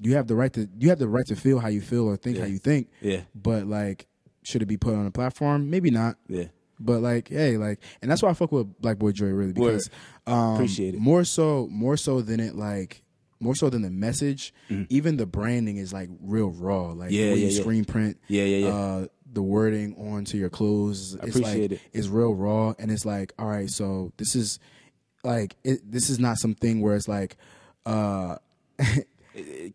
you 0.03 0.15
have 0.15 0.27
the 0.27 0.35
right 0.35 0.53
to 0.53 0.69
you 0.79 0.89
have 0.91 0.99
the 0.99 1.09
right 1.09 1.27
to 1.27 1.37
feel 1.37 1.59
how 1.59 1.69
you 1.69 1.81
feel 1.81 2.07
or 2.07 2.17
think 2.17 2.39
how 2.39 2.45
you 2.45 2.59
think. 2.59 2.89
Yeah. 3.01 3.23
But 3.35 3.67
like 3.67 4.07
should 4.43 4.63
it 4.63 4.67
be 4.67 4.77
put 4.77 4.95
on 4.95 5.07
a 5.07 5.11
platform? 5.11 5.71
Maybe 5.71 5.91
not. 5.91 6.17
yeah, 6.29 6.45
But 6.79 7.01
like, 7.01 7.29
hey, 7.29 7.57
like 7.57 7.81
and 8.03 8.11
that's 8.11 8.23
why 8.23 8.31
I 8.31 8.35
fuck 8.35 8.53
with 8.53 8.81
Black 8.81 8.99
Boy 8.99 9.13
Joy 9.13 9.27
really 9.29 9.53
because 9.53 9.91
um 10.27 10.55
Appreciate 10.55 10.95
it. 10.95 11.01
more 11.01 11.25
so 11.25 11.67
more 11.71 11.97
so 11.97 12.21
than 12.21 12.39
it 12.41 12.55
like 12.55 13.03
more 13.41 13.55
so 13.55 13.69
than 13.69 13.83
the 13.83 13.91
message, 13.91 14.55
even 14.89 15.19
the 15.19 15.27
branding 15.27 15.77
is 15.77 15.93
like 15.93 16.09
real 16.23 16.51
raw. 16.51 16.93
Like 16.93 17.11
Mm-hmm. 17.11 17.15
Yeah, 17.15 17.25
the 17.27 17.33
way 17.33 17.39
yeah, 17.41 17.47
you 17.49 17.55
yeah. 17.57 17.61
screen 17.61 17.85
print, 17.85 18.17
Yeah, 18.29 18.45
yeah, 18.45 18.67
yeah. 18.69 18.75
Uh, 18.75 19.07
the 19.31 19.43
wording 19.43 19.95
onto 19.97 20.39
your 20.39 20.49
cools, 20.49 21.15
it's 21.15 21.37
appreciate 21.37 21.71
like 21.71 21.73
it. 21.73 21.81
it's 21.93 22.09
real 22.09 22.35
raw, 22.35 22.73
and 22.79 22.91
it's 22.91 23.05
like, 23.05 23.35
all 23.39 23.49
right, 23.49 23.69
so 23.69 24.13
this 24.17 24.35
is 24.35 24.59
like 25.25 25.55
it, 25.65 25.81
this 25.91 26.09
is 26.09 26.19
not 26.19 26.39
something 26.39 26.81
where 26.81 26.97
it's 26.97 27.09
like, 27.09 27.37
uh, 27.87 28.37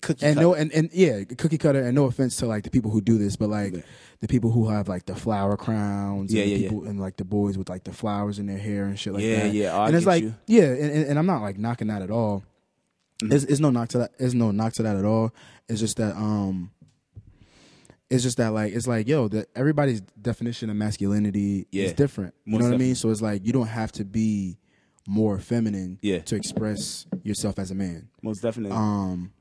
cookie 0.02 0.26
and 0.26 0.36
cut. 0.36 0.42
no, 0.42 0.54
and 0.54 0.72
and 0.74 0.90
yeah, 0.94 1.24
cookie 1.24 1.58
cutter, 1.58 1.82
and 1.82 1.96
no 1.96 2.06
offense 2.06 2.36
to 2.38 2.46
like 2.46 2.64
the 2.64 2.70
people 2.70 2.92
who 2.92 3.02
do 3.02 3.18
this, 3.18 3.36
but 3.36 3.50
like 3.50 3.74
Yeah. 3.74 3.82
the 4.20 4.28
people 4.28 4.52
who 4.52 4.70
have 4.70 4.88
like 4.88 5.06
the 5.06 5.16
flower 5.16 5.58
crowns, 5.58 6.34
Yeah, 6.34 6.44
and 6.44 6.52
the 6.52 6.56
yeah, 6.58 6.70
yeah. 6.72 6.90
and 6.90 7.00
like 7.00 7.18
the 7.18 7.26
boys 7.26 7.58
with 7.58 7.70
like 7.70 7.84
the 7.84 7.94
flowers 7.94 8.40
in 8.40 8.46
their 8.48 8.58
hair 8.58 8.86
and 8.86 9.00
shit 9.00 9.14
like 9.14 9.24
Yeah, 9.24 9.44
that. 9.48 9.54
yeah, 9.54 9.74
oh, 9.74 9.82
I 9.82 9.88
and 9.88 9.96
it's 9.96 10.06
like, 10.06 10.24
you. 10.24 10.36
yeah, 10.48 10.64
and, 10.64 10.92
and, 10.92 11.06
and 11.10 11.20
I'm 11.20 11.26
not 11.26 11.42
like 11.42 11.58
knocking 11.58 11.88
that 11.88 12.02
at 12.02 12.12
all. 12.12 12.44
Mm-hmm. 13.24 13.34
It's, 13.34 13.44
it's 13.46 13.60
no 13.60 13.70
knock 13.70 13.90
to 13.90 14.00
that. 14.00 14.18
there's 14.18 14.34
no 14.36 14.52
knock 14.52 14.74
to 14.74 14.84
that 14.84 14.96
at 14.96 15.06
all. 15.06 15.32
It's 15.70 15.80
just 15.80 15.98
that 15.98 16.16
um, 16.16 16.72
it's 18.10 18.24
just 18.24 18.38
that 18.38 18.50
like 18.54 18.74
it's 18.74 18.88
like 18.88 19.08
yo, 19.08 19.28
that 19.30 19.48
everybody's 19.56 20.02
definition 20.02 20.70
of 20.70 20.76
masculinity 20.76 21.68
is 21.72 21.94
different. 21.94 22.34
You 22.46 22.54
Most 22.54 22.62
know 22.64 22.68
what 22.70 22.76
I 22.76 22.78
mean? 22.80 22.96
So 22.96 23.10
it's 23.12 23.22
like 23.22 23.46
you 23.46 23.54
don't 23.54 23.68
have 23.68 23.92
to 23.94 24.04
be 24.06 24.58
more 25.08 25.40
feminine 25.40 25.98
Yeah. 26.02 26.20
to 26.20 26.36
express 26.36 27.06
yourself 27.24 27.58
as 27.60 27.72
a 27.72 27.76
man. 27.76 28.10
most 28.22 28.42
definitely. 28.42 28.76
Um, 28.78 29.32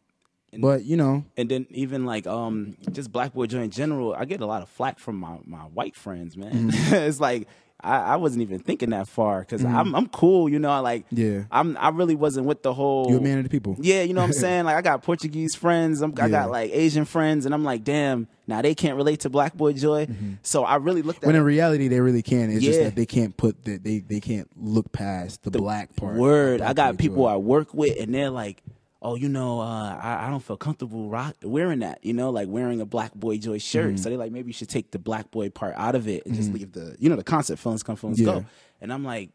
but 0.58 0.84
you 0.84 0.96
know, 0.96 1.24
and 1.36 1.48
then 1.48 1.66
even 1.70 2.04
like 2.06 2.26
um 2.26 2.76
just 2.90 3.12
black 3.12 3.32
boy 3.34 3.46
joy 3.46 3.60
in 3.62 3.70
general, 3.70 4.14
I 4.14 4.24
get 4.24 4.40
a 4.40 4.46
lot 4.46 4.62
of 4.62 4.68
flack 4.68 4.98
from 4.98 5.16
my 5.16 5.38
my 5.44 5.58
white 5.60 5.94
friends, 5.94 6.36
man. 6.36 6.70
Mm-hmm. 6.72 6.94
it's 7.08 7.20
like 7.20 7.46
I, 7.82 8.00
I 8.00 8.16
wasn't 8.16 8.42
even 8.42 8.58
thinking 8.60 8.90
that 8.90 9.08
far 9.08 9.40
because 9.40 9.64
I'm 9.64 9.94
I'm 9.94 10.08
cool, 10.08 10.48
you 10.48 10.58
know. 10.58 10.80
Like 10.82 11.06
Yeah. 11.10 11.44
I'm 11.50 11.76
I 11.76 11.88
really 11.90 12.14
wasn't 12.14 12.46
with 12.46 12.62
the 12.62 12.74
whole. 12.74 13.10
you 13.10 13.18
a 13.18 13.20
man 13.20 13.38
of 13.38 13.44
the 13.44 13.50
people. 13.50 13.76
Yeah, 13.80 14.02
you 14.02 14.14
know 14.14 14.20
what 14.20 14.26
I'm 14.28 14.32
saying. 14.34 14.64
Like 14.64 14.76
I 14.76 14.82
got 14.82 15.02
Portuguese 15.02 15.54
friends, 15.54 16.02
I'm, 16.02 16.12
I 16.18 16.28
got 16.28 16.50
like 16.50 16.70
Asian 16.72 17.04
friends, 17.04 17.46
and 17.46 17.54
I'm 17.54 17.64
like, 17.64 17.84
damn, 17.84 18.28
now 18.46 18.62
they 18.62 18.74
can't 18.74 18.96
relate 18.96 19.20
to 19.20 19.30
Black 19.30 19.54
Boy 19.56 19.72
Joy. 19.72 20.08
So 20.42 20.64
I 20.64 20.76
really 20.76 21.02
looked 21.02 21.18
at 21.18 21.22
Mm-hmm. 21.22 21.26
When 21.28 21.36
in 21.36 21.42
reality, 21.44 21.88
they 21.88 22.00
really 22.00 22.22
can. 22.22 22.50
It's 22.50 22.64
just 22.64 22.80
that 22.80 22.96
they 22.96 23.06
can't 23.06 23.36
put 23.36 23.64
the, 23.64 23.76
they 23.78 23.98
they 24.00 24.20
can't 24.20 24.48
look 24.56 24.90
past 24.92 25.42
the, 25.42 25.50
black 25.50 25.94
part. 25.96 26.16
Word. 26.16 26.60
I 26.60 26.72
got 26.72 26.92
Boy 26.94 27.02
people 27.02 27.24
Joy. 27.24 27.28
I 27.28 27.36
work 27.36 27.74
with, 27.74 27.98
and 28.00 28.14
they're 28.14 28.30
like, 28.30 28.62
"Oh, 29.02 29.14
you 29.14 29.28
know, 29.28 29.60
uh, 29.60 29.98
I, 30.02 30.26
I 30.26 30.30
don't 30.30 30.42
feel 30.42 30.56
comfortable 30.56 31.08
rock 31.08 31.36
wearing 31.42 31.78
that. 31.80 32.04
You 32.04 32.12
know, 32.12 32.30
like 32.30 32.48
wearing 32.48 32.80
a 32.80 32.86
Black 32.86 33.14
Boy 33.14 33.38
Joy 33.38 33.58
shirt. 33.58 33.86
Mm-hmm. 33.94 33.96
So 33.96 34.08
they're 34.10 34.18
like, 34.18 34.32
maybe 34.32 34.48
you 34.48 34.52
should 34.52 34.68
take 34.68 34.90
the 34.90 34.98
Black 34.98 35.30
Boy 35.30 35.48
part 35.50 35.74
out 35.76 35.94
of 35.94 36.06
it 36.08 36.26
and 36.26 36.34
just 36.34 36.52
leave 36.52 36.72
the, 36.72 36.96
you 36.98 37.08
know, 37.08 37.16
the 37.16 37.24
concept. 37.24 37.60
Feelings 37.62 37.82
come, 37.82 37.96
feelings 37.96 38.20
Yeah. 38.20 38.26
go. 38.26 38.44
And 38.80 38.92
I'm 38.92 39.04
like, 39.04 39.30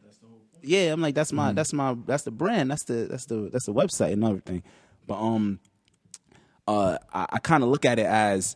yeah, 0.62 0.92
I'm 0.94 1.02
like, 1.02 1.16
that's 1.16 1.32
my, 1.32 1.48
Mm-hmm. 1.48 1.56
that's 1.56 1.74
my, 1.74 1.96
that's 2.06 2.24
the 2.24 2.32
brand. 2.32 2.72
That's 2.72 2.84
the, 2.84 3.08
that's 3.10 3.26
the, 3.26 3.50
that's 3.52 3.66
the 3.66 3.74
website 3.74 4.14
and 4.14 4.24
everything. 4.24 4.64
But 5.08 5.20
um, 5.22 5.60
uh, 6.68 6.98
I, 7.14 7.28
I 7.34 7.40
kind 7.40 7.64
of 7.64 7.70
look 7.70 7.86
at 7.86 8.00
it 8.00 8.06
as 8.08 8.56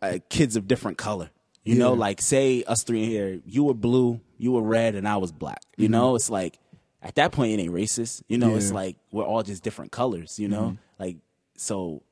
uh, 0.00 0.18
kids 0.30 0.56
of 0.56 0.66
different 0.66 0.98
color. 0.98 1.30
You 1.64 1.76
know, 1.76 1.92
like 1.92 2.20
say 2.20 2.64
us 2.64 2.82
three 2.82 3.04
in 3.04 3.08
here, 3.08 3.40
you 3.46 3.62
were 3.62 3.74
blue, 3.74 4.20
you 4.36 4.50
were 4.50 4.62
red, 4.62 4.96
and 4.96 5.06
I 5.06 5.18
was 5.18 5.30
black. 5.30 5.62
You 5.76 5.88
know, 5.88 6.16
it's 6.16 6.28
like 6.28 6.58
at 7.02 7.14
that 7.16 7.32
point 7.32 7.52
it 7.58 7.62
ain't 7.62 7.72
racist. 7.72 8.22
You 8.28 8.38
know, 8.38 8.54
it's 8.56 8.66
Mm-hmm. 8.66 8.74
Yeah. 8.76 8.80
Mm-hmm. 8.80 8.86
like 8.88 8.96
we're 9.10 9.24
all 9.24 9.42
just 9.42 9.62
different 9.62 9.92
colors. 9.92 10.38
You 10.38 10.48
know, 10.48 10.76
like 10.98 11.16
so 11.56 12.02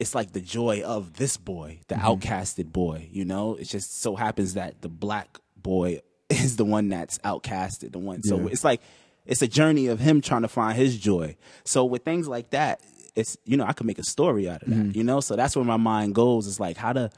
it's 0.00 0.14
like 0.14 0.32
the 0.32 0.40
joy 0.40 0.82
of 0.84 1.14
this 1.14 1.36
boy, 1.36 1.80
the 1.88 1.94
Mm-hmm. 1.94 2.06
outcasted 2.06 2.72
boy. 2.72 3.08
You 3.12 3.24
know, 3.24 3.54
it 3.54 3.64
just 3.68 4.00
so 4.02 4.16
happens 4.16 4.54
that 4.54 4.82
the 4.82 4.88
black 4.88 5.38
boy 5.56 6.00
is 6.30 6.56
the 6.56 6.64
one 6.64 6.88
that's 6.88 7.18
outcasted, 7.18 7.92
the 7.92 7.98
one. 7.98 8.22
So 8.22 8.48
it's 8.48 8.64
like 8.64 8.80
it's 9.26 9.40
a 9.42 9.48
journey 9.48 9.86
of 9.86 10.00
him 10.00 10.20
trying 10.20 10.42
to 10.42 10.48
find 10.48 10.76
his 10.76 10.98
joy. 10.98 11.36
So 11.64 11.84
with 11.84 12.04
things 12.04 12.28
like 12.28 12.50
that, 12.50 12.80
it's 13.14 13.36
you 13.44 13.56
know 13.56 13.64
I 13.64 13.72
could 13.72 13.86
make 13.86 13.98
a 13.98 14.04
story 14.04 14.48
out 14.48 14.62
of 14.62 14.68
that. 14.70 14.74
Mm-hmm. 14.76 14.98
You 14.98 15.04
know, 15.04 15.20
so 15.20 15.36
that's 15.36 15.54
where 15.56 15.64
my 15.64 15.76
mind 15.78 16.14
goes. 16.14 16.46
is 16.46 16.58
like 16.58 16.76
how 16.76 16.92
to 16.92 17.10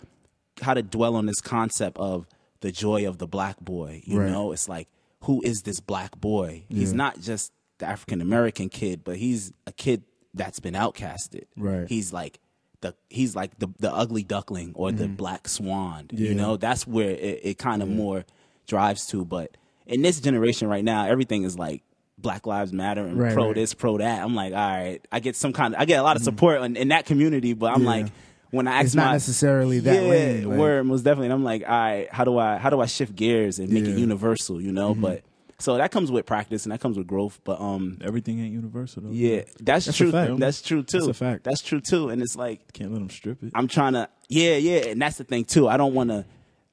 how 0.63 0.75
to 0.75 0.83
dwell 0.83 1.17
on 1.17 1.27
this 1.27 1.41
concept 1.41 1.97
of 1.99 2.27
the 2.61 2.71
joy 2.73 3.07
of 3.09 3.19
the 3.19 3.27
black 3.27 3.59
boy. 3.61 4.03
You 4.05 4.21
Right. 4.21 4.31
know, 4.31 4.53
it's 4.53 4.69
like 4.69 4.89
who 5.27 5.43
is 5.43 5.62
this 5.62 5.81
black 5.81 6.19
boy? 6.21 6.65
He's 6.69 6.93
not 6.93 7.21
just 7.21 7.53
the 7.79 7.87
African 7.87 8.21
American 8.21 8.69
kid, 8.69 9.03
but 9.05 9.17
he's 9.17 9.53
a 9.67 9.73
kid 9.73 10.03
that's 10.35 10.61
been 10.61 10.75
outcasted. 10.75 11.45
Right. 11.57 11.89
He's 11.89 12.12
like 12.12 12.41
the 12.81 12.95
he's 13.11 13.35
like 13.37 13.59
the 13.59 13.69
the 13.79 13.93
ugly 13.93 14.23
duckling 14.23 14.73
or 14.75 14.93
the 14.93 15.09
black 15.09 15.49
swan. 15.49 16.05
Mm-hmm. 16.05 16.17
Yeah. 16.23 16.29
You 16.31 16.35
know, 16.35 16.57
that's 16.57 16.87
where 16.87 17.11
it, 17.11 17.41
it 17.43 17.59
kind 17.59 17.83
of 17.83 17.89
more 17.89 18.25
drives 18.67 19.07
to. 19.09 19.25
But 19.25 19.57
in 19.87 20.03
this 20.03 20.21
generation 20.21 20.69
right 20.69 20.85
now, 20.85 21.07
everything 21.07 21.43
is 21.45 21.59
like 21.59 21.83
Black 22.19 22.47
Lives 22.47 22.73
Matter 22.73 23.05
and 23.07 23.19
Right, 23.19 23.35
pro 23.35 23.47
right. 23.47 23.55
this, 23.55 23.75
pro 23.75 23.99
that. 23.99 24.23
I'm 24.23 24.35
like, 24.35 24.53
all 24.53 24.59
right, 24.59 25.07
I 25.12 25.21
get 25.21 25.37
some 25.37 25.53
kind 25.53 25.75
of 25.75 25.81
I 25.81 25.85
get 25.85 25.99
a 26.01 26.03
lot 26.03 26.17
of 26.17 26.23
support 26.23 26.62
in, 26.62 26.77
in 26.77 26.89
that 26.89 27.07
community, 27.07 27.53
but 27.55 27.73
I'm 27.75 27.83
Yeah. 27.83 27.89
like 27.89 28.07
when 28.51 28.69
I 28.69 28.77
ask 28.77 28.87
It's 28.87 28.95
not 28.95 29.07
my- 29.07 29.13
necessarily 29.13 29.81
that 29.81 30.03
yeah, 30.05 30.09
lane, 30.11 30.49
like- 30.51 30.59
word 30.59 30.85
most 30.87 31.03
definitely. 31.03 31.27
And 31.27 31.35
I'm 31.35 31.45
like, 31.45 31.63
all 31.63 31.69
right, 31.69 32.09
how 32.13 32.25
do 32.25 32.39
I 32.39 32.57
how 32.59 32.71
do 32.71 32.81
I 32.81 32.87
shift 32.87 33.15
gears 33.15 33.59
and 33.59 33.69
make 33.71 33.85
Yeah. 33.85 33.91
Mm-hmm. 33.91 33.99
it 33.99 34.01
universal? 34.01 34.61
You 34.61 34.73
know, 34.73 34.95
but 34.95 35.23
so 35.59 35.77
that 35.79 35.91
comes 35.91 36.11
with 36.11 36.27
practice 36.27 36.65
and 36.67 36.73
that 36.73 36.81
comes 36.81 36.99
with 36.99 37.07
growth. 37.07 37.41
But 37.45 37.61
um, 37.61 37.99
Everything 38.03 38.39
ain't 38.41 38.53
universal 38.53 39.03
though. 39.03 39.11
yeah, 39.11 39.43
that's, 39.61 39.87
That's 39.87 39.97
true. 39.97 40.11
That's 40.11 40.61
true 40.63 40.83
too. 40.83 40.99
That's 40.99 41.09
a 41.09 41.15
fact. 41.15 41.45
That's 41.45 41.63
true 41.63 41.81
too. 41.81 42.09
And 42.11 42.21
it's 42.23 42.37
like 42.37 42.73
Can't 42.73 42.93
let 42.93 42.99
them 42.99 43.11
strip 43.11 43.43
it. 43.43 43.53
I'm 43.55 43.67
trying 43.69 43.95
to, 43.95 44.09
yeah, 44.29 44.57
yeah, 44.57 44.89
and 44.91 45.01
that's 45.01 45.17
the 45.19 45.25
thing 45.25 45.45
too. 45.45 45.67
I 45.69 45.77
don't 45.77 45.95
want 45.95 46.11
to 46.11 46.25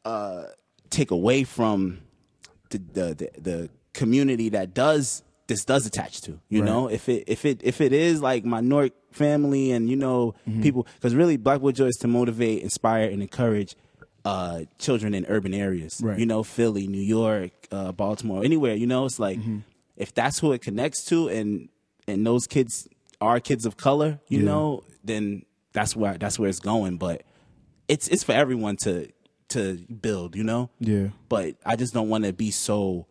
uh, 0.06 0.44
take 0.90 1.12
away 1.12 1.44
from 1.44 2.00
the 2.70 2.78
the 2.78 3.16
the, 3.16 3.42
the 3.42 3.70
community 3.94 4.50
that 4.50 4.74
does 4.74 5.24
this 5.48 5.66
does 5.66 5.86
attach 5.86 6.22
to. 6.22 6.40
You 6.50 6.62
Right. 6.62 6.66
know, 6.66 6.88
if 6.88 7.10
it 7.10 7.24
if 7.28 7.46
it 7.46 7.62
if 7.64 7.82
it 7.82 7.94
is 7.94 8.22
like 8.22 8.46
my 8.46 8.62
North 8.62 8.92
family 9.12 9.72
and 9.72 9.90
you 9.90 9.96
know 9.96 10.34
Mm-hmm. 10.48 10.62
people 10.62 10.88
because 10.96 11.14
really 11.16 11.38
Black 11.38 11.62
Boy 11.62 11.72
Joy 11.72 11.88
is 11.88 11.98
to 11.98 12.08
motivate, 12.08 12.62
inspire, 12.64 13.10
and 13.10 13.22
encourage 13.22 13.76
uh 14.26 14.62
children 14.80 15.14
in 15.14 15.26
urban 15.28 15.54
areas. 15.54 16.00
Right. 16.02 16.18
You 16.18 16.26
know, 16.26 16.44
Philly, 16.44 16.88
New 16.88 17.02
York, 17.02 17.52
uh, 17.72 17.92
Baltimore, 17.92 18.44
anywhere. 18.44 18.76
You 18.76 18.88
know, 18.88 19.06
it's 19.06 19.20
like 19.20 19.38
Mm-hmm. 19.40 19.60
if 19.98 20.14
that's 20.14 20.40
who 20.40 20.52
it 20.54 20.62
connects 20.62 21.04
to, 21.06 21.28
and 21.28 21.70
and 22.08 22.26
those 22.26 22.48
kids 22.48 22.88
are 23.22 23.40
kids 23.40 23.66
of 23.66 23.76
color. 23.78 24.20
You 24.30 24.40
Yeah. 24.40 24.46
know, 24.46 24.84
then 25.04 25.44
that's 25.74 25.96
where 25.96 26.18
that's 26.18 26.40
where 26.40 26.50
it's 26.50 26.60
going. 26.60 26.98
But 26.98 27.24
it's 27.88 28.08
it's 28.08 28.24
for 28.24 28.32
everyone 28.32 28.78
to 28.78 29.10
to 29.50 29.76
build. 30.02 30.36
You 30.38 30.44
know 30.46 30.70
Yeah. 30.80 31.10
but 31.28 31.56
I 31.66 31.76
just 31.76 31.94
don't 31.94 32.08
want 32.10 32.24
to 32.24 32.32
be 32.34 32.50
so 32.50 33.06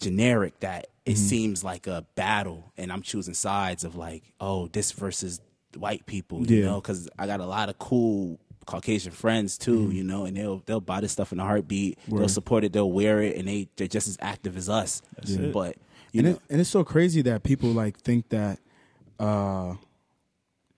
generic 0.00 0.58
that 0.60 0.86
it 1.06 1.12
Mm-hmm. 1.14 1.16
seems 1.16 1.64
like 1.64 1.86
a 1.86 2.04
battle 2.14 2.72
and 2.76 2.92
I'm 2.92 3.02
choosing 3.02 3.34
sides 3.34 3.84
of 3.84 3.96
like, 3.96 4.22
oh, 4.38 4.68
this 4.68 4.92
versus 4.92 5.40
white 5.76 6.04
people, 6.06 6.46
you 6.46 6.58
Yeah. 6.60 6.66
know, 6.66 6.80
because 6.80 7.08
I 7.18 7.26
got 7.26 7.40
a 7.40 7.46
lot 7.46 7.68
of 7.68 7.78
cool 7.78 8.38
Caucasian 8.66 9.10
friends 9.12 9.56
too, 9.58 9.78
Mm-hmm. 9.78 9.92
you 9.92 10.04
know, 10.04 10.24
and 10.26 10.36
they'll 10.36 10.62
they'll 10.66 10.80
buy 10.80 11.00
this 11.00 11.10
stuff 11.12 11.32
in 11.32 11.40
a 11.40 11.44
heartbeat, 11.44 11.98
they'll 12.08 12.28
support 12.28 12.62
it, 12.64 12.72
they'll 12.72 12.92
wear 12.92 13.20
it, 13.22 13.36
and 13.36 13.48
they 13.48 13.68
they're 13.76 13.88
just 13.88 14.06
as 14.08 14.16
active 14.20 14.56
as 14.56 14.68
us. 14.68 15.02
it. 15.22 15.52
But 15.52 15.76
you 16.12 16.20
and 16.20 16.26
know, 16.28 16.30
it, 16.34 16.40
and 16.50 16.60
it's 16.60 16.70
so 16.70 16.84
crazy 16.84 17.22
that 17.22 17.42
people 17.42 17.70
like 17.70 17.98
think 17.98 18.28
that 18.28 18.58
uh 19.18 19.74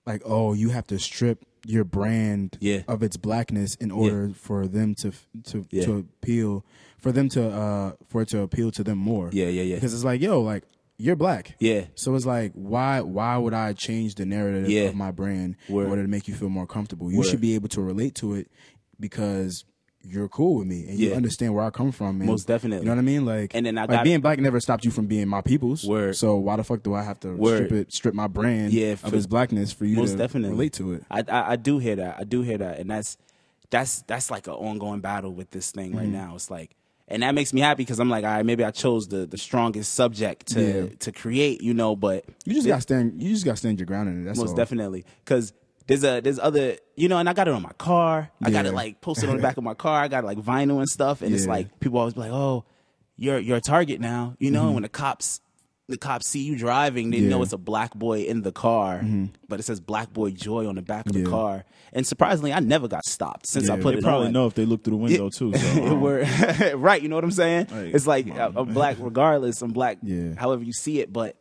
like 0.07 0.23
oh 0.25 0.53
you 0.55 0.71
have 0.71 0.87
to 0.87 0.99
strip 0.99 1.45
your 1.67 1.85
brand 1.85 2.59
Yeah. 2.61 2.83
of 2.89 3.03
its 3.03 3.17
blackness 3.17 3.75
in 3.77 3.91
order 3.91 4.31
for 4.35 4.67
them 4.67 4.95
to 4.97 5.13
to 5.45 5.65
Yeah. 5.71 5.85
to 5.85 5.97
appeal 5.99 6.65
for 6.99 7.13
them 7.13 7.29
to 7.31 7.49
uh 7.49 7.93
for 8.09 8.23
it 8.23 8.29
to 8.29 8.41
appeal 8.41 8.71
to 8.73 8.83
them 8.85 8.99
more 8.99 9.31
Yeah, 9.33 9.47
yeah, 9.49 9.63
yeah. 9.63 9.75
because 9.77 9.95
it's 9.95 10.05
like 10.05 10.21
yo 10.21 10.41
like 10.41 10.65
you're 10.99 11.17
black 11.17 11.57
yeah, 11.59 11.87
so 11.95 12.15
it's 12.15 12.27
like 12.27 12.53
why 12.55 13.01
why 13.01 13.37
would 13.37 13.55
I 13.55 13.73
change 13.73 14.15
the 14.17 14.27
narrative 14.27 14.69
Yeah. 14.71 14.83
of 14.83 14.95
my 14.95 15.11
brand 15.11 15.57
Word. 15.69 15.85
in 15.85 15.91
order 15.91 16.03
to 16.03 16.09
make 16.09 16.29
you 16.29 16.35
feel 16.35 16.49
more 16.49 16.67
comfortable 16.67 17.11
you 17.11 17.19
Word. 17.19 17.27
should 17.27 17.41
be 17.41 17.55
able 17.55 17.69
to 17.71 17.81
relate 17.81 18.15
to 18.17 18.35
it 18.35 18.49
because 19.01 19.65
you're 20.09 20.29
cool 20.29 20.59
with 20.59 20.67
me 20.67 20.85
and 20.89 20.99
you 20.99 21.13
understand 21.15 21.55
where 21.55 21.65
I 21.65 21.71
come 21.71 21.93
from 21.93 22.21
and, 22.21 22.27
Most 22.29 22.47
definitely. 22.49 22.85
you 22.85 22.87
know 22.87 22.93
what 22.93 22.99
I 22.99 23.03
mean 23.03 23.25
like 23.25 23.55
And 23.55 23.65
then 23.65 23.79
I 23.79 23.83
like 23.83 23.91
got- 23.91 24.05
being 24.05 24.21
black 24.21 24.39
never 24.41 24.59
stopped 24.61 24.85
you 24.85 24.91
from 24.91 25.07
being 25.07 25.29
my 25.29 25.41
people's. 25.41 25.85
Word. 25.87 26.17
So 26.17 26.37
why 26.37 26.57
the 26.57 26.65
fuck 26.65 26.83
do 26.83 26.95
I 26.95 27.03
have 27.03 27.21
to 27.21 27.35
Word. 27.35 27.67
strip 27.67 27.73
it, 27.73 27.93
strip 27.93 28.15
my 28.15 28.27
brand 28.27 28.73
Yeah, 28.73 28.93
of 28.93 29.01
for- 29.01 29.15
its 29.15 29.27
blackness 29.27 29.73
for 29.73 29.85
you 29.85 29.97
most 29.97 30.13
to 30.13 30.17
definitely 30.19 30.51
relate 30.51 30.73
to 30.75 30.93
it? 30.95 31.05
I, 31.11 31.23
I 31.29 31.51
I 31.53 31.57
do 31.57 31.79
hear 31.79 31.97
that. 31.97 32.17
I 32.19 32.25
do 32.25 32.43
hear 32.43 32.59
that, 32.59 32.79
and 32.81 32.91
that's 32.91 33.17
that's 33.71 34.03
that's 34.03 34.31
like 34.31 34.47
an 34.47 34.55
ongoing 34.55 35.01
battle 35.01 35.33
with 35.33 35.51
this 35.51 35.71
thing 35.71 35.91
Mm-hmm. 35.91 35.99
right 35.99 36.09
now. 36.09 36.35
It's 36.35 36.51
like, 36.51 36.75
and 37.09 37.23
that 37.23 37.33
makes 37.35 37.53
me 37.53 37.61
happy 37.61 37.83
because 37.85 37.99
I'm 38.01 38.11
like, 38.11 38.25
all 38.25 38.31
right, 38.31 38.45
maybe 38.45 38.65
I 38.65 38.71
chose 38.71 39.09
the 39.09 39.27
the 39.27 39.39
strongest 39.39 39.95
subject 39.95 40.49
to 40.49 40.61
Yeah. 40.61 40.95
to 41.01 41.13
create, 41.13 41.63
you 41.63 41.75
know. 41.75 41.97
But 41.97 42.25
You 42.45 42.55
just 42.55 42.67
got 42.67 42.83
stand. 42.83 43.23
You 43.23 43.31
just 43.31 43.45
got 43.45 43.59
stand 43.59 43.79
your 43.79 43.87
ground 43.87 44.09
in 44.09 44.23
it. 44.23 44.25
That's 44.25 44.39
most 44.39 44.51
all. 44.51 44.57
definitely 44.57 45.05
because 45.25 45.53
there's 45.87 46.05
a 46.05 46.21
there's 46.21 46.39
other 46.39 46.77
you 46.97 47.09
know, 47.09 47.19
and 47.19 47.29
I 47.29 47.33
got 47.33 47.49
it 47.49 47.55
on 47.55 47.63
my 47.63 47.73
car. 47.79 48.31
I 48.43 48.51
got 48.51 48.67
it 48.67 48.73
like 48.75 49.01
posted 49.01 49.29
on 49.29 49.37
the 49.37 49.43
back 49.49 49.57
of 49.57 49.65
my 49.65 49.75
car. 49.75 50.01
I 50.03 50.09
got 50.09 50.25
like 50.25 50.39
vinyl 50.39 50.79
and 50.79 50.89
stuff, 50.89 51.23
and 51.23 51.35
it's 51.35 51.47
like 51.47 51.81
people 51.81 51.99
always 51.99 52.15
be 52.15 52.21
like, 52.21 52.33
oh, 52.33 52.65
you're 53.17 53.39
you're 53.39 53.59
a 53.59 53.61
target 53.63 54.01
now, 54.01 54.35
you 54.39 54.51
know. 54.51 54.65
Mm-hmm. 54.65 54.75
When 54.75 54.83
the 54.83 54.89
cops 54.89 55.41
the 55.89 55.97
cops 55.99 56.27
see 56.29 56.43
you 56.43 56.57
driving, 56.57 57.11
they 57.11 57.17
Yeah. 57.19 57.23
Mm-hmm. 57.25 57.31
know 57.31 57.43
it's 57.43 57.53
a 57.53 57.59
black 57.59 57.95
boy 57.95 58.21
in 58.23 58.43
the 58.43 58.53
car, 58.53 59.03
but 59.49 59.59
it 59.61 59.65
says 59.65 59.81
Black 59.81 60.13
Boy 60.13 60.31
Joy 60.31 60.67
on 60.69 60.77
the 60.77 60.83
back 60.83 61.07
of 61.07 61.13
the 61.13 61.25
car. 61.25 61.65
And 61.95 62.07
surprisingly, 62.07 62.53
I 62.55 62.61
never 62.61 62.89
got 62.89 63.05
stopped 63.05 63.47
since 63.47 63.69
I 63.69 63.77
put 63.79 63.93
They 63.93 63.99
it 63.99 64.03
probably 64.05 64.29
on. 64.29 64.33
know 64.33 64.47
if 64.47 64.55
they 64.55 64.65
look 64.65 64.83
through 64.85 64.93
the 64.93 64.97
window 65.03 65.29
too. 65.29 65.53
So, 65.57 65.83
um, 65.85 66.01
right, 66.81 67.03
you 67.03 67.09
know 67.09 67.17
what 67.17 67.25
I'm 67.25 67.31
saying? 67.33 67.67
Like, 67.71 67.95
it's 67.95 68.07
like 68.07 68.31
on, 68.31 68.57
I'm 68.57 68.73
black 68.73 68.97
regardless. 69.01 69.61
I'm 69.61 69.73
black, 69.73 69.99
Yeah. 70.03 70.35
however 70.39 70.63
you 70.63 70.73
see 70.73 71.01
it. 71.01 71.13
But 71.13 71.37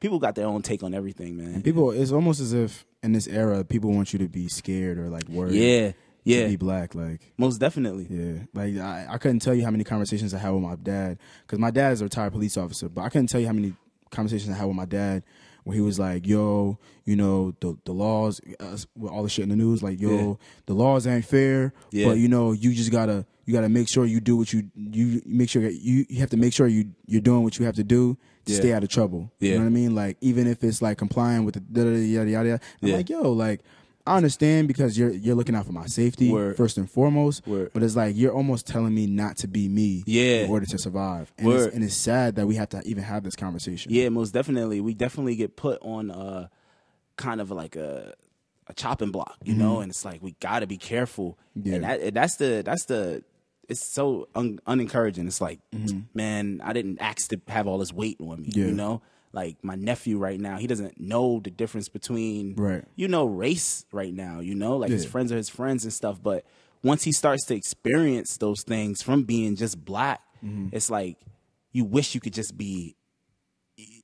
people 0.00 0.18
got 0.18 0.34
their 0.34 0.46
own 0.46 0.60
take 0.60 0.82
on 0.82 0.92
everything, 0.92 1.38
man. 1.38 1.62
People, 1.62 1.92
it's 1.92 2.12
almost 2.12 2.40
as 2.40 2.52
if 2.52 2.84
in 3.06 3.12
this 3.12 3.26
era, 3.26 3.64
people 3.64 3.90
want 3.92 4.12
you 4.12 4.18
to 4.18 4.28
be 4.28 4.48
scared 4.48 4.98
or 4.98 5.08
like 5.08 5.26
worried. 5.28 5.54
Yeah, 5.54 5.90
To 5.92 5.94
yeah, 6.24 6.46
be 6.48 6.56
black, 6.56 6.94
like 6.94 7.32
most 7.38 7.58
definitely. 7.58 8.06
yeah, 8.10 8.42
like 8.52 8.76
I, 8.76 9.06
I 9.14 9.18
couldn't 9.18 9.40
tell 9.40 9.54
you 9.54 9.64
how 9.64 9.70
many 9.70 9.84
conversations 9.84 10.34
I 10.34 10.38
had 10.38 10.50
with 10.50 10.62
my 10.62 10.76
dad 10.76 11.18
because 11.46 11.58
my 11.58 11.70
dad 11.70 11.92
is 11.94 12.00
a 12.02 12.04
retired 12.04 12.32
police 12.32 12.56
officer, 12.58 12.88
but 12.90 13.02
I 13.02 13.08
couldn't 13.08 13.28
tell 13.28 13.40
you 13.40 13.46
how 13.46 13.52
many 13.54 13.72
conversations 14.10 14.50
I 14.54 14.58
had 14.58 14.66
with 14.66 14.76
my 14.76 14.84
dad 14.84 15.22
where 15.64 15.74
he 15.74 15.80
was 15.80 15.98
like, 15.98 16.26
"Yo, 16.28 16.78
you 17.04 17.16
know 17.16 17.52
the 17.60 17.76
the 17.84 17.92
laws, 17.92 18.40
uh, 18.60 18.76
with 18.96 19.10
all 19.10 19.22
the 19.24 19.28
shit 19.28 19.42
in 19.44 19.48
the 19.48 19.56
news, 19.56 19.82
like, 19.82 20.00
yo, 20.00 20.10
Yeah. 20.10 20.34
the 20.66 20.74
laws 20.74 21.06
ain't 21.08 21.24
fair, 21.24 21.72
Yeah. 21.90 22.06
but 22.08 22.18
you 22.18 22.28
know, 22.28 22.52
you 22.52 22.72
just 22.72 22.92
gotta 22.92 23.26
you 23.46 23.52
gotta 23.52 23.68
make 23.68 23.88
sure 23.88 24.04
you 24.06 24.20
do 24.20 24.36
what 24.36 24.52
you 24.52 24.70
you 24.76 25.22
make 25.26 25.48
sure 25.50 25.62
you 25.68 26.06
you 26.08 26.20
have 26.20 26.30
to 26.30 26.36
make 26.36 26.52
sure 26.52 26.66
you 26.68 26.92
you're 27.06 27.20
doing 27.20 27.42
what 27.42 27.58
you 27.58 27.66
have 27.66 27.74
to 27.76 27.84
do 27.84 28.16
to 28.46 28.52
Yeah. 28.52 28.58
stay 28.60 28.72
out 28.72 28.82
of 28.82 28.88
trouble. 28.88 29.30
You 29.38 29.52
know 29.54 29.60
what 29.60 29.66
I 29.66 29.70
mean? 29.70 29.94
Like 29.94 30.16
even 30.20 30.46
if 30.46 30.64
it's 30.64 30.80
like 30.82 30.98
complying 30.98 31.44
with 31.44 31.54
the 31.54 31.60
da 31.60 31.84
da 31.84 31.90
da 31.90 31.96
yada 31.98 32.30
yada. 32.30 32.48
yada. 32.48 32.60
I'm 32.82 32.88
Yeah. 32.88 32.96
like, 32.96 33.10
yo, 33.10 33.30
like. 33.32 33.60
I 34.08 34.16
understand 34.16 34.68
because 34.68 34.96
you're 34.96 35.10
you're 35.10 35.34
looking 35.34 35.56
out 35.56 35.66
for 35.66 35.72
my 35.72 35.86
safety 35.86 36.30
Word. 36.30 36.56
first 36.56 36.78
and 36.78 36.88
foremost, 36.88 37.44
Word. 37.44 37.72
but 37.74 37.82
it's 37.82 37.96
like 37.96 38.14
you're 38.16 38.32
almost 38.32 38.64
telling 38.64 38.94
me 38.94 39.08
not 39.08 39.36
to 39.38 39.48
be 39.48 39.68
me 39.68 40.04
Yeah. 40.06 40.44
in 40.44 40.50
order 40.50 40.64
to 40.64 40.78
survive. 40.78 41.32
And 41.36 41.48
it's, 41.48 41.74
and 41.74 41.82
it's 41.82 41.96
sad 41.96 42.36
that 42.36 42.46
we 42.46 42.54
have 42.54 42.68
to 42.68 42.82
even 42.86 43.02
have 43.02 43.24
this 43.24 43.34
conversation. 43.34 43.90
Yeah, 43.92 44.08
most 44.10 44.30
definitely. 44.32 44.80
We 44.80 44.94
definitely 44.94 45.34
get 45.34 45.56
put 45.56 45.82
on 45.82 46.12
uh 46.12 46.46
kind 47.16 47.40
of 47.40 47.50
like 47.50 47.74
a 47.74 48.14
a 48.68 48.74
chopping 48.74 49.10
block, 49.10 49.38
you 49.42 49.54
know, 49.54 49.80
and 49.80 49.90
it's 49.90 50.04
like 50.04 50.22
we 50.22 50.36
got 50.38 50.60
to 50.60 50.68
be 50.68 50.76
careful. 50.76 51.36
Mm-hmm. 51.58 51.68
Yeah. 51.68 51.74
And 51.74 51.82
that 51.84 52.00
and 52.00 52.14
that's 52.16 52.36
the 52.36 52.62
that's 52.64 52.84
the 52.84 53.24
it's 53.68 53.84
so 53.84 54.28
un, 54.34 54.58
unencouraging. 54.66 55.26
It's 55.26 55.40
like, 55.40 55.60
man, 56.14 56.60
I 56.64 56.72
didn't 56.72 57.00
ask 57.00 57.28
to 57.30 57.40
have 57.48 57.66
all 57.66 57.78
this 57.78 57.92
weight 57.92 58.16
on 58.20 58.42
me, 58.42 58.48
Mm-hmm. 58.48 58.60
Yeah. 58.60 58.66
you 58.66 58.72
know? 58.72 59.02
Like 59.32 59.56
my 59.62 59.74
nephew 59.74 60.16
right 60.18 60.40
now, 60.40 60.56
he 60.56 60.66
doesn't 60.66 60.98
know 61.00 61.40
the 61.44 61.50
difference 61.50 61.88
between 61.90 62.54
Right. 62.56 62.84
you 62.94 63.06
know 63.08 63.26
race 63.26 63.84
right 63.92 64.14
now, 64.14 64.40
you 64.40 64.54
know? 64.54 64.76
Like 64.78 64.90
his 64.90 65.04
friends 65.04 65.30
are 65.32 65.36
his 65.36 65.48
friends 65.50 65.84
and 65.84 65.92
stuff, 65.92 66.22
but 66.22 66.44
once 66.82 67.02
he 67.02 67.12
starts 67.12 67.44
to 67.46 67.54
experience 67.54 68.36
those 68.38 68.62
things 68.62 69.02
from 69.02 69.24
being 69.24 69.56
just 69.56 69.84
black, 69.84 70.20
Mm-hmm. 70.44 70.68
it's 70.76 70.90
like 70.90 71.16
you 71.72 71.84
wish 71.84 72.14
you 72.14 72.20
could 72.20 72.34
just 72.34 72.56
be 72.56 72.94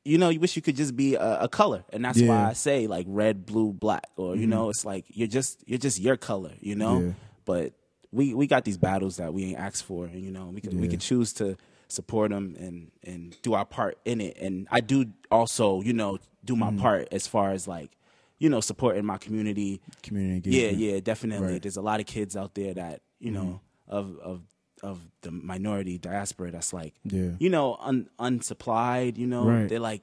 you 0.05 0.19
know, 0.19 0.29
you 0.29 0.41
wish 0.41 0.57
you 0.57 0.61
could 0.63 0.77
just 0.77 0.97
be 0.97 1.15
a, 1.15 1.43
a 1.43 1.49
color, 1.49 1.85
and 1.93 2.05
that's 2.05 2.19
why 2.19 2.25
Yeah. 2.27 2.33
Mm-hmm. 2.41 2.51
I 2.51 2.53
say 2.55 2.87
like 2.89 3.07
red, 3.09 3.47
blue, 3.47 3.73
black, 3.73 4.05
or 4.17 4.35
you 4.37 4.47
know, 4.47 4.69
it's 4.69 4.85
like 4.85 5.05
you're 5.09 5.29
just 5.29 5.63
you're 5.67 5.79
just 5.79 5.99
your 6.01 6.17
color, 6.17 6.53
you 6.61 6.75
know. 6.75 7.01
Yeah. 7.01 7.13
But 7.45 7.73
we 8.13 8.35
we 8.35 8.47
got 8.47 8.65
these 8.65 8.77
battles 8.79 9.17
that 9.17 9.33
we 9.35 9.45
ain't 9.45 9.59
asked 9.59 9.85
for, 9.85 10.05
and 10.07 10.21
you 10.23 10.31
know, 10.31 10.47
we 10.55 10.61
can 10.61 10.81
we 10.81 10.87
can 10.89 11.01
choose 11.01 11.33
to 11.35 11.57
support 11.89 12.31
them 12.31 12.55
and 12.59 12.91
and 13.05 13.37
do 13.43 13.55
our 13.55 13.65
part 13.65 13.99
in 14.05 14.21
it. 14.21 14.37
And 14.39 14.69
I 14.71 14.81
do 14.81 15.07
also, 15.31 15.81
you 15.83 15.93
know, 15.93 16.19
do 16.45 16.55
Mm-hmm. 16.55 16.77
my 16.77 16.83
part 16.83 17.09
as 17.13 17.27
far 17.27 17.53
as 17.53 17.67
like, 17.69 17.91
you 18.39 18.49
know, 18.51 18.61
supporting 18.61 19.05
my 19.05 19.17
community. 19.19 19.81
Community 20.03 20.51
Yeah, 20.51 20.63
engagement. 20.69 20.79
yeah, 20.83 20.93
yeah, 20.95 21.01
definitely. 21.01 21.45
Right. 21.47 21.55
Mm-hmm. 21.55 21.63
There's 21.63 21.77
a 21.77 21.83
lot 21.83 22.01
of 22.01 22.07
kids 22.07 22.37
out 22.37 22.55
there 22.55 22.75
that 22.75 23.01
you 23.21 23.31
know 23.31 23.61
of 23.89 24.19
of 24.19 24.43
of 24.83 25.01
the 25.21 25.31
minority 25.31 25.97
diaspora 25.97 26.51
that's 26.51 26.73
like 26.73 26.93
Yeah. 27.05 27.31
you 27.39 27.49
know 27.51 27.77
un, 27.81 28.09
unsupplied 28.19 29.17
you 29.17 29.27
know 29.27 29.45
Right. 29.45 29.69
they're 29.69 29.79
like 29.79 30.03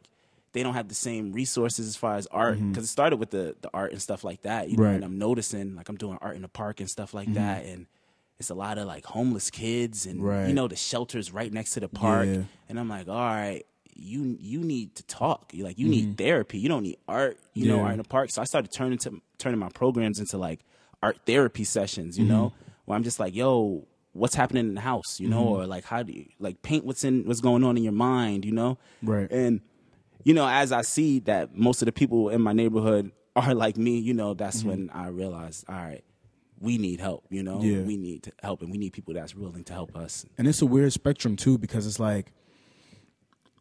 they 0.53 0.63
don't 0.63 0.73
have 0.73 0.87
the 0.87 0.95
same 0.95 1.31
resources 1.33 1.85
as 1.87 1.95
far 1.97 2.15
as 2.15 2.27
art 2.27 2.57
because 2.69 2.85
it 2.85 2.87
started 2.87 3.17
with 3.17 3.29
the 3.31 3.55
the 3.61 3.69
art 3.73 3.91
and 3.91 4.01
stuff 4.01 4.23
like 4.23 4.43
that 4.43 4.69
you 4.69 4.77
know 4.77 4.83
Mm-hmm. 4.83 4.83
Right. 4.83 4.89
Mm-hmm. 4.95 5.03
and 5.03 5.13
i'm 5.13 5.19
noticing 5.19 5.75
like 5.75 5.89
i'm 5.89 5.97
doing 5.97 6.17
art 6.21 6.35
in 6.37 6.41
the 6.43 6.47
park 6.47 6.79
and 6.79 6.89
stuff 6.89 7.13
like 7.13 7.33
that 7.33 7.65
and 7.65 7.87
it's 8.39 8.49
a 8.49 8.55
lot 8.55 8.77
of 8.77 8.87
like 8.87 9.05
homeless 9.05 9.49
kids 9.49 10.05
and 10.05 10.23
Right. 10.23 10.47
you 10.47 10.53
know 10.53 10.67
the 10.67 10.75
shelters 10.75 11.31
right 11.33 11.51
next 11.51 11.71
to 11.71 11.79
the 11.81 11.89
park 11.89 12.27
Yeah. 12.27 12.43
and 12.69 12.79
i'm 12.79 12.87
like 12.89 13.07
all 13.07 13.15
right 13.15 13.65
you 13.95 14.37
you 14.39 14.59
need 14.61 14.95
to 14.95 15.03
talk 15.03 15.51
you 15.53 15.63
like 15.65 15.77
you 15.77 15.87
need 15.89 16.17
therapy 16.17 16.57
you 16.57 16.69
don't 16.69 16.83
need 16.83 16.97
art 17.07 17.37
you 17.53 17.67
know 17.67 17.75
Mm-hmm. 17.77 17.83
Art 17.85 17.91
in 17.93 17.97
the 17.97 18.03
park 18.05 18.29
so 18.31 18.41
i 18.41 18.45
started 18.45 18.71
turning 18.71 18.97
to 18.99 19.21
turning 19.37 19.59
my 19.59 19.69
programs 19.69 20.19
into 20.19 20.37
like 20.37 20.61
art 21.03 21.17
therapy 21.25 21.63
sessions 21.65 22.17
you 22.17 22.25
know 22.25 22.45
Mm-hmm. 22.55 22.71
where 22.85 22.95
i'm 22.95 23.03
just 23.03 23.19
like 23.19 23.35
yo 23.35 23.85
what's 24.13 24.35
happening 24.35 24.67
in 24.69 24.73
the 24.75 24.81
house 24.81 25.19
you 25.19 25.27
know 25.27 25.43
or 25.47 25.65
like 25.67 25.83
how 25.83 26.01
do 26.01 26.13
you 26.13 26.25
like 26.39 26.61
paint 26.61 26.85
what's 26.85 27.03
in 27.03 27.25
what's 27.25 27.41
going 27.41 27.63
on 27.63 27.75
in 27.77 27.83
your 27.83 27.93
mind 27.93 28.45
you 28.45 28.51
know 28.53 28.77
Right. 29.03 29.29
and 29.31 29.59
you 30.23 30.33
know 30.33 30.47
as 30.47 30.71
i 30.71 30.81
see 30.81 31.19
that 31.21 31.55
most 31.57 31.81
of 31.81 31.85
the 31.87 31.91
people 31.91 32.29
in 32.29 32.41
my 32.41 32.53
neighborhood 32.53 33.11
are 33.35 33.53
like 33.53 33.75
me 33.77 33.99
you 33.99 34.13
know 34.13 34.33
that's 34.33 34.63
when 34.63 34.89
i 34.93 35.07
realized 35.07 35.65
all 35.69 35.75
right 35.75 36.03
we 36.59 36.77
need 36.77 36.99
help 36.99 37.23
you 37.29 37.41
know 37.43 37.61
Yeah. 37.61 37.81
we 37.81 37.95
need 37.97 38.31
help 38.43 38.61
and 38.61 38.71
we 38.71 38.77
need 38.77 38.93
people 38.93 39.13
that's 39.13 39.33
willing 39.35 39.63
to 39.65 39.73
help 39.73 39.95
us 39.95 40.25
And 40.37 40.47
it's 40.47 40.61
a 40.61 40.65
weird 40.65 40.91
spectrum 40.93 41.35
too 41.35 41.57
because 41.57 41.87
it's 41.87 41.99
like 41.99 42.31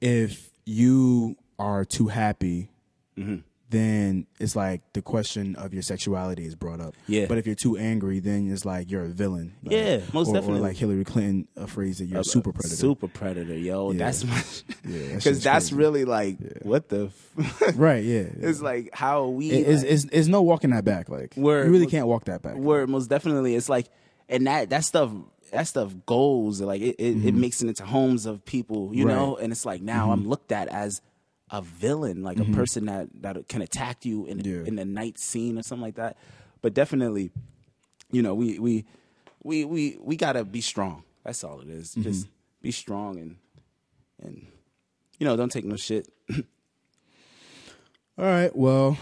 if 0.01 0.51
you 0.65 1.37
are 1.59 1.85
too 1.85 2.07
happy, 2.09 2.71
Mm-hmm. 3.17 3.39
Then 3.71 4.27
it's 4.41 4.57
like 4.57 4.81
the 4.95 5.03
question 5.03 5.55
of 5.57 5.75
your 5.75 5.83
sexuality 5.83 6.47
is 6.47 6.55
brought 6.55 6.81
up. 6.81 6.95
Yeah. 7.07 7.27
But 7.27 7.37
if 7.39 7.47
you're 7.47 7.55
too 7.55 7.77
angry, 7.77 8.19
then 8.19 8.51
it's 8.51 8.65
like 8.65 8.91
you're 8.91 9.05
a 9.05 9.09
villain. 9.09 9.55
Like, 9.63 9.73
Yeah, 9.77 10.01
most 10.13 10.29
or, 10.29 10.35
definitely. 10.35 10.61
Or 10.61 10.63
like 10.63 10.77
Hillary 10.77 11.05
Clinton 11.05 11.49
a 11.57 11.67
phrase 11.67 11.99
that 11.99 12.07
you're 12.07 12.21
a 12.21 12.25
super 12.25 12.53
predator. 12.53 12.77
super 12.77 13.09
predator 13.09 13.55
yo 13.57 13.91
Yeah. 13.93 13.99
that's 13.99 14.25
my 14.25 14.43
Yeah, 14.85 14.99
that 15.09 15.15
because 15.17 15.43
that's 15.43 15.67
crazy. 15.69 15.75
really 15.77 16.05
like 16.07 16.39
what 16.63 16.89
the 16.89 17.11
f- 17.39 17.77
right. 17.77 18.03
Yeah. 18.03 18.25
it's 18.41 18.63
like 18.63 18.91
how 18.95 19.27
we 19.29 19.51
It- 19.51 19.69
it's, 19.69 19.83
like- 19.83 19.93
it's, 19.93 20.05
it's 20.13 20.29
no 20.29 20.41
walking 20.43 20.71
that 20.71 20.85
back. 20.85 21.09
Like 21.11 21.37
Word. 21.37 21.67
you 21.67 21.73
really 21.73 21.87
can't 21.87 22.07
walk 22.07 22.25
that 22.25 22.41
back. 22.43 22.55
Word, 22.57 22.89
most 22.89 23.09
definitely. 23.09 23.55
It's 23.55 23.69
like, 23.69 23.87
and 24.31 24.47
that 24.47 24.71
that 24.71 24.85
stuff 24.85 25.11
that 25.53 25.67
stuff 25.67 25.95
goes 26.05 26.61
like 26.61 26.83
it 26.83 26.97
it, 26.99 27.25
it 27.25 27.35
makes 27.35 27.63
it 27.63 27.69
into 27.69 27.85
homes 27.85 28.27
of 28.27 28.45
people, 28.45 28.95
you 28.95 29.05
Mm-hmm. 29.05 29.09
Right. 29.09 29.15
Mm-hmm. 29.15 29.27
know, 29.31 29.37
and 29.37 29.53
it's 29.53 29.65
like 29.67 29.81
now 29.83 30.11
I'm 30.11 30.27
looked 30.29 30.53
at 30.53 30.69
as 30.69 31.01
a 31.51 31.63
villain, 31.63 32.23
like 32.23 32.39
a 32.39 32.45
person 32.47 32.87
that 32.87 33.09
that 33.23 33.49
can 33.49 33.63
attack 33.63 34.05
you 34.05 34.27
in 34.27 34.41
Yeah. 34.41 34.65
in 34.67 34.79
a 34.79 34.85
night 34.85 35.19
scene 35.19 35.59
or 35.59 35.63
something 35.63 35.83
like 35.85 35.97
that. 35.97 36.17
But 36.63 36.75
definitely, 36.75 37.31
you 38.11 38.23
know, 38.23 38.35
we 38.35 38.59
we 38.59 38.85
we 39.43 39.65
we 39.65 39.97
we 40.01 40.17
gotta 40.17 40.45
be 40.45 40.61
strong. 40.61 41.05
That's 41.25 41.43
all 41.45 41.61
it 41.61 41.69
is. 41.69 41.91
Mm-hmm. 41.93 42.03
Just 42.03 42.27
be 42.63 42.71
strong 42.71 43.19
and 43.19 43.37
and 44.23 44.47
you 45.19 45.27
know, 45.27 45.37
don't 45.37 45.51
take 45.51 45.65
no 45.65 45.77
shit. 45.77 46.09
All 48.19 48.25
right. 48.25 48.55
Well, 48.55 48.97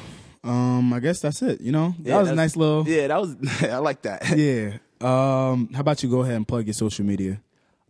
um, 0.45 0.93
I 0.93 1.01
guess 1.01 1.21
that's 1.21 1.43
it. 1.43 1.61
You 1.61 1.73
know, 1.73 1.95
that 2.01 2.09
Yeah, 2.11 2.19
was 2.21 2.31
a 2.31 2.35
nice 2.35 2.57
little. 2.57 2.87
Yeah, 2.87 3.07
that 3.09 3.21
was 3.21 3.37
I 3.63 3.79
like 3.79 4.03
that. 4.03 4.23
Yeah. 4.37 4.79
Um, 5.01 5.71
how 5.75 5.81
about 5.81 6.03
you 6.03 6.09
go 6.09 6.21
ahead 6.23 6.37
and 6.37 6.49
plug 6.49 6.67
your 6.67 6.75
social 6.75 7.05
media? 7.05 7.41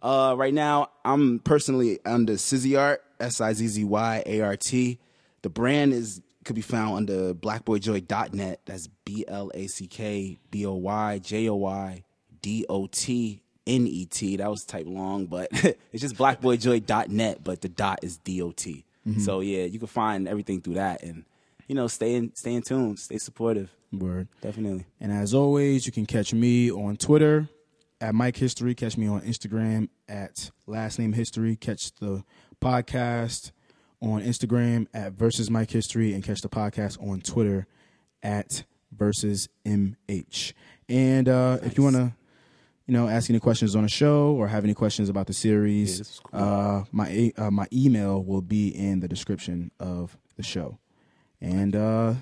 Uh, 0.03 0.35
right 0.37 0.53
now, 0.55 0.91
I'm 1.05 1.39
personally 1.41 1.99
under 2.05 2.35
Sizzy 2.37 2.77
Art, 2.79 3.03
S 3.21 3.41
I 3.41 3.53
Z 3.53 3.67
Z 3.67 3.85
Y 3.85 4.23
A 4.27 4.41
R 4.41 4.57
T. 4.57 4.99
The 5.43 5.49
brand 5.49 5.93
is 5.93 6.21
could 6.45 6.57
be 6.57 6.63
found 6.63 6.97
under 6.97 7.35
blackboyjoy.net. 7.35 8.61
That's 8.65 8.89
B 9.05 9.25
L 9.27 9.51
A 9.55 9.67
C 9.67 9.87
K 9.87 10.39
B 10.51 10.67
O 10.67 10.75
Y 10.75 11.19
J 11.19 11.49
O 11.49 11.57
Y 11.57 12.05
D 12.41 12.65
O 12.69 12.87
T 12.87 13.43
N 13.67 13.87
E 13.87 14.07
T. 14.07 14.37
That 14.37 14.51
was 14.51 14.65
type 14.65 14.87
long, 14.87 15.27
but 15.27 15.49
it's 15.53 16.01
just 16.01 16.17
blackboyjoy.net, 16.17 17.45
but 17.45 17.61
the 17.61 17.69
dot 17.69 18.01
is 18.03 18.19
D 18.19 18.43
O 18.43 18.53
T. 18.53 18.85
Mm-hmm. 19.07 19.21
So 19.21 19.41
yeah, 19.41 19.65
you 19.65 19.79
can 19.79 19.89
find 19.89 20.27
everything 20.29 20.61
through 20.61 20.75
that 20.75 21.03
and 21.03 21.25
you 21.67 21.75
know, 21.75 21.89
stay 21.89 22.15
in 22.15 22.35
stay 22.35 22.55
in 22.55 22.63
tune, 22.63 22.97
stay 22.97 23.19
supportive. 23.19 23.71
Word. 23.93 24.29
Definitely. 24.41 24.87
And 25.01 25.13
as 25.13 25.35
always, 25.35 25.87
you 25.87 25.93
can 25.93 26.07
catch 26.07 26.33
me 26.33 26.71
on 26.71 26.97
Twitter 26.97 27.49
at 28.01 28.15
Mike 28.15 28.37
History. 28.37 28.75
Catch 28.75 28.97
me 28.97 29.07
on 29.09 29.23
Instagram 29.23 29.89
at 30.09 30.51
Last 30.67 30.99
Name 30.99 31.13
History. 31.13 31.57
Catch 31.57 31.93
the 31.97 32.25
podcast 32.61 33.53
on 34.01 34.23
Instagram 34.23 34.87
at 34.95 35.13
Versus 35.13 35.51
Mike 35.51 35.71
History, 35.71 36.13
and 36.13 36.23
catch 36.23 36.41
the 36.41 36.49
podcast 36.49 37.01
on 37.07 37.21
Twitter 37.21 37.67
at 38.23 38.65
Versus 38.97 39.49
MH. 39.65 40.53
And 40.89 41.29
uh, 41.29 41.59
if 41.63 41.77
you 41.77 41.85
want 41.85 41.97
to, 41.97 42.13
you 42.87 42.95
know, 42.95 43.09
ask 43.09 43.29
any 43.31 43.41
questions 43.41 43.75
on 43.75 43.83
the 43.83 43.89
show 43.89 44.33
or 44.33 44.49
have 44.49 44.65
any 44.65 44.75
questions 44.75 45.09
about 45.09 45.27
the 45.27 45.33
series, 45.33 46.21
cool. 46.31 46.41
uh, 46.41 46.85
my 46.93 47.33
uh, 47.37 47.51
my 47.51 47.67
email 47.73 48.23
will 48.23 48.43
be 48.43 48.69
in 48.69 49.01
the 49.01 49.09
description 49.09 49.71
of 49.81 50.17
the 50.37 50.43
show. 50.43 50.79
And 51.41 51.75
uh, 51.75 52.15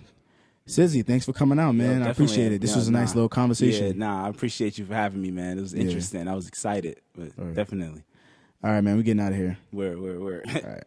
Sizzy, 0.67 1.03
thanks 1.05 1.27
for 1.27 1.33
coming 1.35 1.59
out, 1.59 1.73
man. 1.73 2.01
Yo, 2.01 2.07
I 2.07 2.11
appreciate 2.11 2.51
it. 2.53 2.61
This 2.63 2.71
Yeah, 2.71 2.77
was 2.77 2.89
a 2.89 2.93
nice 2.93 3.11
nah. 3.11 3.17
little 3.17 3.29
conversation. 3.29 3.87
Yeah, 3.99 4.07
nah, 4.07 4.27
I 4.27 4.29
appreciate 4.31 4.79
you 4.79 4.87
for 4.87 4.95
having 4.95 5.21
me, 5.21 5.31
man. 5.31 5.59
It 5.59 5.61
was 5.61 5.75
Yeah. 5.75 5.83
interesting. 5.83 6.27
I 6.27 6.35
was 6.35 6.49
excited, 6.49 7.01
but 7.15 7.31
right. 7.37 7.55
definitely. 7.55 8.03
All 8.65 8.71
right, 8.71 8.81
man. 8.81 8.97
We're 8.97 9.03
getting 9.03 9.21
out 9.21 9.33
of 9.33 9.37
here. 9.37 9.59
Where, 9.73 9.99
where, 9.99 10.19
where? 10.19 10.43
All 10.49 10.71
right. 10.71 10.85